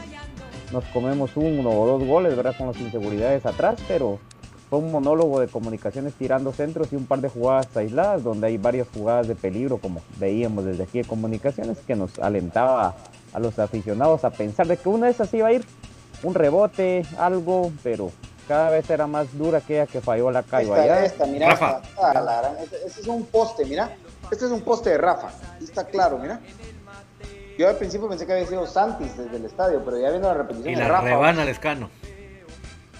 nos 0.72 0.84
comemos 0.86 1.36
uno 1.36 1.70
o 1.70 1.86
dos 1.86 2.04
goles, 2.06 2.36
¿verdad? 2.36 2.54
Con 2.56 2.68
las 2.68 2.80
inseguridades 2.80 3.44
atrás, 3.44 3.82
pero 3.88 4.18
fue 4.70 4.78
un 4.78 4.90
monólogo 4.90 5.38
de 5.40 5.48
comunicaciones 5.48 6.14
tirando 6.14 6.52
centros 6.52 6.92
y 6.92 6.96
un 6.96 7.04
par 7.04 7.20
de 7.20 7.28
jugadas 7.28 7.76
aisladas, 7.76 8.22
donde 8.22 8.46
hay 8.46 8.56
varias 8.56 8.88
jugadas 8.88 9.28
de 9.28 9.34
peligro, 9.34 9.76
como 9.78 10.00
veíamos 10.18 10.64
desde 10.64 10.84
aquí 10.84 11.02
de 11.02 11.04
comunicaciones, 11.04 11.78
que 11.86 11.94
nos 11.94 12.18
alentaba 12.18 12.94
a 13.32 13.38
los 13.40 13.58
aficionados 13.58 14.24
a 14.24 14.30
pensar 14.30 14.66
de 14.66 14.76
que 14.76 14.88
una 14.88 15.06
de 15.06 15.12
esas 15.12 15.32
iba 15.34 15.48
a 15.48 15.52
ir 15.52 15.64
un 16.22 16.34
rebote, 16.34 17.04
algo, 17.18 17.72
pero 17.82 18.10
cada 18.46 18.70
vez 18.70 18.88
era 18.90 19.06
más 19.06 19.36
dura 19.36 19.58
aquella 19.58 19.86
que 19.86 20.00
falló 20.00 20.30
la 20.30 20.42
Cayo 20.42 20.74
Esta, 20.76 20.82
allá. 20.82 21.04
esta, 21.04 21.26
mira, 21.26 21.52
esta, 21.52 21.82
ah, 22.00 22.12
la 22.14 22.40
gran- 22.40 22.56
este, 22.58 22.76
este 22.86 23.00
es 23.00 23.06
un 23.08 23.24
poste, 23.26 23.64
mira. 23.64 23.90
Este 24.30 24.44
es 24.46 24.50
un 24.50 24.60
poste 24.62 24.90
de 24.90 24.98
Rafa. 24.98 25.30
Está 25.60 25.84
claro, 25.86 26.18
mira. 26.18 26.40
Yo 27.58 27.68
al 27.68 27.76
principio 27.76 28.08
pensé 28.08 28.24
que 28.26 28.32
había 28.32 28.46
sido 28.46 28.66
Santis 28.66 29.16
desde 29.16 29.36
el 29.36 29.44
estadio, 29.44 29.82
pero 29.84 29.98
ya 30.00 30.10
viendo 30.10 30.28
la 30.28 30.34
repetición 30.34 30.72
Y 30.72 30.74
de 30.76 30.82
la 30.82 30.88
Rafa. 30.88 31.04
rebana 31.04 31.42
al 31.42 31.48
escano. 31.48 31.90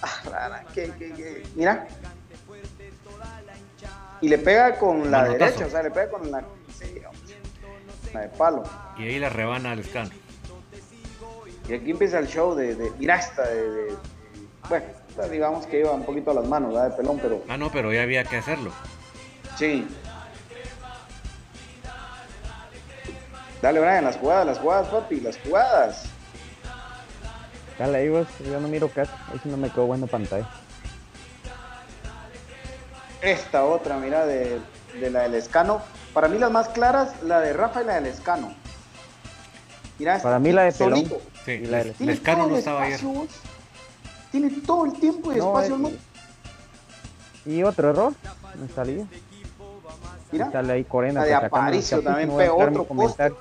Ah, 0.01 0.61
que- 0.73 0.91
que- 0.91 1.13
que- 1.13 1.43
Mira. 1.55 1.87
Y 4.21 4.29
le 4.29 4.37
pega 4.37 4.77
con 4.77 5.11
la 5.11 5.19
Manotazo. 5.23 5.45
derecha, 5.45 5.65
o 5.65 5.69
sea, 5.69 5.83
le 5.83 5.91
pega 5.91 6.09
con 6.09 6.31
la, 6.31 6.43
sí, 6.77 7.01
la 8.13 8.21
de 8.21 8.27
palo. 8.29 8.63
Y 8.97 9.03
ahí 9.03 9.19
la 9.19 9.29
rebana 9.29 9.71
al 9.71 9.79
escano. 9.79 10.09
Y 11.67 11.73
aquí 11.73 11.91
empieza 11.91 12.19
el 12.19 12.27
show 12.27 12.55
de, 12.55 12.75
de 12.75 12.91
mira 12.99 13.15
esta 13.15 13.43
de, 13.43 13.71
de- 13.71 13.95
bueno, 14.69 14.85
esta 15.09 15.27
digamos 15.27 15.65
que 15.65 15.79
iba 15.79 15.91
un 15.91 16.03
poquito 16.03 16.31
a 16.31 16.33
las 16.33 16.45
manos, 16.47 16.73
¿verdad? 16.73 16.89
de 16.91 16.97
pelón, 16.97 17.19
pero 17.21 17.43
Ah, 17.47 17.57
no, 17.57 17.71
pero 17.71 17.91
ya 17.93 18.01
había 18.03 18.23
que 18.23 18.37
hacerlo. 18.37 18.71
sí. 19.57 19.87
Dale, 23.61 23.79
Brian, 23.79 24.03
las 24.03 24.17
jugadas, 24.17 24.45
las 24.45 24.59
jugadas, 24.59 24.89
papi, 24.89 25.21
las 25.21 25.37
jugadas. 25.39 26.03
Dale 27.79 27.97
ahí 27.97 28.09
vos, 28.09 28.27
yo 28.45 28.59
no 28.59 28.67
miro 28.67 28.89
casi, 28.89 29.11
ahí 29.31 29.39
sí 29.41 29.47
no 29.47 29.55
me 29.55 29.69
quedó 29.69 29.85
bueno 29.85 30.05
pantalla. 30.05 30.49
Esta 33.21 33.63
otra, 33.63 33.95
mira, 33.97 34.25
de, 34.25 34.59
de 34.99 35.09
la 35.09 35.21
del 35.21 35.35
escano. 35.35 35.81
Para 36.13 36.27
mí 36.27 36.37
las 36.39 36.51
más 36.51 36.67
claras, 36.69 37.23
la 37.23 37.39
de 37.39 37.53
Rafa 37.53 37.81
y 37.81 37.85
la 37.85 37.95
del 37.95 38.07
escano. 38.07 38.53
Mira, 39.97 40.17
esta, 40.17 40.27
Para 40.27 40.39
mí 40.39 40.51
la 40.51 40.63
de 40.63 40.71
Pelón. 40.73 40.95
solito. 40.99 41.21
Sí, 41.45 41.51
Y 41.51 41.65
la 41.65 41.77
del- 41.83 41.93
Tiene 41.93 42.13
Lescano 42.13 42.37
todo 42.39 42.47
no 42.49 42.53
el 42.53 42.59
estaba 42.59 42.81
ayer. 42.83 42.93
espacio, 42.95 43.19
vos. 43.19 43.27
Tiene 44.31 44.49
todo 44.65 44.85
el 44.85 44.93
tiempo 44.93 45.31
y 45.33 45.35
No, 45.37 45.59
espacio, 45.59 45.75
es- 45.75 45.81
¿no? 45.81 45.91
Y 47.45 47.63
otro 47.63 47.89
error, 47.89 48.13
me 48.59 48.67
salía. 48.69 49.05
Mira, 50.31 50.51
Sale 50.51 50.73
ahí 50.73 50.83
Corena. 50.83 51.19
La 51.21 51.25
de 51.27 51.33
Aparicio 51.35 52.01
también 52.01 52.35
mi 52.35 52.43
otro 52.45 52.85
comentario. 52.85 53.37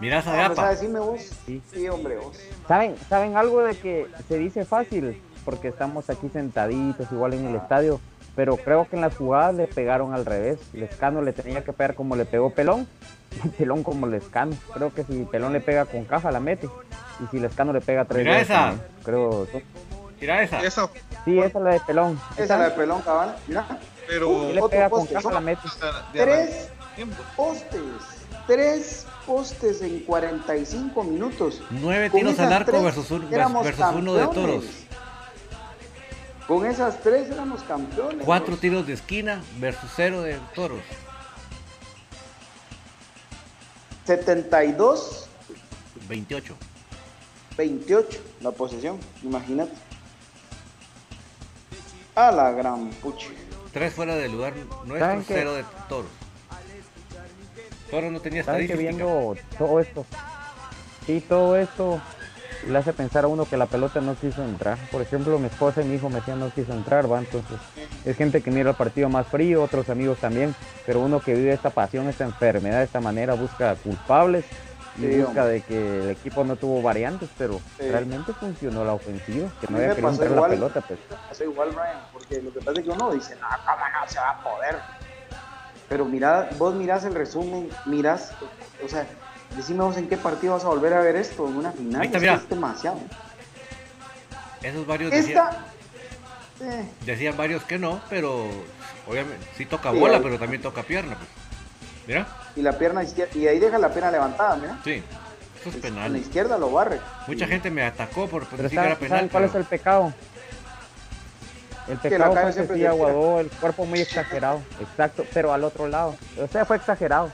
Mirá 0.00 0.18
esa. 0.18 0.74
Dime 0.74 0.98
vos. 1.00 1.20
Sí. 1.46 1.62
Sí, 1.72 1.88
hombre, 1.88 2.16
vos. 2.18 2.36
¿Saben, 2.68 2.94
¿Saben 3.08 3.36
algo 3.36 3.62
de 3.62 3.76
que 3.78 4.06
se 4.28 4.36
dice 4.38 4.64
fácil? 4.64 5.20
Porque 5.44 5.68
estamos 5.68 6.10
aquí 6.10 6.28
sentaditos, 6.28 7.10
igual 7.12 7.34
en 7.34 7.46
el 7.46 7.56
estadio. 7.56 8.00
Pero 8.36 8.56
creo 8.56 8.86
que 8.88 8.96
en 8.96 9.02
las 9.02 9.16
jugadas 9.16 9.54
le 9.54 9.66
pegaron 9.66 10.12
al 10.14 10.24
revés. 10.26 10.58
Lescano 10.72 11.22
le 11.22 11.32
tenía 11.32 11.64
que 11.64 11.72
pegar 11.72 11.94
como 11.94 12.16
le 12.16 12.24
pegó 12.24 12.50
Pelón. 12.50 12.86
Pelón 13.58 13.82
como 13.82 14.06
Lescano. 14.06 14.56
Creo 14.74 14.92
que 14.92 15.04
si 15.04 15.24
Pelón 15.24 15.52
le 15.52 15.60
pega 15.60 15.84
con 15.86 16.04
caja, 16.04 16.30
la 16.30 16.40
mete. 16.40 16.68
Y 17.22 17.26
si 17.30 17.38
Lescano 17.38 17.72
le 17.72 17.80
pega 17.80 18.04
tres 18.04 18.24
Mira 18.24 18.32
veces, 18.38 18.50
esa. 18.50 18.74
Creo. 19.04 19.46
Mira 20.20 20.42
esa. 20.42 20.60
Esa, 20.62 20.88
Sí, 21.24 21.38
esa 21.38 21.58
es 21.58 21.64
la 21.64 21.70
de 21.72 21.80
Pelón. 21.80 22.20
Esa 22.32 22.42
es 22.42 22.48
la 22.48 22.58
de 22.64 22.70
pelón, 22.70 23.02
cabal. 23.02 23.36
Mira, 23.46 23.66
pero 24.06 24.48
Si 24.48 24.52
le 24.54 24.62
pega 24.68 24.90
con 24.90 25.06
caja, 25.06 25.30
la 25.32 25.40
mete. 25.40 25.68
tres 26.12 26.68
postes. 27.36 27.80
Tres 28.46 29.06
postes 29.26 29.80
en 29.82 30.00
45 30.00 31.04
minutos. 31.04 31.62
Nueve 31.70 32.10
tiros 32.10 32.38
al 32.38 32.46
esas 32.46 32.52
arco 32.60 32.70
tres 32.72 32.82
versus, 32.82 33.10
un- 33.12 33.30
versus 33.30 33.84
uno 33.94 34.14
de 34.14 34.20
campeones. 34.24 34.34
toros. 34.34 34.64
Con 36.48 36.66
esas 36.66 36.98
tres 37.00 37.30
éramos 37.30 37.62
campeones. 37.62 38.24
Cuatro 38.24 38.56
tiros 38.56 38.86
de 38.86 38.94
esquina 38.94 39.40
versus 39.58 39.90
cero 39.94 40.22
de 40.22 40.36
toros. 40.54 40.80
72, 44.10 45.28
28. 46.08 46.56
28 47.56 48.18
la 48.40 48.50
posesión, 48.50 48.98
imagínate. 49.22 49.70
A 52.16 52.32
la 52.32 52.50
gran 52.50 52.90
pucha. 52.90 53.28
Tres 53.72 53.94
fuera 53.94 54.16
del 54.16 54.32
lugar 54.32 54.54
¿Saben 54.54 54.88
nuestro, 55.18 55.22
cero 55.36 55.54
de 55.54 55.64
toros. 55.88 56.10
Toros 57.88 58.10
no 58.10 58.20
tenía 58.20 58.42
¿Saben 58.42 58.66
que 58.66 58.72
estadística. 58.72 59.04
viendo 59.04 59.36
todo 59.56 59.78
esto? 59.78 60.04
Sí, 61.06 61.20
todo 61.20 61.56
esto 61.56 62.02
le 62.68 62.78
hace 62.78 62.92
pensar 62.92 63.24
a 63.24 63.28
uno 63.28 63.44
que 63.46 63.56
la 63.56 63.66
pelota 63.66 64.00
no 64.00 64.14
quiso 64.14 64.42
entrar. 64.44 64.76
Por 64.90 65.02
ejemplo, 65.02 65.38
mi 65.38 65.46
esposa 65.46 65.82
y 65.82 65.84
mi 65.86 65.94
hijo 65.96 66.08
me 66.08 66.16
decían 66.16 66.40
no 66.40 66.50
quiso 66.50 66.72
entrar, 66.72 67.10
va. 67.10 67.18
Entonces, 67.18 67.58
es 68.04 68.16
gente 68.16 68.42
que 68.42 68.50
mira 68.50 68.70
el 68.70 68.76
partido 68.76 69.08
más 69.08 69.26
frío, 69.26 69.62
otros 69.62 69.88
amigos 69.88 70.18
también. 70.18 70.54
Pero 70.86 71.00
uno 71.00 71.20
que 71.20 71.34
vive 71.34 71.52
esta 71.52 71.70
pasión, 71.70 72.08
esta 72.08 72.24
enfermedad 72.24 72.78
de 72.78 72.84
esta 72.84 73.00
manera, 73.00 73.34
busca 73.34 73.74
culpables 73.76 74.44
y 74.98 75.02
Sí, 75.02 75.18
busca 75.20 75.28
hombre. 75.42 75.44
de 75.54 75.60
que 75.62 76.00
el 76.04 76.10
equipo 76.10 76.44
no 76.44 76.56
tuvo 76.56 76.82
variantes, 76.82 77.30
pero 77.38 77.60
Sí. 77.78 77.88
realmente 77.88 78.32
funcionó 78.32 78.84
la 78.84 78.92
ofensiva, 78.94 79.48
que 79.60 79.66
no 79.68 79.76
había 79.76 79.88
me 79.88 79.94
querido 79.94 80.10
entrar 80.12 80.30
la 80.30 80.36
igual. 80.36 80.50
pelota, 80.50 80.80
pues. 80.82 80.98
Pasó 81.28 81.44
igual, 81.44 81.68
Brian, 81.70 82.00
porque 82.12 82.42
lo 82.42 82.52
que 82.52 82.58
pasa 82.60 82.80
es 82.80 82.84
que 82.84 82.90
uno 82.90 83.10
dice, 83.12 83.36
no, 83.36 83.46
cómo 83.64 83.84
no 84.02 84.08
se 84.08 84.18
va 84.18 84.30
a 84.30 84.42
poder. 84.42 84.76
Pero 85.88 86.04
mira, 86.04 86.48
vos 86.58 86.74
mirás 86.74 87.04
el 87.04 87.14
resumen, 87.14 87.68
mirás, 87.86 88.32
o 88.84 88.88
sea, 88.88 89.06
decime 89.56 89.82
vos 89.84 89.96
en 89.96 90.08
qué 90.08 90.16
partido 90.16 90.54
vas 90.54 90.64
a 90.64 90.68
volver 90.68 90.92
a 90.94 91.00
ver 91.00 91.16
esto, 91.16 91.46
en 91.48 91.56
una 91.56 91.72
final. 91.72 92.00
Ahí 92.00 92.06
está, 92.06 92.18
es 92.18 92.22
que 92.24 92.30
mira. 92.30 92.42
es 92.42 92.48
demasiado. 92.48 92.98
Esos 94.62 94.86
varios 94.86 95.10
decían, 95.10 95.48
eh, 96.60 96.84
decían 97.06 97.36
varios 97.36 97.64
que 97.64 97.78
no, 97.78 98.00
pero 98.10 98.46
obviamente 99.08 99.46
sí 99.56 99.64
toca 99.66 99.90
Sí, 99.92 99.98
bola, 99.98 100.16
ahí- 100.18 100.22
pero 100.22 100.38
también 100.38 100.62
toca 100.62 100.82
pierna. 100.82 101.16
Pues. 101.16 101.28
Mira, 102.06 102.26
y 102.56 102.62
la 102.62 102.72
pierna 102.76 103.02
izquierda, 103.02 103.32
y 103.38 103.46
ahí 103.46 103.58
deja 103.58 103.78
la 103.78 103.90
pierna 103.90 104.10
levantada, 104.10 104.56
mira. 104.56 104.78
sí, 104.84 105.02
eso 105.60 105.68
es 105.70 105.74
En 105.76 105.80
la 105.94 106.02
penal. 106.04 106.16
izquierda 106.16 106.58
lo 106.58 106.70
barre. 106.70 107.00
Mucha 107.26 107.46
gente 107.46 107.70
me 107.70 107.82
atacó 107.84 108.26
por 108.28 108.42
decir 108.48 108.68
que 108.68 108.74
era 108.76 108.82
¿saben, 108.84 108.96
penal. 108.98 109.18
saben 109.18 109.28
cuál 109.30 109.44
es 109.44 109.54
el 109.54 109.64
pecado? 109.64 110.12
El 111.88 111.98
pecado 111.98 112.34
calle 112.34 112.40
fue 112.42 112.46
que 112.46 112.52
siempre 112.52 112.76
sí 112.76 112.86
aguadó 112.86 113.40
el 113.40 113.50
cuerpo 113.50 113.84
muy 113.84 114.00
exagerado. 114.00 114.60
Exacto, 114.80 115.24
pero 115.32 115.52
al 115.52 115.64
otro 115.64 115.88
lado. 115.88 116.14
O 116.40 116.46
sea, 116.46 116.64
fue 116.64 116.76
exagerado. 116.76 117.32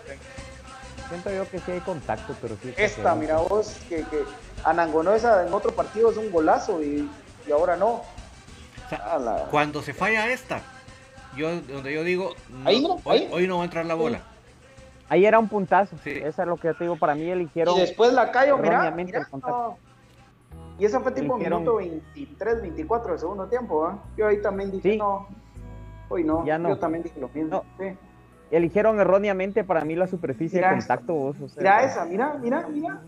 Siento 1.08 1.30
yo 1.30 1.48
que 1.48 1.58
sí 1.60 1.70
hay 1.72 1.80
contacto, 1.80 2.34
pero 2.40 2.56
sí. 2.56 2.70
Esta, 2.70 2.84
exagerado. 2.84 3.16
mira 3.16 3.36
vos, 3.38 3.76
que, 3.88 3.96
que 4.04 4.24
Anangonó 4.64 5.12
esa 5.14 5.46
en 5.46 5.54
otro 5.54 5.72
partido 5.72 6.10
es 6.10 6.16
un 6.16 6.30
golazo 6.32 6.82
y, 6.82 7.08
y 7.46 7.52
ahora 7.52 7.76
no. 7.76 7.88
O 7.88 8.88
sea, 8.88 8.98
A 9.14 9.18
la- 9.18 9.44
Cuando 9.50 9.82
se 9.82 9.92
falla 9.94 10.28
esta, 10.32 10.60
yo 11.36 11.60
donde 11.60 11.92
yo 11.92 12.02
digo, 12.02 12.34
no, 12.48 12.68
Ahí 12.68 12.82
no, 12.82 12.94
hoy, 13.04 13.18
ahí. 13.18 13.28
hoy 13.32 13.46
no 13.46 13.56
va 13.56 13.62
a 13.62 13.64
entrar 13.66 13.86
la 13.86 13.94
bola. 13.94 14.20
Ahí 15.08 15.24
era 15.24 15.38
un 15.38 15.48
puntazo. 15.48 15.96
Sí. 16.02 16.10
Eso 16.10 16.42
es 16.42 16.48
lo 16.48 16.56
que 16.56 16.68
yo 16.68 16.74
te 16.74 16.82
digo. 16.84 16.96
Para 16.96 17.14
mí 17.14 17.30
eligieron. 17.30 17.76
Y 17.76 17.80
después 17.80 18.12
la 18.12 18.32
Cayo, 18.32 18.58
mira, 18.58 18.90
mira, 18.90 19.20
el 19.20 19.28
contacto. 19.28 19.56
no. 19.56 19.78
Y 20.78 20.84
esa 20.84 21.00
fue 21.00 21.12
tipo 21.12 21.36
Eligieron- 21.36 21.60
minuto 21.62 21.76
23, 21.76 22.60
24 22.62 23.12
del 23.12 23.18
segundo 23.20 23.46
tiempo, 23.46 23.86
¿ah? 23.86 23.98
Yo 24.16 24.26
ahí 24.26 24.42
también 24.42 24.70
dije, 24.72 24.92
Sí. 24.92 24.96
no, 24.98 25.28
hoy 26.08 26.24
no. 26.24 26.44
Ya 26.44 26.58
no. 26.58 26.70
Yo 26.70 26.78
también 26.78 27.04
dije 27.04 27.18
lo 27.20 27.28
mismo. 27.28 27.48
No. 27.50 27.64
sí. 27.78 27.96
Eligieron 28.50 29.00
erróneamente 29.00 29.64
para 29.64 29.84
mí 29.84 29.96
la 29.96 30.06
superficie 30.06 30.58
Mira 30.58 30.70
de 30.72 30.78
contacto. 30.78 31.14
vos, 31.14 31.40
o 31.40 31.48
sea, 31.48 31.60
Mira 31.62 31.82
esa, 31.84 32.04
mira, 32.04 32.34
mira, 32.40 32.66
mira. 32.68 33.00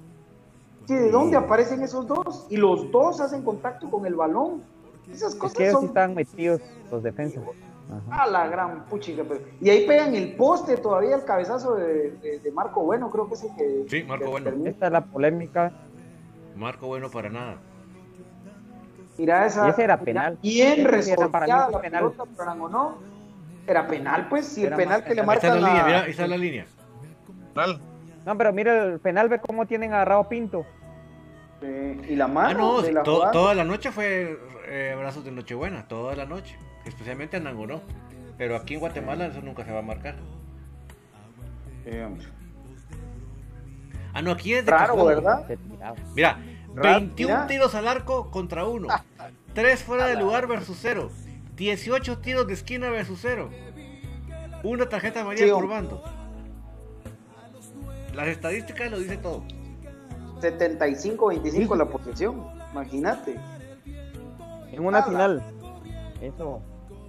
¿De 0.89 1.11
dónde 1.11 1.37
aparecen 1.37 1.83
esos 1.83 2.07
dos? 2.07 2.47
Y 2.51 2.57
los 2.57 2.91
dos 2.91 3.21
hacen 3.21 3.43
contacto 3.43 3.91
con 3.91 4.05
el 4.07 4.15
balón. 4.15 4.63
Esas 5.13 5.35
Es 5.35 5.39
cosas 5.39 5.57
que 5.57 5.63
ellos 5.65 5.75
sí 5.77 5.81
son 5.81 5.89
estaban 5.89 6.15
metidos 6.15 6.61
los 6.91 7.03
defensas. 7.03 7.43
Ajá. 7.91 8.25
a 8.25 8.27
la 8.27 8.47
gran 8.49 8.85
puchica. 8.85 9.23
pero- 9.27 9.41
Y 9.63 9.71
ahí 9.71 9.87
pegan 9.87 10.15
el 10.15 10.37
poste 10.37 10.77
todavía 10.77 11.17
el 11.17 11.25
cabezazo 11.25 11.75
de, 11.75 12.11
de- 12.11 12.39
de 12.41 12.53
Marco 12.53 12.83
Bueno, 12.83 13.09
creo 13.11 13.27
que 13.29 13.35
es 13.35 13.45
el 13.45 13.55
que. 13.57 13.85
Sí, 13.89 14.05
Marco 14.05 14.25
que 14.27 14.31
Bueno. 14.31 14.45
termina. 14.45 14.69
Esta 14.71 14.87
es 14.87 14.93
la 14.93 15.01
polémica. 15.07 15.73
Marco 16.55 16.87
bueno 16.89 17.09
para 17.11 17.31
nada. 17.31 17.57
Mira 19.17 19.47
esa. 19.47 19.67
Y 19.67 19.71
ese 19.71 19.85
era 19.85 19.99
penal. 20.01 20.39
Bien 20.43 20.81
era 20.81 21.29
para 21.29 21.47
mí 21.47 21.53
penal. 21.81 22.11
pelota 22.13 22.25
por 22.27 22.43
Anangonó. 22.43 22.99
Era 23.69 23.87
penal, 23.87 24.29
pues, 24.29 24.47
si 24.47 24.65
el 24.65 24.75
penal 24.75 25.05
que 25.05 25.15
le 25.15 25.23
marcan 25.23 25.61
la 25.61 25.69
línea, 25.69 25.85
mira, 25.85 26.01
ahí 26.05 26.11
está 26.11 26.27
la 26.27 26.39
línea. 26.39 26.65
No, 28.25 28.37
pero 28.39 28.53
mira 28.53 28.85
el 28.85 28.99
penal, 28.99 29.29
ve 29.29 29.39
cómo 29.41 29.67
tienen 29.67 29.93
agarrado 29.93 30.23
a 30.23 30.29
Pinto. 30.29 30.65
Eh, 31.61 32.01
y 32.09 32.17
la 32.17 32.25
Ah, 32.25 32.29
mano 32.29 32.59
no, 32.59 32.83
de 32.83 32.93
la 32.93 33.03
to- 33.03 33.31
toda 33.31 33.55
la 33.55 33.65
noche 33.65 33.91
fue 33.93 34.39
eh, 34.69 34.93
abrazos 34.95 35.25
de 35.25 35.33
Nochebuena, 35.33 35.87
toda 35.89 36.15
la 36.17 36.25
noche. 36.25 36.57
Especialmente 36.85 37.37
en 37.37 37.47
Anangonó. 37.47 37.83
Pero 38.39 38.57
aquí 38.57 38.75
en 38.75 38.81
Guatemala 38.81 39.27
eso 39.27 39.41
nunca 39.43 39.65
se 39.65 39.73
va 39.73 39.81
a 39.81 39.83
marcar. 39.83 40.15
Eh. 41.85 42.07
Ah, 44.15 44.23
no, 44.23 44.31
aquí 44.31 44.55
es 44.55 44.65
de 44.65 44.71
Raro, 44.71 44.95
cajón. 44.95 45.07
¿verdad? 45.09 45.45
Mira, 46.15 46.39
Raro, 46.75 47.01
21 47.01 47.35
mira. 47.35 47.47
tiros 47.47 47.75
al 47.75 47.89
arco 47.89 48.31
contra 48.31 48.65
uno. 48.65 48.89
3 49.55 49.83
fuera 49.83 50.07
de 50.07 50.17
lugar 50.21 50.47
versus 50.47 50.79
0. 50.81 51.11
18 51.59 52.19
tiros 52.19 52.47
de 52.47 52.55
esquina 52.55 52.89
versus 52.89 53.19
0. 53.21 53.51
Una 54.63 54.89
tarjeta 54.89 55.21
amarilla 55.23 55.47
Sí, 55.47 55.53
por 55.53 55.67
bando. 55.69 56.03
Las 58.15 58.29
estadísticas 58.29 58.91
lo 58.91 58.99
dicen 58.99 59.21
todo. 59.21 59.43
75-25 60.41 61.77
la 61.77 61.85
posesión. 61.87 62.47
Imagínate. 62.73 63.37
En 64.71 64.87
una 64.87 65.03
final. 65.03 65.43
Eso, 66.21 66.61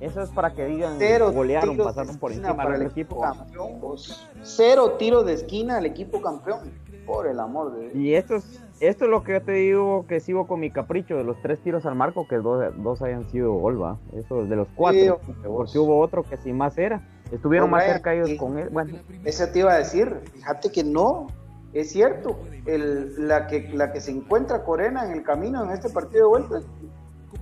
eso 0.02 0.22
es 0.22 0.30
para 0.30 0.52
que 0.54 0.66
digan 0.66 0.96
Cero 0.98 1.32
golearon, 1.32 1.72
tiros 1.72 1.78
de 1.88 1.94
pasaron 1.94 2.18
por 2.18 2.32
esquina 2.32 2.50
encima 2.50 2.64
para 2.64 2.78
del 2.78 2.86
el 2.88 2.92
equipo. 2.92 3.24
equipo 3.26 3.38
campeón. 3.38 3.96
Cero 4.42 4.96
tiros 4.98 5.26
de 5.26 5.34
esquina 5.34 5.78
al 5.78 5.86
equipo 5.86 6.22
campeón. 6.22 6.72
Por 7.10 7.28
el 7.28 7.40
amor 7.40 7.74
de 7.74 7.82
Dios. 7.90 7.96
Y 7.96 8.14
esto 8.14 8.36
es, 8.36 8.62
esto 8.80 9.06
es 9.06 9.10
lo 9.12 9.24
que 9.24 9.34
yo 9.34 9.42
te 9.42 9.52
digo 9.54 10.06
que 10.08 10.20
sigo 10.20 10.46
con 10.48 10.60
mi 10.60 10.70
capricho 10.70 11.16
de 11.18 11.24
los 11.24 11.42
tres 11.42 11.60
tiros 11.60 11.86
al 11.86 11.96
marco, 11.96 12.28
que 12.28 12.36
dos, 12.38 12.64
dos 12.78 13.02
hayan 13.02 13.28
sido 13.30 13.54
gol, 13.54 13.82
¿va? 13.82 13.98
Eso 14.14 14.46
de 14.46 14.56
los 14.56 14.68
cuatro. 14.76 15.20
Sí, 15.26 15.32
porque 15.48 15.80
hubo 15.80 16.00
otro 16.00 16.24
que 16.24 16.38
sin 16.38 16.56
más 16.58 16.78
era. 16.78 17.02
Estuvieron 17.32 17.70
más 17.70 17.84
cerca 17.84 18.14
ellos 18.14 18.32
con 18.40 18.58
él. 18.60 18.70
Bueno, 18.70 18.98
Eso 19.26 19.48
te 19.52 19.60
iba 19.60 19.74
a 19.74 19.78
decir. 19.78 20.20
Fíjate 20.34 20.72
que 20.72 20.84
no. 20.84 21.28
Es 21.74 21.92
cierto. 21.92 22.40
El, 22.66 23.28
la, 23.28 23.48
que, 23.48 23.70
la 23.74 23.92
que 23.92 24.02
se 24.02 24.12
encuentra 24.12 24.64
Corena 24.64 25.06
en 25.06 25.12
el 25.14 25.24
camino 25.24 25.64
en 25.64 25.72
este 25.72 25.90
partido 25.90 26.24
de 26.26 26.30
vuelta 26.30 26.62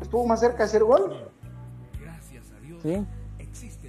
estuvo 0.01 0.25
más 0.27 0.39
cerca 0.39 0.59
de 0.59 0.63
hacer 0.63 0.83
gol. 0.83 1.11
sí. 2.83 3.05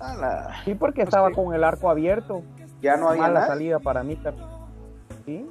A 0.01 0.17
la- 0.17 0.51
Sí, 0.65 0.75
porque 0.75 1.03
estaba 1.03 1.31
con 1.33 1.53
el 1.55 1.65
arco 1.65 1.91
abierto. 1.91 2.43
Ya 2.81 2.97
no 2.97 3.09
había 3.09 3.23
Mala 3.23 3.35
nada. 3.41 3.47
salida 3.49 3.79
para 3.81 4.03
mí. 4.05 4.15
tar- 4.17 4.35
Sí. 5.27 5.45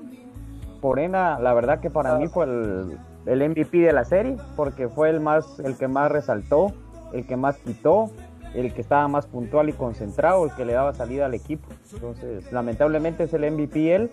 Corena, 0.77 1.39
la 1.39 1.53
verdad 1.53 1.79
que 1.79 1.89
para 1.89 2.17
mí 2.17 2.27
fue 2.27 2.45
el, 2.45 2.97
el 3.25 3.49
MVP 3.49 3.77
de 3.79 3.93
la 3.93 4.05
serie, 4.05 4.37
porque 4.55 4.87
fue 4.87 5.09
el 5.09 5.19
más, 5.19 5.59
el 5.59 5.77
que 5.77 5.87
más 5.87 6.11
resaltó, 6.11 6.73
el 7.13 7.25
que 7.25 7.35
más 7.37 7.57
quitó, 7.57 8.09
el 8.53 8.73
que 8.73 8.81
estaba 8.81 9.07
más 9.07 9.27
puntual 9.27 9.69
y 9.69 9.73
concentrado, 9.73 10.45
el 10.45 10.51
que 10.55 10.65
le 10.65 10.73
daba 10.73 10.93
salida 10.93 11.25
al 11.25 11.33
equipo. 11.33 11.67
Entonces, 11.93 12.51
lamentablemente 12.51 13.23
es 13.23 13.33
el 13.33 13.51
MVP 13.51 13.95
él. 13.95 14.11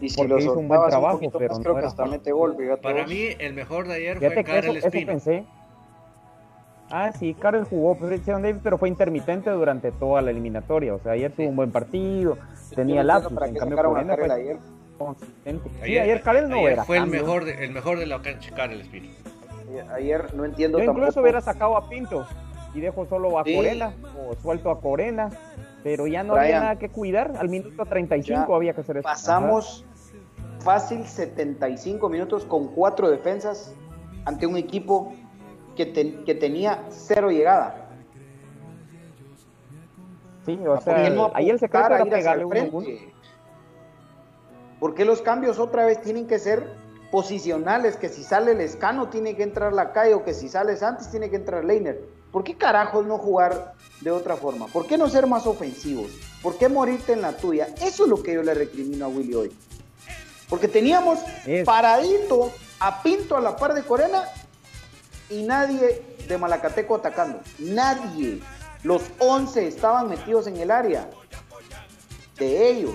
Y 0.00 0.08
si 0.08 0.16
porque 0.16 0.28
lo 0.32 0.38
hizo 0.38 0.58
un 0.58 0.68
buen 0.68 0.80
trabajo, 0.88 1.20
pero 1.32 1.48
más, 1.48 1.58
no 1.58 1.62
creo 1.62 1.74
que 1.74 1.78
era 1.80 1.88
hasta 1.88 2.02
fácil. 2.04 2.18
mete 2.18 2.32
gol. 2.32 2.56
fíjate 2.56 2.82
Para 2.82 3.00
vos. 3.02 3.08
mí, 3.08 3.28
el 3.38 3.54
mejor 3.54 3.86
de 3.86 3.94
ayer 3.94 4.18
Fíjate 4.18 4.34
fue 4.34 4.42
eso, 4.42 4.50
Karel 4.52 4.76
eso 4.76 4.86
Espino. 4.86 5.06
pensé. 5.06 5.44
Ah, 6.90 7.10
sí, 7.12 7.34
Karel 7.34 7.64
jugó, 7.64 7.96
pero 7.96 8.10
Davis, 8.42 8.60
pero 8.62 8.78
fue 8.78 8.88
intermitente 8.88 9.48
durante 9.50 9.92
toda 9.92 10.20
la 10.20 10.30
eliminatoria. 10.30 10.94
O 10.94 10.98
sea, 10.98 11.12
ayer 11.12 11.32
tuvo 11.32 11.48
un 11.48 11.56
buen 11.56 11.70
partido, 11.70 12.36
tenía 12.74 13.02
lapsus, 13.02 13.32
en 13.32 13.54
cambio 13.54 13.76
sacaron 13.76 13.96
a 13.96 14.04
Corena 14.06 14.16
Karel 14.16 14.30
fue 14.30 14.40
ayer. 14.42 14.58
Consistente. 15.06 15.70
Sí, 15.84 15.98
ayer 15.98 16.22
Karel 16.22 16.48
no 16.48 16.56
ayer 16.56 16.72
era 16.72 16.84
fue 16.84 16.98
el 16.98 17.06
mejor, 17.06 17.44
de, 17.44 17.64
el 17.64 17.70
mejor 17.72 17.98
de 17.98 18.06
la 18.06 18.20
cancha, 18.22 18.50
Karel 18.54 18.80
Espino. 18.80 19.08
Ayer 19.94 20.34
no 20.34 20.44
entiendo 20.44 20.78
Yo 20.78 20.84
incluso 20.84 21.06
tampoco. 21.06 21.22
hubiera 21.22 21.40
sacado 21.40 21.76
a 21.76 21.88
Pinto 21.88 22.26
y 22.74 22.80
dejo 22.80 23.06
solo 23.06 23.38
a 23.38 23.44
Sí. 23.44 23.54
Corena 23.56 23.92
o 24.18 24.34
suelto 24.42 24.70
a 24.70 24.80
Corena, 24.80 25.30
pero 25.82 26.06
ya 26.06 26.22
no 26.22 26.34
había 26.36 26.60
nada 26.60 26.76
que 26.78 26.88
cuidar. 26.90 27.32
Al 27.38 27.48
minuto 27.48 27.84
35 27.86 28.46
Ya 28.48 28.54
había 28.54 28.72
que 28.74 28.80
hacer 28.82 28.98
eso. 28.98 29.02
Pasamos 29.04 29.84
fácil 30.60 31.04
75 31.06 32.08
minutos 32.08 32.44
con 32.44 32.68
cuatro 32.68 33.10
defensas 33.10 33.74
ante 34.26 34.46
un 34.46 34.56
equipo 34.56 35.14
que, 35.76 35.86
te- 35.86 36.22
que 36.24 36.34
tenía 36.34 36.82
cero 36.90 37.30
llegada. 37.30 37.68
Ajá. 37.68 37.86
Sí, 40.46 40.58
o 40.60 40.64
¿Por 40.74 40.78
qué 40.78 40.84
sea, 40.84 41.10
no 41.10 41.30
ahí 41.34 41.50
el 41.50 41.58
secreto 41.58 41.86
era 41.94 42.04
pegarle 42.04 42.44
uno 42.44 42.60
uno. 42.72 42.86
Frente? 44.82 44.92
¿Por 44.92 44.94
qué 44.94 45.04
los 45.04 45.22
cambios 45.22 45.58
otra 45.58 45.86
vez 45.86 46.00
tienen 46.02 46.26
que 46.26 46.38
ser 46.38 46.74
posicionales? 47.10 47.96
Que 47.96 48.08
si 48.08 48.22
sale 48.24 48.52
el 48.52 48.60
escano 48.60 49.08
tiene 49.08 49.36
que 49.36 49.42
entrar 49.44 49.72
la 49.72 49.92
calle 49.92 50.14
o 50.14 50.24
que 50.24 50.34
si 50.34 50.48
sale 50.48 50.76
Santos 50.76 51.08
tiene 51.10 51.30
que 51.30 51.36
entrar 51.36 51.64
Leiner. 51.64 52.00
¿Por 52.32 52.42
qué 52.44 52.56
carajos 52.56 53.06
no 53.06 53.18
jugar 53.18 53.74
de 54.00 54.10
otra 54.10 54.36
forma? 54.36 54.66
¿Por 54.66 54.86
qué 54.86 54.96
no 54.96 55.08
ser 55.08 55.26
más 55.26 55.46
ofensivos? 55.46 56.10
¿Por 56.42 56.56
qué 56.56 56.68
morirte 56.68 57.12
en 57.12 57.22
la 57.22 57.36
tuya? 57.36 57.68
Eso 57.80 58.04
es 58.04 58.08
lo 58.10 58.22
que 58.22 58.32
yo 58.34 58.42
le 58.42 58.54
recrimino 58.54 59.04
a 59.04 59.08
Willy 59.08 59.34
hoy. 59.34 59.52
Porque 60.48 60.66
teníamos 60.68 61.18
Es- 61.46 61.64
paradito 61.64 62.50
a 62.80 63.02
Pinto 63.02 63.36
a 63.36 63.40
la 63.40 63.54
par 63.56 63.74
de 63.74 63.82
Corena 63.82 64.24
y 65.30 65.42
nadie 65.42 66.02
de 66.26 66.38
Malacateco 66.38 66.96
atacando. 66.96 67.40
Nadie. 67.58 68.40
Los 68.82 69.02
11 69.18 69.68
estaban 69.68 70.08
metidos 70.08 70.46
en 70.46 70.56
el 70.56 70.70
área 70.70 71.08
de 72.38 72.68
ellos. 72.70 72.94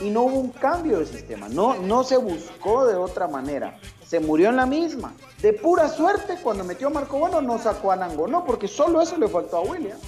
Y 0.00 0.10
no 0.10 0.22
hubo 0.22 0.38
un 0.40 0.50
cambio 0.50 0.98
de 0.98 1.06
sistema. 1.06 1.48
No, 1.48 1.74
no 1.76 2.02
se 2.04 2.16
buscó 2.16 2.86
de 2.86 2.94
otra 2.94 3.28
manera. 3.28 3.78
Se 4.06 4.18
murió 4.20 4.50
en 4.50 4.56
la 4.56 4.66
misma. 4.66 5.12
De 5.40 5.52
pura 5.52 5.88
suerte, 5.88 6.36
cuando 6.42 6.64
metió 6.64 6.88
a 6.88 6.90
Marco 6.90 7.18
Bueno, 7.18 7.40
no 7.40 7.58
sacó 7.58 7.92
a 7.92 7.96
Nango. 7.96 8.26
No, 8.26 8.44
porque 8.44 8.66
solo 8.68 9.00
eso 9.00 9.16
le 9.16 9.28
faltó 9.28 9.58
a 9.58 9.60
William. 9.60 9.98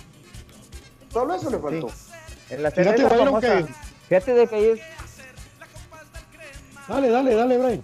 Solo 1.12 1.34
eso 1.34 1.51
le 1.51 1.59
faltó. 1.59 1.89
En 2.51 2.62
la 2.62 2.70
serie 2.70 2.93
Fíjate, 2.95 3.14
la 3.14 3.24
famosa- 3.24 3.57
que- 3.66 3.74
Fíjate 4.09 4.34
de 4.34 4.47
que 4.47 4.55
ahí 4.57 4.64
es 4.66 4.80
Dale, 6.89 7.09
dale, 7.11 7.34
dale, 7.34 7.59
Brian. 7.59 7.82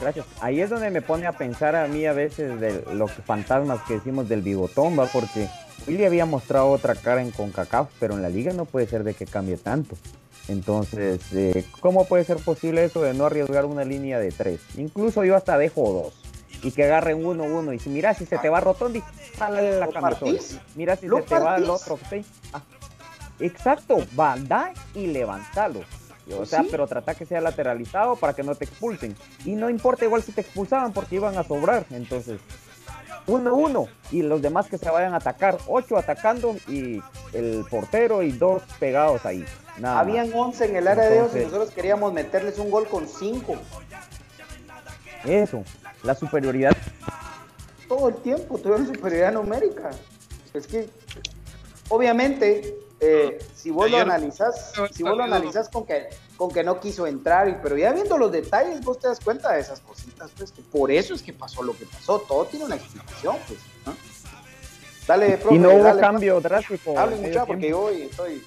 Gracias. 0.00 0.24
Ahí 0.40 0.60
es 0.62 0.70
donde 0.70 0.90
me 0.90 1.02
pone 1.02 1.26
a 1.26 1.32
pensar 1.32 1.76
a 1.76 1.86
mí 1.86 2.06
a 2.06 2.14
veces 2.14 2.58
de 2.58 2.84
los 2.94 3.10
fantasmas 3.12 3.80
que 3.86 3.94
decimos 3.94 4.28
del 4.30 4.40
bigotón, 4.40 4.98
¿va? 4.98 5.04
Porque 5.06 5.46
Willy 5.86 6.06
había 6.06 6.24
mostrado 6.24 6.70
otra 6.70 6.94
cara 6.94 7.20
en 7.20 7.30
CONCACAF, 7.30 7.88
pero 8.00 8.14
en 8.14 8.22
la 8.22 8.30
liga 8.30 8.52
no 8.54 8.64
puede 8.64 8.86
ser 8.86 9.04
de 9.04 9.12
que 9.12 9.26
cambie 9.26 9.58
tanto. 9.58 9.96
Entonces, 10.50 11.20
eh, 11.32 11.64
¿cómo 11.78 12.06
puede 12.06 12.24
ser 12.24 12.38
posible 12.38 12.84
eso 12.84 13.02
de 13.02 13.14
no 13.14 13.24
arriesgar 13.26 13.64
una 13.66 13.84
línea 13.84 14.18
de 14.18 14.32
tres? 14.32 14.60
Incluso 14.76 15.24
yo 15.24 15.36
hasta 15.36 15.56
dejo 15.56 15.92
dos. 15.92 16.22
Y 16.62 16.72
que 16.72 16.84
agarren 16.84 17.24
uno, 17.24 17.44
uno. 17.44 17.72
Y 17.72 17.78
si 17.78 17.88
mira 17.88 18.14
si 18.14 18.26
se 18.26 18.36
te 18.36 18.48
va 18.48 18.60
Rotondi, 18.60 19.02
jálale 19.38 19.78
la 19.78 19.88
camisola. 19.88 20.40
Mira 20.74 20.96
si 20.96 21.08
se 21.08 21.22
te 21.22 21.38
va 21.38 21.56
el 21.56 21.70
otro, 21.70 21.98
sí. 22.10 22.24
Ah, 22.52 22.62
Exacto, 23.38 23.98
va, 24.18 24.36
da 24.36 24.74
y 24.94 25.06
levantalo. 25.06 25.80
O 26.38 26.44
sea, 26.44 26.64
pero 26.70 26.86
trata 26.86 27.14
que 27.14 27.26
sea 27.26 27.40
lateralizado 27.40 28.16
para 28.16 28.34
que 28.34 28.42
no 28.42 28.54
te 28.54 28.64
expulsen. 28.64 29.16
Y 29.44 29.52
no 29.52 29.70
importa 29.70 30.04
igual 30.04 30.22
si 30.22 30.32
te 30.32 30.42
expulsaban 30.42 30.92
porque 30.92 31.16
iban 31.16 31.38
a 31.38 31.44
sobrar. 31.44 31.86
Entonces, 31.90 32.40
uno, 33.30 33.54
uno. 33.54 33.88
Y 34.10 34.22
los 34.22 34.42
demás 34.42 34.66
que 34.68 34.78
se 34.78 34.90
vayan 34.90 35.14
a 35.14 35.18
atacar. 35.18 35.58
Ocho 35.66 35.96
atacando 35.96 36.56
y 36.68 37.00
el 37.32 37.64
portero 37.70 38.22
y 38.22 38.32
dos 38.32 38.62
pegados 38.78 39.24
ahí. 39.24 39.44
Nada 39.78 40.00
Habían 40.00 40.28
más. 40.30 40.36
11 40.36 40.64
en 40.66 40.76
el 40.76 40.88
área 40.88 41.04
de 41.04 41.16
ellos 41.18 41.32
y 41.34 41.38
nosotros 41.40 41.70
queríamos 41.70 42.12
meterles 42.12 42.58
un 42.58 42.70
gol 42.70 42.86
con 42.88 43.06
5 43.08 43.54
Eso, 45.24 45.62
la 46.02 46.14
superioridad. 46.14 46.76
todo 47.88 48.08
el 48.08 48.16
tiempo, 48.16 48.58
tuvieron 48.58 48.86
superioridad 48.86 49.32
numérica. 49.32 49.90
Es 50.54 50.66
que, 50.66 50.88
obviamente, 51.88 52.76
eh, 53.00 53.38
si 53.54 53.70
vos 53.70 53.90
lo 53.90 53.98
analizás, 53.98 54.72
si 54.92 55.02
vos 55.02 55.16
lo 55.16 55.22
analizás 55.24 55.68
con 55.68 55.86
que, 55.86 56.08
con 56.40 56.50
que 56.50 56.64
no 56.64 56.80
quiso 56.80 57.06
entrar, 57.06 57.50
y, 57.50 57.56
pero 57.62 57.76
ya 57.76 57.92
viendo 57.92 58.16
los 58.16 58.32
detalles, 58.32 58.80
vos 58.80 58.98
te 58.98 59.08
das 59.08 59.20
cuenta 59.20 59.52
de 59.52 59.60
esas 59.60 59.80
cositas, 59.80 60.30
pues, 60.38 60.50
que 60.50 60.62
por 60.62 60.90
eso 60.90 61.12
es 61.12 61.20
que 61.20 61.34
pasó 61.34 61.62
lo 61.62 61.76
que 61.76 61.84
pasó. 61.84 62.18
Todo 62.20 62.46
tiene 62.46 62.64
una 62.64 62.76
explicación, 62.76 63.36
pues. 63.46 63.58
¿no? 63.84 63.94
Dale, 65.06 65.36
profe, 65.36 65.56
Y 65.56 65.58
no 65.58 65.68
hubo 65.68 65.84
dale, 65.84 66.00
cambio 66.00 66.40
drástico. 66.40 66.98
Hablen 66.98 67.20
mucho 67.20 67.44
porque 67.46 67.74
hoy 67.74 68.02
estoy. 68.10 68.42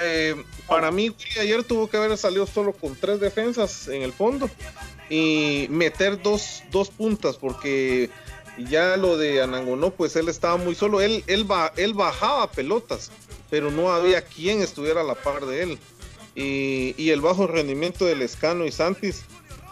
Eh, 0.00 0.34
para 0.66 0.90
mí, 0.90 1.14
ayer 1.38 1.62
tuvo 1.62 1.90
que 1.90 1.98
haber 1.98 2.16
salido 2.16 2.46
solo 2.46 2.72
con 2.72 2.96
tres 2.96 3.20
defensas 3.20 3.88
en 3.88 4.00
el 4.00 4.14
fondo 4.14 4.48
y 5.10 5.66
meter 5.68 6.22
dos, 6.22 6.62
dos 6.70 6.88
puntas, 6.88 7.36
porque 7.36 8.08
ya 8.56 8.96
lo 8.96 9.18
de 9.18 9.42
Anangonó, 9.42 9.90
pues 9.90 10.16
él 10.16 10.30
estaba 10.30 10.56
muy 10.56 10.74
solo. 10.74 11.02
Él, 11.02 11.22
él, 11.26 11.46
él 11.76 11.92
bajaba 11.92 12.50
pelotas, 12.50 13.10
pero 13.50 13.70
no 13.70 13.92
había 13.92 14.22
quien 14.22 14.62
estuviera 14.62 15.02
a 15.02 15.04
la 15.04 15.16
par 15.16 15.44
de 15.44 15.64
él. 15.64 15.78
Y, 16.40 17.10
el 17.10 17.20
bajo 17.20 17.48
rendimiento 17.48 18.04
del 18.04 18.22
Escano 18.22 18.64
y 18.64 18.70
Santis, 18.70 19.24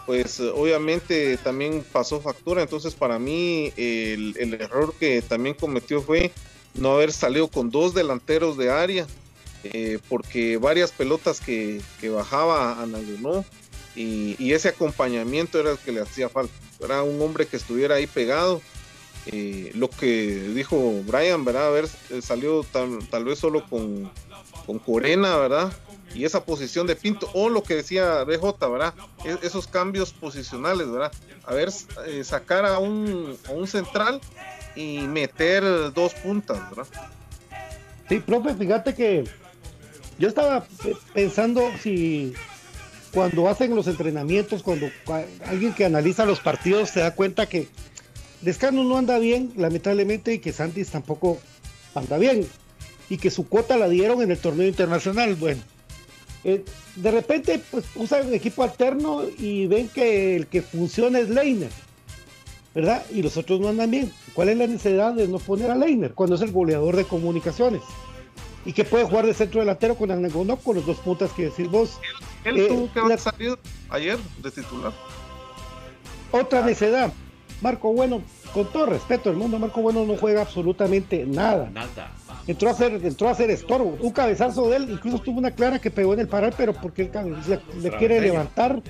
pues 0.05 0.41
obviamente 0.41 1.37
también 1.37 1.81
pasó 1.93 2.19
factura. 2.19 2.61
Entonces, 2.61 2.93
para 2.93 3.19
mí, 3.19 3.71
el, 3.77 4.57
error 4.59 4.93
que 4.99 5.21
también 5.21 5.55
cometió 5.55 6.01
fue 6.01 6.33
no 6.73 6.95
haber 6.95 7.13
salido 7.13 7.47
con 7.47 7.71
dos 7.71 7.93
delanteros 7.93 8.57
de 8.57 8.69
área 8.69 9.07
eh, 9.63 9.97
porque 10.09 10.57
varias 10.57 10.91
pelotas 10.91 11.39
que, 11.39 11.81
que 11.99 12.09
bajaba 12.09 12.81
Anangonó 12.81 13.43
y, 13.95 14.35
y 14.37 14.53
ese 14.53 14.69
acompañamiento 14.69 15.59
era 15.59 15.71
el 15.71 15.77
que 15.77 15.93
le 15.93 16.01
hacía 16.01 16.27
falta. 16.27 16.53
Era 16.83 17.01
un 17.01 17.21
hombre 17.21 17.47
que 17.47 17.55
estuviera 17.55 17.95
ahí 17.95 18.07
pegado. 18.07 18.61
eh, 19.27 19.71
lo 19.73 19.89
que 19.89 20.51
dijo 20.53 21.01
Brian, 21.05 21.45
¿verdad? 21.45 21.67
Haber 21.67 21.87
salido 22.21 22.65
tal, 22.65 22.99
tal 23.09 23.23
vez 23.23 23.39
solo 23.39 23.65
con, 23.69 24.11
con 24.65 24.79
Corena, 24.79 25.37
¿verdad? 25.37 25.73
Y 26.13 26.25
esa 26.25 26.43
posición 26.45 26.87
de 26.87 26.95
Pinto, 26.95 27.29
o 27.33 27.49
lo 27.49 27.61
que 27.63 27.75
decía 27.75 28.23
BJ, 28.23 28.67
¿verdad? 28.69 28.93
E- 29.25 29.37
esos 29.45 29.67
cambios 29.67 30.13
posicionales, 30.13 30.89
¿verdad? 30.89 31.11
A 31.45 31.53
ver, 31.53 31.69
eh, 32.07 32.23
sacar 32.23 32.65
a 32.65 32.79
un, 32.79 33.37
a 33.47 33.51
un 33.51 33.67
central 33.67 34.19
y 34.75 34.99
meter 35.01 35.63
dos 35.93 36.13
puntas, 36.15 36.57
¿verdad? 36.69 36.87
Sí, 38.09 38.19
profe, 38.19 38.55
fíjate 38.55 38.95
que 38.95 39.25
yo 40.17 40.27
estaba 40.27 40.63
pe- 40.63 40.95
pensando 41.13 41.69
si 41.81 42.33
cuando 43.13 43.47
hacen 43.49 43.75
los 43.75 43.87
entrenamientos, 43.87 44.63
cuando 44.63 44.87
cua- 45.05 45.25
alguien 45.45 45.73
que 45.73 45.85
analiza 45.85 46.25
los 46.25 46.39
partidos 46.39 46.89
se 46.89 47.01
da 47.01 47.13
cuenta 47.15 47.47
que 47.47 47.67
Descano 48.41 48.83
no 48.83 48.97
anda 48.97 49.17
bien, 49.19 49.51
lamentablemente, 49.57 50.33
y 50.33 50.39
que 50.39 50.53
Santis 50.53 50.89
tampoco 50.91 51.39
anda 51.95 52.17
bien, 52.19 52.47
y 53.09 53.17
que 53.17 53.31
su 53.31 53.47
cuota 53.47 53.77
la 53.77 53.89
dieron 53.89 54.21
en 54.21 54.29
el 54.31 54.37
torneo 54.37 54.67
internacional. 54.67 55.33
Bueno, 55.35 55.61
eh, 56.43 56.63
de 56.95 57.11
repente 57.11 57.61
pues 57.71 57.85
usan 57.95 58.27
un 58.27 58.33
equipo 58.33 58.63
alterno 58.63 59.23
y 59.37 59.67
ven 59.67 59.89
que 59.89 60.35
el 60.35 60.47
que 60.47 60.61
funciona 60.61 61.19
es 61.19 61.29
Leiner. 61.29 61.71
¿verdad? 62.75 63.03
Y 63.11 63.23
los 63.23 63.35
otros 63.37 63.59
no 63.59 63.69
andan 63.69 63.89
bien. 63.89 64.11
¿Cuál 64.35 64.49
es 64.49 64.57
la 64.57 64.67
necesidad 64.67 65.13
de 65.13 65.27
no 65.27 65.39
poner 65.39 65.71
a 65.71 65.75
Leiner 65.75 66.13
cuando 66.13 66.35
es 66.35 66.41
el 66.41 66.51
goleador 66.51 66.95
de 66.95 67.05
comunicaciones? 67.05 67.81
Y 68.65 68.73
que 68.73 68.83
puede 68.83 69.03
jugar 69.05 69.25
de 69.25 69.33
centro 69.33 69.61
delantero 69.61 69.95
con 69.95 70.11
Anangonó 70.11 70.57
con 70.57 70.75
los 70.75 70.85
dos 70.85 70.97
puntas 70.97 71.31
que 71.31 71.45
decís 71.45 71.67
vos. 71.71 71.97
Él 72.43 72.57
Eh, 72.59 72.67
tuvo 72.67 72.93
que 72.93 72.99
haber 72.99 73.11
la- 73.11 73.17
salido 73.17 73.57
ayer 73.89 74.19
de 74.43 74.51
titular. 74.51 74.93
Otra 76.31 76.63
necedad. 76.65 77.11
Marco 77.61 77.91
Bueno, 77.93 78.21
con 78.53 78.71
todo 78.71 78.85
respeto 78.85 79.29
del 79.29 79.39
mundo, 79.39 79.57
Marco 79.57 79.81
Bueno 79.81 80.05
no 80.05 80.15
juega 80.15 80.41
absolutamente 80.41 81.25
nada. 81.25 81.71
Nada. 81.71 82.11
Entró 82.47 82.69
a 82.69 82.71
hacer, 82.71 82.93
entró 83.03 83.27
a 83.27 83.31
hacer 83.31 83.49
estorbo. 83.51 83.97
Un 83.99 84.11
cabezazo 84.11 84.69
de 84.69 84.77
él, 84.77 84.89
incluso 84.89 85.19
tuvo 85.19 85.39
una 85.39 85.51
clara 85.51 85.79
que 85.79 85.91
pegó 85.91 86.13
en 86.13 86.21
el 86.21 86.27
paral, 86.29 86.53
pero 86.55 86.73
porque 86.73 87.03
él 87.03 87.11
le, 87.47 87.59
le 87.81 87.97
quiere 87.97 88.21
levantar. 88.21 88.81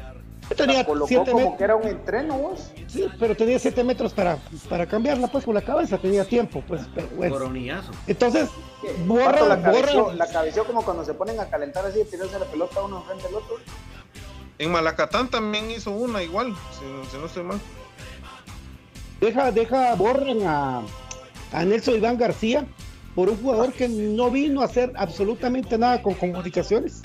Tenía 0.55 0.85
siete 1.07 1.31
como 1.31 1.37
metros. 1.37 1.57
que 1.57 1.63
era 1.63 1.75
un 1.75 1.87
entreno, 1.87 2.37
vos. 2.37 2.71
Sí, 2.87 3.05
pero 3.19 3.35
tenía 3.35 3.59
7 3.59 3.83
metros 3.83 4.13
para, 4.13 4.37
para 4.69 4.85
cambiarla 4.85 5.27
pues 5.27 5.43
con 5.43 5.53
la 5.53 5.61
cabeza, 5.61 5.97
tenía 5.97 6.23
tiempo, 6.23 6.63
pues, 6.65 6.83
pero 6.95 7.07
bueno. 7.17 7.33
Coronillazo. 7.33 7.91
Entonces, 8.07 8.49
borra, 9.05 9.45
la 9.45 9.61
cabeció, 9.61 10.03
borra. 10.05 10.15
la 10.15 10.27
cabeció 10.27 10.63
como 10.63 10.85
cuando 10.85 11.03
se 11.03 11.13
ponen 11.13 11.37
a 11.39 11.47
calentar 11.47 11.85
así, 11.85 11.99
tirarse 12.09 12.39
la 12.39 12.45
pelota 12.45 12.81
uno 12.81 12.99
enfrente 12.99 13.27
del 13.27 13.35
otro. 13.35 13.57
En 14.59 14.71
Malacatán 14.71 15.29
también 15.29 15.69
hizo 15.69 15.91
una 15.91 16.23
igual, 16.23 16.55
si, 16.71 17.11
si 17.11 17.17
no 17.17 17.25
estoy 17.25 17.43
mal. 17.43 17.59
Deja, 19.19 19.51
deja, 19.51 19.95
borran 19.95 20.43
a, 20.43 20.81
a 21.51 21.65
Nelson 21.65 21.95
Iván 21.95 22.17
García 22.17 22.65
por 23.17 23.29
un 23.29 23.37
jugador 23.41 23.73
que 23.73 23.89
no 23.89 24.29
vino 24.29 24.61
a 24.61 24.65
hacer 24.65 24.93
absolutamente 24.95 25.75
nada 25.75 26.03
con 26.03 26.13
comunicaciones. 26.13 27.01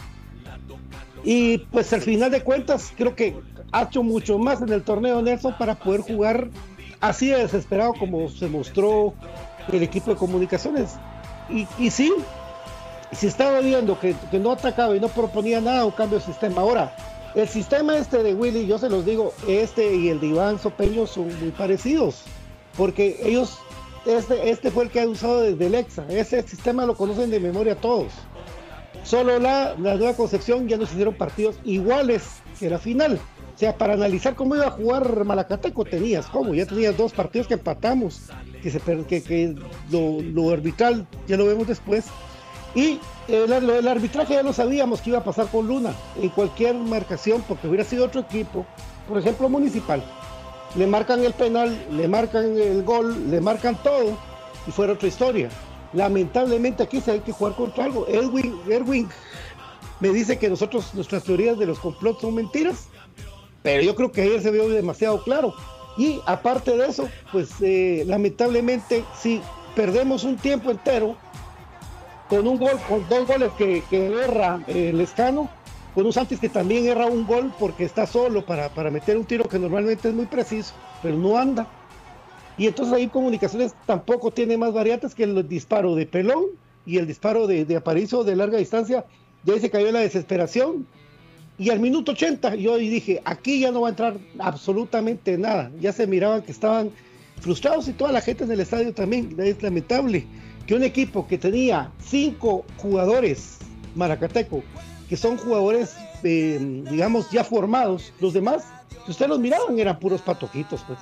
Y 1.24 1.56
pues 1.56 1.90
al 1.94 2.02
final 2.02 2.30
de 2.30 2.42
cuentas, 2.42 2.92
creo 2.98 3.16
que 3.16 3.34
ha 3.72 3.84
hecho 3.84 4.02
mucho 4.02 4.36
más 4.36 4.60
en 4.60 4.68
el 4.68 4.82
torneo 4.82 5.22
Nelson 5.22 5.54
para 5.58 5.74
poder 5.74 6.02
jugar 6.02 6.50
así 7.00 7.28
de 7.28 7.38
desesperado 7.38 7.94
como 7.94 8.28
se 8.28 8.46
mostró 8.46 9.14
el 9.72 9.82
equipo 9.82 10.10
de 10.10 10.18
comunicaciones. 10.18 10.90
Y, 11.48 11.66
y 11.78 11.88
sí, 11.88 12.12
si 13.12 13.26
estaba 13.26 13.60
viendo 13.60 13.98
que, 13.98 14.14
que 14.30 14.38
no 14.38 14.52
atacaba 14.52 14.94
y 14.94 15.00
no 15.00 15.08
proponía 15.08 15.62
nada, 15.62 15.86
un 15.86 15.92
cambio 15.92 16.18
de 16.18 16.26
sistema. 16.26 16.60
Ahora, 16.60 16.94
el 17.34 17.48
sistema 17.48 17.96
este 17.96 18.22
de 18.22 18.34
Willy, 18.34 18.66
yo 18.66 18.76
se 18.76 18.90
los 18.90 19.06
digo, 19.06 19.32
este 19.48 19.96
y 19.96 20.10
el 20.10 20.20
de 20.20 20.26
Iván 20.26 20.58
Sopeño 20.58 21.06
son 21.06 21.28
muy 21.40 21.52
parecidos, 21.52 22.24
porque 22.76 23.18
ellos, 23.24 23.60
este, 24.06 24.50
este 24.50 24.70
fue 24.70 24.84
el 24.84 24.90
que 24.90 25.00
ha 25.00 25.08
usado 25.08 25.42
desde 25.42 25.66
el 25.66 25.74
EXA, 25.74 26.06
ese 26.08 26.42
sistema 26.42 26.86
lo 26.86 26.96
conocen 26.96 27.30
de 27.30 27.40
memoria 27.40 27.76
todos. 27.76 28.12
Solo 29.04 29.38
la, 29.38 29.74
nueva 29.76 30.14
concepción 30.14 30.68
ya 30.68 30.76
nos 30.76 30.92
hicieron 30.92 31.14
partidos 31.14 31.56
iguales 31.64 32.22
que 32.58 32.70
la 32.70 32.78
final. 32.78 33.18
O 33.54 33.58
sea, 33.58 33.76
para 33.76 33.94
analizar 33.94 34.34
cómo 34.34 34.56
iba 34.56 34.66
a 34.66 34.70
jugar 34.70 35.24
Malacateco 35.24 35.84
tenías, 35.84 36.26
¿cómo? 36.26 36.54
Ya 36.54 36.66
tenías 36.66 36.96
dos 36.96 37.12
partidos 37.12 37.46
que 37.46 37.54
empatamos, 37.54 38.22
que, 38.62 38.70
se, 38.70 38.80
que, 38.80 39.54
lo, 39.90 40.50
arbitral 40.50 41.06
ya 41.26 41.36
lo 41.36 41.46
vemos 41.46 41.66
después. 41.66 42.06
Y 42.74 42.98
eh, 43.28 43.44
lo 43.46 43.60
del 43.60 43.88
arbitraje 43.88 44.34
ya 44.34 44.42
lo 44.42 44.52
sabíamos 44.52 45.02
que 45.02 45.10
iba 45.10 45.18
a 45.18 45.24
pasar 45.24 45.48
con 45.48 45.68
Luna 45.68 45.94
en 46.20 46.30
cualquier 46.30 46.74
marcación, 46.74 47.44
porque 47.46 47.68
hubiera 47.68 47.84
sido 47.84 48.06
otro 48.06 48.22
equipo, 48.22 48.64
por 49.06 49.18
ejemplo 49.18 49.48
Municipal. 49.48 50.02
Le 50.74 50.86
marcan 50.86 51.22
el 51.22 51.34
penal, 51.34 51.86
le 51.90 52.08
marcan 52.08 52.56
el 52.58 52.82
gol, 52.82 53.30
le 53.30 53.40
marcan 53.40 53.76
todo 53.82 54.16
y 54.66 54.70
fuera 54.70 54.94
otra 54.94 55.08
historia. 55.08 55.50
Lamentablemente 55.92 56.82
aquí 56.82 57.00
se 57.00 57.12
hay 57.12 57.20
que 57.20 57.32
jugar 57.32 57.54
contra 57.54 57.84
algo. 57.84 58.06
Edwin, 58.08 58.58
Erwin 58.68 59.08
me 60.00 60.08
dice 60.08 60.38
que 60.38 60.48
nosotros, 60.48 60.94
nuestras 60.94 61.24
teorías 61.24 61.58
de 61.58 61.66
los 61.66 61.78
complots 61.78 62.22
son 62.22 62.34
mentiras, 62.34 62.88
pero 63.62 63.82
yo 63.82 63.94
creo 63.94 64.10
que 64.10 64.22
ayer 64.22 64.42
se 64.42 64.50
vio 64.50 64.68
demasiado 64.68 65.22
claro. 65.22 65.54
Y 65.98 66.20
aparte 66.24 66.76
de 66.76 66.86
eso, 66.86 67.08
pues 67.30 67.50
eh, 67.60 68.04
lamentablemente 68.06 69.04
si 69.20 69.42
perdemos 69.76 70.24
un 70.24 70.36
tiempo 70.36 70.70
entero 70.70 71.16
con 72.30 72.48
un 72.48 72.56
gol, 72.58 72.80
con 72.88 73.06
dos 73.10 73.26
goles 73.28 73.50
que, 73.58 73.82
que 73.90 74.06
erra 74.06 74.62
eh, 74.66 74.88
el 74.88 75.00
escano, 75.02 75.50
con 75.94 76.10
Santis 76.12 76.40
que 76.40 76.48
también 76.48 76.86
erra 76.86 77.06
un 77.06 77.26
gol 77.26 77.52
porque 77.58 77.84
está 77.84 78.06
solo 78.06 78.44
para, 78.44 78.70
para 78.70 78.90
meter 78.90 79.16
un 79.16 79.24
tiro 79.24 79.48
que 79.48 79.58
normalmente 79.58 80.08
es 80.08 80.14
muy 80.14 80.26
preciso, 80.26 80.72
pero 81.02 81.16
no 81.16 81.36
anda. 81.36 81.66
Y 82.56 82.66
entonces 82.66 82.94
ahí 82.94 83.08
comunicaciones 83.08 83.74
tampoco 83.86 84.30
tiene 84.30 84.56
más 84.56 84.72
variantes 84.72 85.14
que 85.14 85.24
el 85.24 85.46
disparo 85.48 85.94
de 85.94 86.06
pelón 86.06 86.44
y 86.86 86.98
el 86.98 87.06
disparo 87.06 87.46
de, 87.46 87.64
de 87.64 87.76
Aparicio 87.76 88.24
de 88.24 88.36
larga 88.36 88.58
distancia. 88.58 89.04
Ya 89.44 89.54
ahí 89.54 89.60
se 89.60 89.70
cayó 89.70 89.90
la 89.92 90.00
desesperación. 90.00 90.86
Y 91.58 91.70
al 91.70 91.80
minuto 91.80 92.12
80 92.12 92.54
yo 92.56 92.76
dije, 92.76 93.20
aquí 93.24 93.60
ya 93.60 93.70
no 93.70 93.82
va 93.82 93.88
a 93.88 93.90
entrar 93.90 94.16
absolutamente 94.38 95.36
nada. 95.36 95.70
Ya 95.80 95.92
se 95.92 96.06
miraban 96.06 96.42
que 96.42 96.52
estaban 96.52 96.90
frustrados 97.40 97.88
y 97.88 97.92
toda 97.92 98.12
la 98.12 98.20
gente 98.20 98.44
en 98.44 98.52
el 98.52 98.60
estadio 98.60 98.92
también. 98.94 99.34
Es 99.38 99.62
lamentable 99.62 100.24
que 100.66 100.74
un 100.74 100.82
equipo 100.82 101.26
que 101.26 101.38
tenía 101.38 101.90
cinco 102.00 102.64
jugadores 102.78 103.58
Maracateco, 103.94 104.62
que 105.12 105.18
son 105.18 105.36
jugadores, 105.36 105.94
eh, 106.22 106.58
digamos, 106.90 107.30
ya 107.30 107.44
formados, 107.44 108.14
los 108.18 108.32
demás, 108.32 108.64
si 109.04 109.10
ustedes 109.10 109.28
los 109.28 109.40
miraban, 109.40 109.78
eran 109.78 109.98
puros 109.98 110.22
patojitos, 110.22 110.82
pues. 110.86 110.98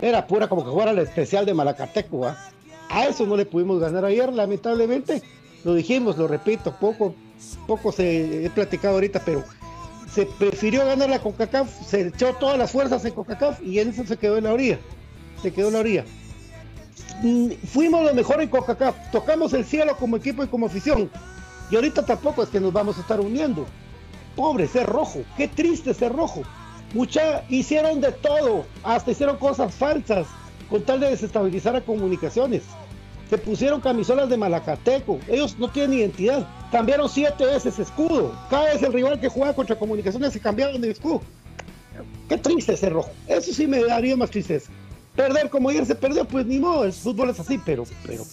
Era 0.00 0.24
pura 0.28 0.48
como 0.48 0.64
que 0.64 0.70
fuera 0.70 0.92
la 0.92 1.02
especial 1.02 1.44
de 1.44 1.54
Malacateco. 1.54 2.24
A 2.24 3.06
eso 3.06 3.26
no 3.26 3.36
le 3.36 3.44
pudimos 3.46 3.80
ganar 3.80 4.04
ayer, 4.04 4.32
lamentablemente. 4.32 5.24
lo 5.64 5.74
dijimos, 5.74 6.16
lo 6.16 6.28
repito, 6.28 6.72
poco, 6.78 7.16
poco 7.66 7.90
se 7.90 8.44
he 8.44 8.50
platicado 8.50 8.94
ahorita, 8.94 9.22
pero 9.24 9.42
se 10.08 10.26
prefirió 10.26 10.86
ganar 10.86 11.10
la 11.10 11.18
CONCACAF, 11.18 11.84
se 11.84 12.02
echó 12.02 12.34
todas 12.34 12.58
las 12.58 12.70
fuerzas 12.70 13.04
en 13.06 13.12
CONCACAF 13.12 13.60
y 13.60 13.80
en 13.80 13.88
eso 13.88 14.06
se 14.06 14.16
quedó 14.16 14.38
en 14.38 14.44
la 14.44 14.52
orilla, 14.52 14.78
se 15.42 15.52
quedó 15.52 15.66
en 15.66 15.74
la 15.74 15.80
orilla. 15.80 16.04
Mm, 17.24 17.48
Fuimos 17.66 18.04
lo 18.04 18.14
mejor 18.14 18.40
en 18.40 18.50
CONCACAF, 18.50 19.10
tocamos 19.10 19.52
el 19.52 19.64
cielo 19.64 19.96
como 19.96 20.16
equipo 20.16 20.44
y 20.44 20.46
como 20.46 20.66
afición, 20.66 21.10
y 21.70 21.76
ahorita 21.76 22.04
tampoco 22.04 22.42
es 22.42 22.48
que 22.48 22.60
nos 22.60 22.72
vamos 22.72 22.98
a 22.98 23.00
estar 23.00 23.20
uniendo. 23.20 23.66
Pobre 24.36 24.66
ser 24.68 24.86
rojo, 24.86 25.20
qué 25.36 25.48
triste 25.48 25.92
ser 25.94 26.12
rojo. 26.12 26.42
Mucha 26.94 27.44
hicieron 27.48 28.00
de 28.00 28.12
todo, 28.12 28.64
hasta 28.82 29.10
hicieron 29.10 29.36
cosas 29.36 29.74
falsas 29.74 30.26
con 30.70 30.82
tal 30.82 31.00
de 31.00 31.10
desestabilizar 31.10 31.76
a 31.76 31.80
comunicaciones. 31.80 32.62
Se 33.28 33.36
pusieron 33.36 33.80
camisolas 33.80 34.30
de 34.30 34.38
Malacateco, 34.38 35.18
ellos 35.28 35.58
no 35.58 35.70
tienen 35.70 35.98
identidad. 35.98 36.48
Cambiaron 36.72 37.08
siete 37.08 37.44
veces 37.44 37.78
escudo. 37.78 38.32
Cada 38.48 38.72
vez 38.72 38.82
el 38.82 38.92
rival 38.92 39.20
que 39.20 39.28
juega 39.28 39.52
contra 39.54 39.76
comunicaciones 39.76 40.32
se 40.32 40.40
cambiaron 40.40 40.80
de 40.80 40.90
escudo. 40.90 41.20
Qué 42.28 42.38
triste 42.38 42.76
ser 42.76 42.92
rojo. 42.92 43.10
Eso 43.26 43.52
sí 43.52 43.66
me 43.66 43.82
daría 43.84 44.16
más 44.16 44.30
tristeza. 44.30 44.70
Perder 45.14 45.50
como 45.50 45.68
ayer 45.68 45.84
se 45.84 45.94
perdió, 45.94 46.24
pues 46.24 46.46
ni 46.46 46.58
modo, 46.58 46.84
el 46.84 46.92
fútbol 46.92 47.30
es 47.30 47.40
así, 47.40 47.60
pero, 47.64 47.84
pero 48.06 48.24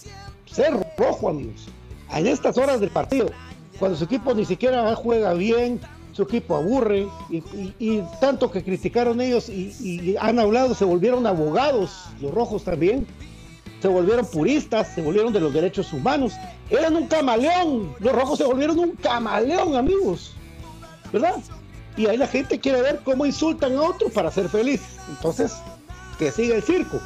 ser 0.46 0.72
rojo, 0.96 1.28
amigos. 1.28 1.66
En 2.14 2.26
estas 2.26 2.56
horas 2.58 2.80
del 2.80 2.90
partido, 2.90 3.26
cuando 3.78 3.96
su 3.96 4.04
equipo 4.04 4.34
ni 4.34 4.44
siquiera 4.44 4.94
juega 4.94 5.34
bien, 5.34 5.80
su 6.12 6.22
equipo 6.22 6.56
aburre, 6.56 7.06
y, 7.30 8.00
tanto 8.20 8.50
que 8.50 8.62
criticaron 8.62 9.20
ellos 9.20 9.48
y, 9.48 10.16
han 10.18 10.38
hablado, 10.38 10.74
se 10.74 10.84
volvieron 10.84 11.26
abogados, 11.26 12.06
los 12.20 12.32
rojos 12.32 12.64
también, 12.64 13.06
se 13.82 13.88
volvieron 13.88 14.24
puristas, 14.24 14.94
se 14.94 15.02
volvieron 15.02 15.32
de 15.32 15.40
los 15.40 15.52
derechos 15.52 15.92
humanos, 15.92 16.32
eran 16.70 16.96
un 16.96 17.06
camaleón, 17.06 17.94
los 18.00 18.12
rojos 18.12 18.38
se 18.38 18.44
volvieron 18.44 18.78
un 18.78 18.92
camaleón, 18.92 19.76
amigos, 19.76 20.34
¿verdad? 21.12 21.36
Y 21.96 22.06
ahí 22.06 22.16
la 22.16 22.26
gente 22.26 22.58
quiere 22.60 22.82
ver 22.82 23.00
cómo 23.04 23.24
insultan 23.26 23.76
a 23.76 23.82
otro 23.82 24.08
para 24.10 24.30
ser 24.30 24.48
feliz. 24.48 24.82
Entonces, 25.08 25.56
que 26.18 26.30
siga 26.30 26.56
el 26.56 26.62
circo. 26.62 27.00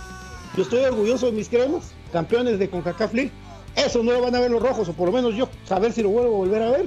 Yo 0.57 0.63
estoy 0.65 0.81
orgulloso 0.81 1.27
de 1.27 1.33
mis 1.33 1.49
cremas, 1.49 1.93
campeones 2.13 2.59
de 2.59 2.69
CONCACAF 2.69 3.15
League. 3.15 3.31
Eso 3.77 4.03
no 4.03 4.13
lo 4.13 4.21
van 4.21 4.35
a 4.35 4.41
ver 4.41 4.51
los 4.51 4.63
rojos, 4.63 4.89
o 4.89 4.93
por 4.93 5.07
lo 5.07 5.13
menos 5.13 5.35
yo, 5.35 5.49
saber 5.65 5.93
si 5.93 6.03
lo 6.03 6.11
vuelvo 6.11 6.35
a 6.35 6.39
volver 6.39 6.63
a 6.63 6.71
ver. 6.71 6.87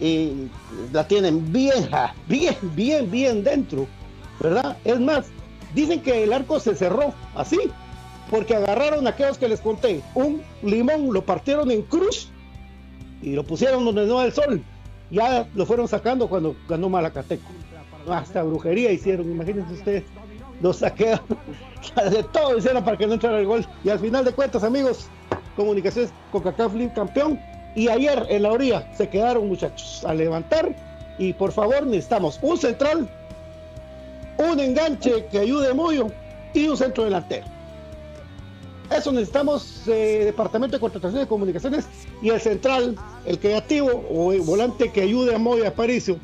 Y 0.00 0.48
la 0.92 1.06
tienen 1.06 1.52
bien, 1.52 1.88
bien, 2.28 2.56
bien, 2.74 3.10
bien 3.10 3.44
dentro, 3.44 3.86
¿verdad? 4.40 4.76
Es 4.84 4.98
más, 4.98 5.26
dicen 5.74 6.02
que 6.02 6.24
el 6.24 6.32
arco 6.32 6.58
se 6.58 6.74
cerró 6.74 7.14
así, 7.34 7.58
porque 8.30 8.56
agarraron 8.56 9.06
a 9.06 9.10
aquellos 9.10 9.38
que 9.38 9.48
les 9.48 9.60
conté, 9.60 10.02
un 10.14 10.42
limón, 10.62 11.12
lo 11.12 11.24
partieron 11.24 11.70
en 11.70 11.82
cruz 11.82 12.30
y 13.22 13.32
lo 13.32 13.44
pusieron 13.44 13.84
donde 13.84 14.06
no 14.06 14.18
da 14.18 14.26
el 14.26 14.32
sol. 14.32 14.62
Ya 15.10 15.46
lo 15.54 15.66
fueron 15.66 15.86
sacando 15.86 16.28
cuando 16.28 16.56
ganó 16.68 16.88
Malacateco. 16.88 17.48
Hasta 18.08 18.42
brujería 18.42 18.90
hicieron, 18.90 19.30
imagínense 19.30 19.74
ustedes. 19.74 20.04
Lo 20.60 20.72
saquearon, 20.72 21.24
de 22.10 22.22
todo 22.24 22.58
hicieron 22.58 22.84
para 22.84 22.96
que 22.96 23.06
no 23.06 23.14
entrara 23.14 23.38
el 23.38 23.46
gol. 23.46 23.66
Y 23.82 23.88
al 23.88 23.98
final 23.98 24.24
de 24.24 24.32
cuentas, 24.32 24.62
amigos, 24.62 25.08
Comunicaciones 25.56 26.12
Coca-Cola 26.32 26.94
campeón. 26.94 27.40
Y 27.74 27.88
ayer 27.88 28.24
en 28.28 28.42
la 28.42 28.52
orilla 28.52 28.88
se 28.96 29.08
quedaron, 29.08 29.48
muchachos, 29.48 30.04
a 30.04 30.14
levantar. 30.14 30.74
Y 31.18 31.32
por 31.32 31.52
favor, 31.52 31.86
necesitamos 31.86 32.38
un 32.42 32.56
central, 32.56 33.08
un 34.38 34.60
enganche 34.60 35.26
que 35.26 35.38
ayude 35.38 35.70
a 35.70 35.74
Moyo 35.74 36.08
y 36.52 36.66
un 36.68 36.76
centro 36.76 37.04
delantero. 37.04 37.46
Eso 38.90 39.12
necesitamos 39.12 39.82
eh, 39.88 40.22
departamento 40.24 40.76
de 40.76 40.80
contratación 40.80 41.20
de 41.20 41.26
comunicaciones 41.26 41.86
y 42.20 42.28
el 42.28 42.40
central, 42.40 42.96
el 43.24 43.38
creativo 43.38 43.88
o 44.10 44.32
el 44.32 44.42
volante 44.42 44.92
que 44.92 45.00
ayude 45.00 45.34
a 45.34 45.38
Moya 45.38 45.68
Aparicio 45.68 46.18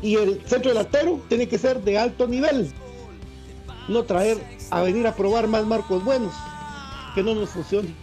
y 0.00 0.16
el 0.16 0.40
centro 0.46 0.70
delantero 0.70 1.20
tiene 1.28 1.48
que 1.48 1.58
ser 1.58 1.82
de 1.82 1.98
alto 1.98 2.26
nivel. 2.26 2.72
No 3.88 4.04
traer 4.04 4.38
a 4.70 4.82
venir 4.82 5.06
a 5.06 5.14
probar 5.14 5.48
más 5.48 5.66
marcos 5.66 6.04
buenos 6.04 6.32
que 7.14 7.22
no 7.22 7.34
nos 7.34 7.50
funcione. 7.50 7.94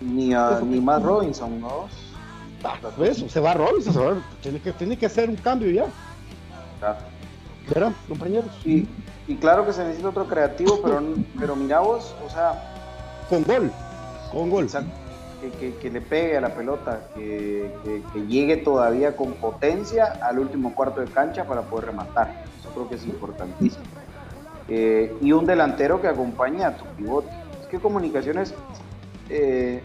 Ni, 0.00 0.32
a- 0.32 0.60
ni 0.64 0.80
más 0.80 1.02
Robinson, 1.02 1.60
¿no? 1.60 1.86
Ah, 2.64 2.74
pues 2.96 3.18
eso, 3.18 3.28
se 3.28 3.40
va 3.40 3.54
Robinson, 3.54 3.92
se 3.92 3.98
va, 3.98 4.14
tiene, 4.40 4.60
que, 4.60 4.72
tiene 4.72 4.96
que 4.96 5.06
hacer 5.06 5.28
un 5.28 5.36
cambio 5.36 5.70
ya. 5.70 5.86
Claro. 6.78 6.98
¿Verdad, 7.68 7.92
compañeros? 8.08 8.50
Y, 8.64 8.86
y 9.28 9.36
claro 9.36 9.66
que 9.66 9.72
se 9.72 9.84
necesita 9.84 10.08
otro 10.08 10.26
creativo, 10.26 10.80
pero, 10.82 11.02
pero 11.38 11.56
mira 11.56 11.80
vos, 11.80 12.14
o 12.24 12.30
sea, 12.30 12.60
Con 13.28 13.42
gol, 13.44 13.70
con 14.32 14.50
gol. 14.50 14.68
que, 15.40 15.50
que- 15.50 15.74
que 15.76 15.90
le 15.90 16.00
pegue 16.00 16.36
a 16.36 16.40
la 16.40 16.54
pelota, 16.54 17.00
que, 17.14 17.72
que- 17.84 18.02
que 18.12 18.26
llegue 18.26 18.56
todavía 18.58 19.16
con 19.16 19.32
potencia 19.34 20.18
al 20.22 20.38
último 20.38 20.74
cuarto 20.74 21.00
de 21.00 21.06
cancha 21.08 21.44
para 21.44 21.62
poder 21.62 21.86
rematar. 21.86 22.32
Eso 22.60 22.70
creo 22.70 22.88
que 22.88 22.94
es 22.94 23.04
importantísimo. 23.04 23.84
Eh, 24.68 25.16
y 25.20 25.32
un 25.32 25.44
delantero 25.46 26.00
que 26.00 26.06
acompañe 26.08 26.64
a 26.64 26.76
tu 26.76 26.84
pivote. 26.96 27.28
Es 27.60 27.66
que 27.68 27.78
Comunicaciones 27.78 28.54
eh, 29.28 29.82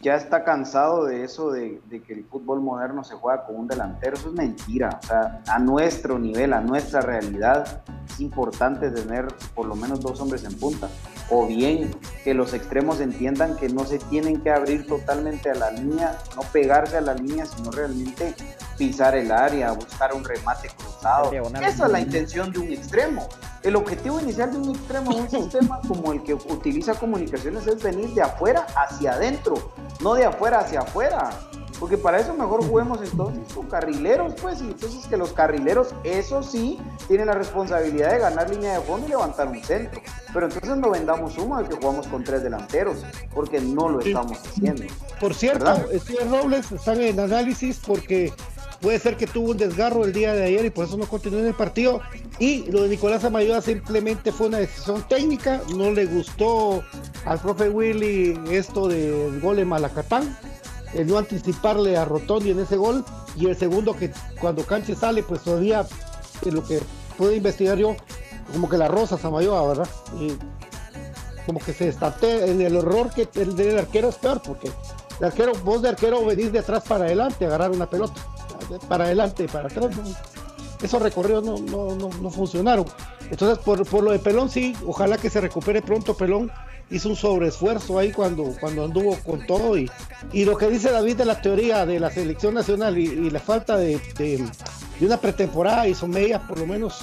ya 0.00 0.14
está 0.14 0.44
cansado 0.44 1.04
de 1.04 1.24
eso 1.24 1.50
de, 1.50 1.80
de 1.86 2.02
que 2.02 2.14
el 2.14 2.24
fútbol 2.24 2.60
moderno 2.60 3.04
se 3.04 3.14
juega 3.14 3.44
con 3.44 3.56
un 3.56 3.68
delantero. 3.68 4.16
Eso 4.16 4.28
es 4.28 4.34
mentira. 4.34 4.98
O 5.02 5.06
sea, 5.06 5.42
a 5.46 5.58
nuestro 5.58 6.18
nivel, 6.18 6.54
a 6.54 6.60
nuestra 6.60 7.02
realidad, 7.02 7.82
es 8.08 8.20
importante 8.20 8.90
tener 8.90 9.28
por 9.54 9.66
lo 9.66 9.76
menos 9.76 10.00
dos 10.00 10.20
hombres 10.20 10.44
en 10.44 10.58
punta. 10.58 10.88
O 11.28 11.46
bien 11.46 11.94
que 12.24 12.34
los 12.34 12.54
extremos 12.54 13.00
entiendan 13.00 13.56
que 13.56 13.68
no 13.68 13.84
se 13.84 13.98
tienen 13.98 14.40
que 14.40 14.50
abrir 14.50 14.86
totalmente 14.86 15.50
a 15.50 15.54
la 15.54 15.70
línea, 15.70 16.18
no 16.34 16.42
pegarse 16.50 16.96
a 16.96 17.02
la 17.02 17.14
línea, 17.14 17.44
sino 17.44 17.70
realmente 17.70 18.34
pisar 18.80 19.14
el 19.14 19.30
área, 19.30 19.72
buscar 19.72 20.14
un 20.14 20.24
remate 20.24 20.70
cruzado. 20.70 21.30
Esa 21.32 21.86
es 21.86 21.92
la 21.92 22.00
intención 22.00 22.50
de 22.50 22.60
un 22.60 22.72
extremo. 22.72 23.28
El 23.62 23.76
objetivo 23.76 24.18
inicial 24.18 24.50
de 24.50 24.58
un 24.58 24.70
extremo 24.70 25.12
en 25.12 25.20
un 25.20 25.30
sistema 25.42 25.80
como 25.86 26.12
el 26.12 26.22
que 26.22 26.32
utiliza 26.32 26.94
comunicaciones 26.94 27.66
es 27.66 27.82
venir 27.82 28.08
de 28.14 28.22
afuera 28.22 28.66
hacia 28.74 29.12
adentro, 29.12 29.54
no 30.00 30.14
de 30.14 30.24
afuera 30.24 30.60
hacia 30.60 30.80
afuera. 30.80 31.30
Porque 31.80 31.96
para 31.96 32.20
eso 32.20 32.34
mejor 32.34 32.62
juguemos 32.62 33.00
entonces 33.02 33.50
con 33.54 33.66
carrileros, 33.66 34.34
pues, 34.42 34.60
y 34.60 34.64
entonces 34.64 35.06
que 35.06 35.16
los 35.16 35.32
carrileros, 35.32 35.94
eso 36.04 36.42
sí, 36.42 36.78
tienen 37.08 37.28
la 37.28 37.32
responsabilidad 37.32 38.12
de 38.12 38.18
ganar 38.18 38.50
línea 38.50 38.78
de 38.78 38.80
fondo 38.84 39.06
y 39.06 39.10
levantar 39.10 39.48
un 39.48 39.64
centro. 39.64 40.02
Pero 40.34 40.46
entonces 40.46 40.76
no 40.76 40.90
vendamos 40.90 41.38
humo 41.38 41.56
de 41.56 41.68
que 41.70 41.76
jugamos 41.76 42.06
con 42.06 42.22
tres 42.22 42.42
delanteros, 42.42 43.02
porque 43.34 43.62
no 43.62 43.88
lo 43.88 44.00
estamos 44.00 44.38
haciendo. 44.46 44.84
Por 45.18 45.34
cierto, 45.34 45.64
¿Verdad? 45.64 45.86
Robles 46.30 46.70
están 46.70 47.00
en 47.00 47.18
análisis 47.18 47.80
porque 47.84 48.30
puede 48.80 48.98
ser 48.98 49.16
que 49.16 49.26
tuvo 49.26 49.50
un 49.50 49.56
desgarro 49.56 50.04
el 50.04 50.12
día 50.12 50.32
de 50.32 50.44
ayer 50.44 50.64
y 50.64 50.70
por 50.70 50.86
eso 50.86 50.96
no 50.96 51.06
continuó 51.06 51.40
en 51.40 51.46
el 51.46 51.54
partido. 51.54 52.00
Y 52.38 52.70
lo 52.70 52.82
de 52.82 52.88
Nicolás 52.88 53.24
Amayoa 53.24 53.60
simplemente 53.60 54.32
fue 54.32 54.48
una 54.48 54.58
decisión 54.58 55.04
técnica. 55.08 55.60
No 55.76 55.90
le 55.90 56.06
gustó 56.06 56.82
al 57.26 57.38
profe 57.38 57.68
Willy 57.68 58.38
esto 58.50 58.88
del 58.88 59.40
gol 59.40 59.58
en 59.58 59.68
Malacatán, 59.68 60.36
el 60.94 61.06
no 61.06 61.18
anticiparle 61.18 61.96
a 61.96 62.04
Rotondi 62.04 62.50
en 62.50 62.60
ese 62.60 62.76
gol. 62.76 63.04
Y 63.36 63.46
el 63.46 63.56
segundo 63.56 63.94
que 63.94 64.10
cuando 64.40 64.64
Canche 64.64 64.94
sale, 64.94 65.22
pues 65.22 65.42
todavía 65.42 65.86
en 66.44 66.54
lo 66.54 66.64
que 66.64 66.80
puedo 67.16 67.32
investigar 67.32 67.76
yo, 67.76 67.96
como 68.52 68.68
que 68.68 68.78
la 68.78 68.88
rosa 68.88 69.18
Samayoa, 69.18 69.68
¿verdad? 69.68 69.88
Como 71.46 71.60
que 71.60 71.72
se 71.72 71.88
estate 71.88 72.50
en 72.50 72.60
el 72.60 72.76
error 72.76 73.10
que 73.10 73.28
el 73.34 73.54
del 73.54 73.78
arquero 73.78 74.08
es 74.08 74.16
peor, 74.16 74.42
porque 74.42 74.70
el 75.18 75.26
arquero, 75.26 75.52
vos 75.64 75.82
de 75.82 75.90
arquero 75.90 76.24
venís 76.24 76.50
de 76.50 76.60
atrás 76.60 76.82
para 76.88 77.04
adelante, 77.04 77.44
a 77.44 77.48
agarrar 77.48 77.70
una 77.70 77.88
pelota, 77.88 78.20
para 78.88 79.04
adelante, 79.04 79.46
para 79.48 79.66
atrás. 79.68 79.90
Esos 80.82 81.02
recorridos 81.02 81.44
no, 81.44 81.58
no, 81.58 81.94
no, 82.22 82.30
funcionaron. 82.30 82.86
Entonces, 83.30 83.58
por, 83.58 83.86
por 83.86 84.02
lo 84.02 84.12
de 84.12 84.18
Pelón, 84.18 84.48
sí, 84.48 84.74
ojalá 84.86 85.18
que 85.18 85.28
se 85.30 85.40
recupere 85.40 85.82
pronto 85.82 86.14
Pelón. 86.16 86.50
Hizo 86.92 87.08
un 87.08 87.14
sobreesfuerzo 87.16 87.98
ahí 87.98 88.10
cuando, 88.10 88.44
cuando 88.58 88.84
anduvo 88.84 89.16
con 89.24 89.46
todo. 89.46 89.76
Y, 89.78 89.88
y 90.32 90.44
lo 90.44 90.56
que 90.56 90.68
dice 90.68 90.90
David 90.90 91.16
de 91.18 91.24
la 91.24 91.40
teoría 91.40 91.86
de 91.86 92.00
la 92.00 92.10
selección 92.10 92.54
nacional 92.54 92.98
y, 92.98 93.04
y 93.04 93.30
la 93.30 93.38
falta 93.40 93.76
de, 93.76 94.00
de- 94.16 94.44
de 94.98 95.06
una 95.06 95.16
pretemporada 95.18 95.86
y 95.86 95.94
son 95.94 96.10
medias, 96.10 96.42
por 96.48 96.58
lo 96.58 96.66
menos, 96.66 96.98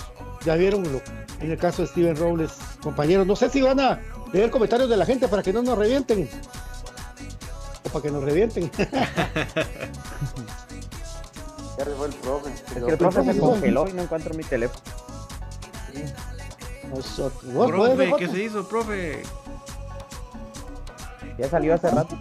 ya 0.45 0.55
vieron 0.55 0.83
lo, 0.91 1.01
en 1.39 1.51
el 1.51 1.57
caso 1.57 1.81
de 1.83 1.87
Steven 1.87 2.15
Robles, 2.15 2.51
compañeros. 2.83 3.25
No 3.25 3.35
sé 3.35 3.49
si 3.49 3.61
van 3.61 3.79
a 3.79 3.99
leer 4.33 4.51
comentarios 4.51 4.89
de 4.89 4.97
la 4.97 5.05
gente 5.05 5.27
para 5.27 5.41
que 5.41 5.53
no 5.53 5.61
nos 5.63 5.77
revienten. 5.77 6.29
O 7.85 7.89
para 7.89 8.03
que 8.03 8.11
nos 8.11 8.23
revienten. 8.23 8.69
Ya 11.77 11.85
se 11.85 11.91
fue 11.91 12.07
el 12.07 12.13
profe. 12.13 12.49
Es 12.51 12.83
que 12.83 12.91
el 12.91 12.97
profe 12.97 13.23
se 13.23 13.39
congeló 13.39 13.87
y 13.87 13.93
no 13.93 14.01
encuentro 14.03 14.33
mi 14.33 14.43
teléfono. 14.43 14.81
Nosotros. 16.89 17.53
¿Vos 17.53 17.67
Profe, 17.67 17.89
podés, 17.89 18.13
¿qué 18.15 18.27
se 18.27 18.43
hizo, 18.43 18.67
profe? 18.67 19.23
Ya 21.37 21.49
salió 21.49 21.75
hace 21.75 21.89
rato. 21.91 22.17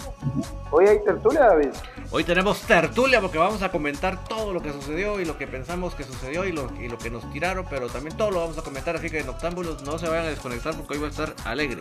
Hoy 0.70 0.86
hay 0.86 1.02
tertulia, 1.04 1.40
David. 1.46 1.70
Hoy 2.10 2.24
tenemos 2.24 2.60
tertulia 2.60 3.20
porque 3.20 3.38
vamos 3.38 3.62
a 3.62 3.70
comentar 3.72 4.22
todo 4.24 4.52
lo 4.52 4.62
que 4.62 4.72
sucedió 4.72 5.18
y 5.18 5.24
lo 5.24 5.36
que 5.36 5.46
pensamos 5.46 5.94
que 5.94 6.04
sucedió 6.04 6.44
y 6.44 6.52
lo, 6.52 6.70
y 6.80 6.88
lo 6.88 6.98
que 6.98 7.10
nos 7.10 7.28
tiraron, 7.32 7.66
pero 7.68 7.88
también 7.88 8.16
todo 8.16 8.30
lo 8.30 8.40
vamos 8.40 8.58
a 8.58 8.62
comentar, 8.62 8.94
así 8.96 9.10
que 9.10 9.20
en 9.20 9.28
Octámbulos 9.28 9.82
no 9.82 9.98
se 9.98 10.08
vayan 10.08 10.26
a 10.26 10.28
desconectar 10.28 10.74
porque 10.76 10.94
hoy 10.94 11.00
va 11.00 11.06
a 11.08 11.10
estar 11.10 11.34
alegre. 11.44 11.80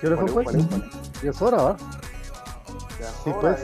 ¿Qué 0.00 0.08
hora 0.08 0.16
fue, 0.16 0.44
pues? 0.44 0.56
Y 1.22 1.28
es 1.28 1.40
hora, 1.40 1.62
¿va? 1.62 1.76
Sí, 3.24 3.30
pues. 3.40 3.60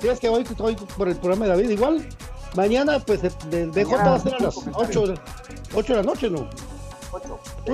Sí, 0.00 0.08
es 0.08 0.20
que 0.20 0.28
hoy 0.28 0.42
estoy 0.42 0.76
por 0.96 1.08
el 1.08 1.16
programa 1.16 1.46
de 1.46 1.50
David 1.52 1.70
igual. 1.70 2.08
Mañana, 2.54 2.98
pues, 2.98 3.20
el 3.24 3.72
DJ 3.72 3.96
va 3.96 4.14
a 4.14 4.20
ser 4.20 4.34
a 4.34 4.38
las 4.40 4.56
8, 4.74 5.06
de 5.06 5.94
la 5.94 6.02
noche, 6.02 6.28
¿no? 6.28 6.48
8. 7.12 7.40
Sí. 7.66 7.72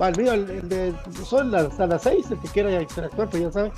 el 0.00 0.16
mío, 0.16 0.32
el, 0.32 0.68
de 0.68 0.94
son 1.24 1.52
las, 1.52 1.78
a 1.78 1.86
las 1.86 2.02
6, 2.02 2.32
el 2.32 2.40
que 2.40 2.48
quiera 2.48 2.82
interactuar, 2.82 3.30
pues 3.30 3.42
ya 3.44 3.52
sabe, 3.52 3.72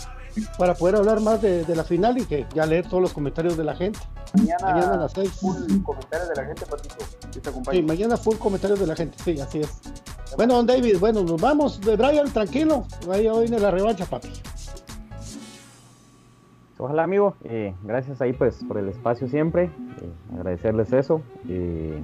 para 0.56 0.74
poder 0.74 0.96
hablar 0.96 1.20
más 1.20 1.42
de, 1.42 1.64
de, 1.64 1.76
la 1.76 1.84
final 1.84 2.16
y 2.16 2.24
que 2.24 2.46
ya 2.54 2.64
leer 2.64 2.88
todos 2.88 3.02
los 3.02 3.12
comentarios 3.12 3.56
de 3.56 3.64
la 3.64 3.76
gente. 3.76 3.98
Mañana, 4.32 4.66
mañana 4.66 4.94
a 4.94 4.96
las 4.96 5.12
6. 5.12 5.30
Full 5.32 5.82
comentarios 5.82 6.28
de 6.30 6.34
la 6.34 6.44
gente, 6.46 6.66
Patito. 6.66 6.96
Sí, 7.70 7.82
mañana 7.82 8.16
full 8.16 8.36
comentarios 8.36 8.80
de 8.80 8.86
la 8.86 8.96
gente, 8.96 9.16
sí, 9.22 9.38
así 9.40 9.60
es. 9.60 9.68
Bueno, 10.36 10.54
don 10.54 10.66
David, 10.66 10.98
bueno, 10.98 11.22
nos 11.22 11.40
vamos. 11.40 11.80
De 11.80 11.96
Brian, 11.96 12.32
tranquilo. 12.32 12.86
Ahí 13.10 13.28
viene 13.40 13.58
la 13.58 13.70
revancha, 13.70 14.06
papi. 14.06 14.32
Ojalá, 16.84 17.04
amigo. 17.04 17.34
Eh, 17.44 17.72
gracias 17.82 18.20
ahí, 18.20 18.34
pues, 18.34 18.62
por 18.62 18.76
el 18.76 18.90
espacio 18.90 19.26
siempre. 19.26 19.70
Eh, 20.02 20.38
agradecerles 20.38 20.92
eso. 20.92 21.22
Eh, 21.48 21.98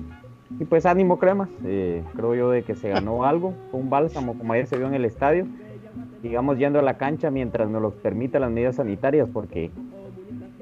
y 0.59 0.65
pues, 0.65 0.87
ánimo, 0.87 1.19
cremas. 1.19 1.51
creo 1.61 2.35
yo 2.35 2.51
de 2.51 2.63
que 2.63 2.75
se 2.75 2.89
ganó 2.89 3.25
algo. 3.25 3.53
Fue 3.71 3.79
un 3.79 3.91
bálsamo, 3.91 4.39
como 4.39 4.55
ayer 4.55 4.67
se 4.67 4.79
vio 4.79 4.87
en 4.87 4.95
el 4.95 5.05
estadio. 5.05 5.47
Digamos, 6.23 6.57
yendo 6.57 6.79
a 6.79 6.83
la 6.83 6.97
cancha 6.97 7.31
mientras 7.31 7.69
nos 7.69 7.83
lo 7.83 7.91
permitan 7.91 8.41
las 8.41 8.51
medidas 8.51 8.77
sanitarias, 8.77 9.29
porque 9.29 9.71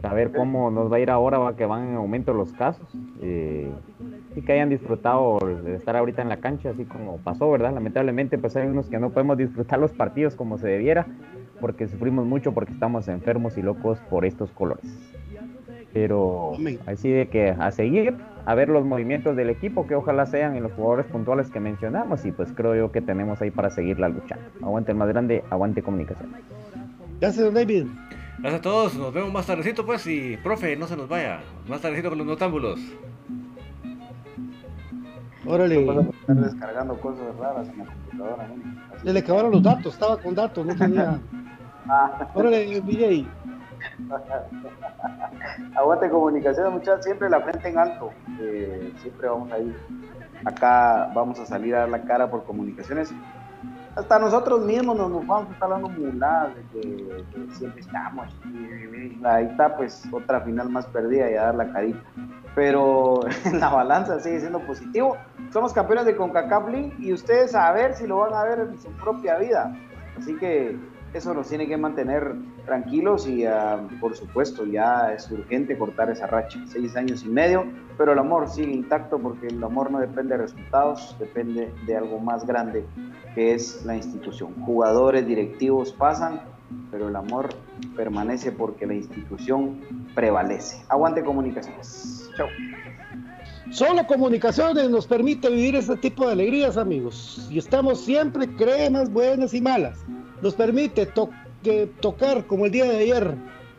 a 0.02 0.12
ver 0.14 0.32
cómo 0.32 0.72
nos 0.72 0.90
va 0.90 0.96
a 0.96 1.00
ir 1.00 1.10
ahora, 1.12 1.54
que 1.56 1.64
van 1.64 1.90
en 1.90 1.94
aumento 1.94 2.34
los 2.34 2.52
casos. 2.52 2.88
y 3.22 4.42
que 4.42 4.52
hayan 4.52 4.68
disfrutado 4.68 5.38
de 5.64 5.76
estar 5.76 5.96
ahorita 5.96 6.22
en 6.22 6.28
la 6.28 6.38
cancha, 6.38 6.70
así 6.70 6.84
como 6.84 7.18
pasó, 7.18 7.48
¿verdad? 7.52 7.72
Lamentablemente, 7.72 8.36
pues 8.36 8.56
hay 8.56 8.66
unos 8.66 8.88
que 8.88 8.98
no 8.98 9.10
podemos 9.10 9.36
disfrutar 9.36 9.78
los 9.78 9.92
partidos 9.92 10.34
como 10.34 10.58
se 10.58 10.66
debiera 10.66 11.06
porque 11.60 11.88
sufrimos 11.88 12.26
mucho 12.26 12.52
porque 12.52 12.72
estamos 12.72 13.08
enfermos 13.08 13.56
y 13.58 13.62
locos 13.62 13.98
por 14.10 14.24
estos 14.24 14.50
colores. 14.52 14.86
Pero 15.92 16.52
así 16.86 17.10
de 17.10 17.28
que 17.28 17.50
a 17.50 17.70
seguir, 17.70 18.14
a 18.44 18.54
ver 18.54 18.68
los 18.68 18.84
movimientos 18.84 19.36
del 19.36 19.50
equipo, 19.50 19.86
que 19.86 19.94
ojalá 19.94 20.26
sean 20.26 20.54
en 20.54 20.62
los 20.62 20.72
jugadores 20.72 21.06
puntuales 21.06 21.50
que 21.50 21.60
mencionamos, 21.60 22.24
y 22.24 22.32
pues 22.32 22.52
creo 22.52 22.74
yo 22.74 22.92
que 22.92 23.00
tenemos 23.00 23.40
ahí 23.40 23.50
para 23.50 23.70
seguir 23.70 23.98
la 23.98 24.08
lucha. 24.08 24.38
Aguante 24.62 24.92
el 24.92 24.98
más 24.98 25.08
grande, 25.08 25.42
aguante 25.50 25.82
comunicación. 25.82 26.30
Gracias, 27.20 27.52
David. 27.52 27.86
Gracias 28.38 28.60
a 28.60 28.62
todos, 28.62 28.94
nos 28.96 29.12
vemos 29.12 29.32
más 29.32 29.46
tardecito 29.46 29.84
pues 29.84 30.06
y 30.06 30.36
profe, 30.36 30.76
no 30.76 30.86
se 30.86 30.96
nos 30.96 31.08
vaya, 31.08 31.40
más 31.68 31.80
tardecito 31.80 32.10
con 32.10 32.18
los 32.18 32.26
notámbulos. 32.26 32.78
Órale. 35.48 35.80
Estar 35.80 36.36
descargando 36.36 37.00
cosas 37.00 37.34
raras 37.36 37.68
en 37.68 37.78
la 37.78 37.84
computadora. 37.86 38.48
¿no? 38.48 39.12
le 39.12 39.18
acabaron 39.18 39.50
los 39.52 39.62
datos, 39.62 39.94
estaba 39.94 40.18
con 40.18 40.34
datos, 40.34 40.66
no 40.66 40.76
tenía. 40.76 41.18
Órale, 42.34 42.80
DJ. 42.82 43.26
Aguante 45.74 46.10
comunicación, 46.10 46.72
muchachos, 46.72 47.04
siempre 47.04 47.30
la 47.30 47.40
frente 47.40 47.68
en 47.68 47.78
alto. 47.78 48.10
Eh, 48.40 48.92
siempre 49.00 49.28
vamos 49.28 49.50
a 49.52 49.58
ir. 49.58 49.74
Acá 50.44 51.10
vamos 51.14 51.40
a 51.40 51.46
salir 51.46 51.74
a 51.74 51.80
dar 51.80 51.88
la 51.88 52.02
cara 52.02 52.30
por 52.30 52.44
comunicaciones. 52.44 53.12
Hasta 53.96 54.18
nosotros 54.18 54.60
mismos 54.64 54.96
nos, 54.96 55.26
vamos 55.26 55.48
a 55.50 55.52
estar 55.52 55.68
dando 55.68 55.88
muladas 55.88 56.54
de 56.54 56.80
que, 56.80 57.24
siempre 57.54 57.80
estamos. 57.80 58.28
Ahí 59.24 59.46
está, 59.46 59.76
pues, 59.76 60.04
otra 60.12 60.40
final 60.40 60.68
más 60.68 60.86
perdida 60.86 61.30
y 61.30 61.34
a 61.34 61.44
dar 61.44 61.54
la 61.54 61.72
carita. 61.72 62.00
Pero 62.54 63.20
la 63.52 63.68
balanza 63.68 64.20
sigue 64.20 64.40
siendo 64.40 64.60
positivo. 64.60 65.16
Somos 65.52 65.72
campeones 65.72 66.06
de 66.06 66.16
CONCACAF 66.16 66.68
League 66.68 66.94
y 66.98 67.12
ustedes 67.12 67.54
a 67.54 67.72
ver 67.72 67.94
si 67.94 68.06
lo 68.06 68.18
van 68.18 68.34
a 68.34 68.44
ver 68.44 68.60
en 68.60 68.78
su 68.80 68.90
propia 68.92 69.38
vida. 69.38 69.74
Así 70.18 70.36
que 70.36 70.76
eso 71.14 71.32
nos 71.32 71.48
tiene 71.48 71.66
que 71.66 71.76
mantener 71.76 72.34
tranquilos 72.66 73.26
y 73.26 73.44
ah, 73.44 73.80
por 74.00 74.16
supuesto 74.16 74.66
ya 74.66 75.12
es 75.12 75.30
urgente 75.30 75.78
cortar 75.78 76.10
esa 76.10 76.26
racha, 76.26 76.60
seis 76.66 76.96
años 76.96 77.24
y 77.24 77.28
medio, 77.28 77.64
pero 77.96 78.12
el 78.12 78.18
amor 78.18 78.48
sigue 78.48 78.72
intacto 78.72 79.18
porque 79.18 79.46
el 79.46 79.62
amor 79.62 79.90
no 79.90 80.00
depende 80.00 80.36
de 80.36 80.42
resultados, 80.42 81.16
depende 81.18 81.72
de 81.86 81.96
algo 81.96 82.18
más 82.18 82.46
grande 82.46 82.84
que 83.34 83.54
es 83.54 83.84
la 83.84 83.96
institución. 83.96 84.54
Jugadores, 84.64 85.26
directivos 85.26 85.92
pasan, 85.92 86.40
pero 86.90 87.08
el 87.08 87.16
amor 87.16 87.48
permanece 87.96 88.52
porque 88.52 88.86
la 88.86 88.94
institución 88.94 89.80
prevalece. 90.14 90.84
Aguante 90.88 91.22
comunicaciones. 91.22 92.30
Chao. 92.36 92.48
Solo 93.70 94.06
comunicaciones 94.06 94.88
nos 94.88 95.06
permite 95.06 95.50
vivir 95.50 95.76
ese 95.76 95.96
tipo 95.96 96.26
de 96.26 96.32
alegrías, 96.32 96.76
amigos. 96.76 97.48
Y 97.50 97.58
estamos 97.58 98.02
siempre 98.02 98.46
cremas 98.56 99.10
buenas 99.10 99.52
y 99.52 99.60
malas 99.60 100.04
nos 100.42 100.54
permite 100.54 101.06
tocar, 102.00 102.46
como 102.46 102.66
el 102.66 102.72
día 102.72 102.84
de 102.84 102.98
ayer, 102.98 103.34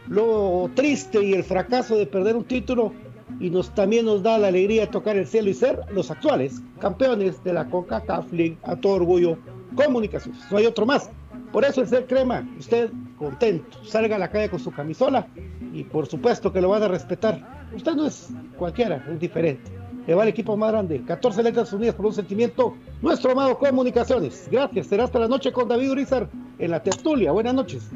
lo 0.07 0.69
triste 0.73 1.23
y 1.23 1.33
el 1.33 1.43
fracaso 1.43 1.95
de 1.95 2.05
perder 2.05 2.35
un 2.35 2.43
título 2.43 2.93
y 3.39 3.49
nos 3.49 3.73
también 3.75 4.05
nos 4.05 4.23
da 4.23 4.37
la 4.37 4.47
alegría 4.47 4.81
de 4.81 4.87
tocar 4.87 5.15
el 5.15 5.27
cielo 5.27 5.49
y 5.49 5.53
ser 5.53 5.81
los 5.91 6.09
actuales 6.09 6.61
campeones 6.79 7.43
de 7.43 7.53
la 7.53 7.69
CONCACAF 7.69 8.31
League 8.33 8.57
a 8.63 8.75
todo 8.75 8.93
orgullo 8.93 9.37
comunicaciones. 9.75 10.41
No 10.51 10.57
hay 10.57 10.65
otro 10.65 10.85
más. 10.85 11.09
Por 11.51 11.63
eso 11.63 11.81
el 11.81 11.87
ser 11.87 12.05
crema, 12.05 12.47
usted 12.57 12.91
contento, 13.17 13.83
salga 13.83 14.15
a 14.15 14.19
la 14.19 14.29
calle 14.29 14.49
con 14.49 14.59
su 14.59 14.71
camisola 14.71 15.27
y 15.73 15.83
por 15.83 16.07
supuesto 16.07 16.51
que 16.51 16.61
lo 16.61 16.69
van 16.69 16.83
a 16.83 16.87
respetar. 16.87 17.67
Usted 17.75 17.93
no 17.93 18.07
es 18.07 18.29
cualquiera, 18.57 19.05
es 19.11 19.19
diferente 19.19 19.78
le 20.09 20.15
va 20.15 20.23
el 20.23 20.29
equipo 20.29 20.57
más 20.57 20.71
grande. 20.71 21.03
14 21.05 21.43
letras 21.43 21.71
unidas 21.71 21.93
por 21.93 22.07
un 22.07 22.13
sentimiento. 22.13 22.73
Nuestro 22.99 23.31
amado 23.31 23.59
Comunicaciones. 23.59 24.47
Gracias. 24.51 24.87
Será 24.87 25.03
hasta 25.03 25.19
la 25.19 25.27
noche 25.27 25.51
con 25.51 25.67
David 25.67 25.91
Urizar 25.91 26.27
en 26.57 26.71
la 26.71 26.81
tertulia. 26.81 27.31
Buenas 27.31 27.53
noches. 27.53 27.91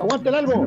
Aguante 0.00 0.30
el 0.30 0.34
algo. 0.34 0.66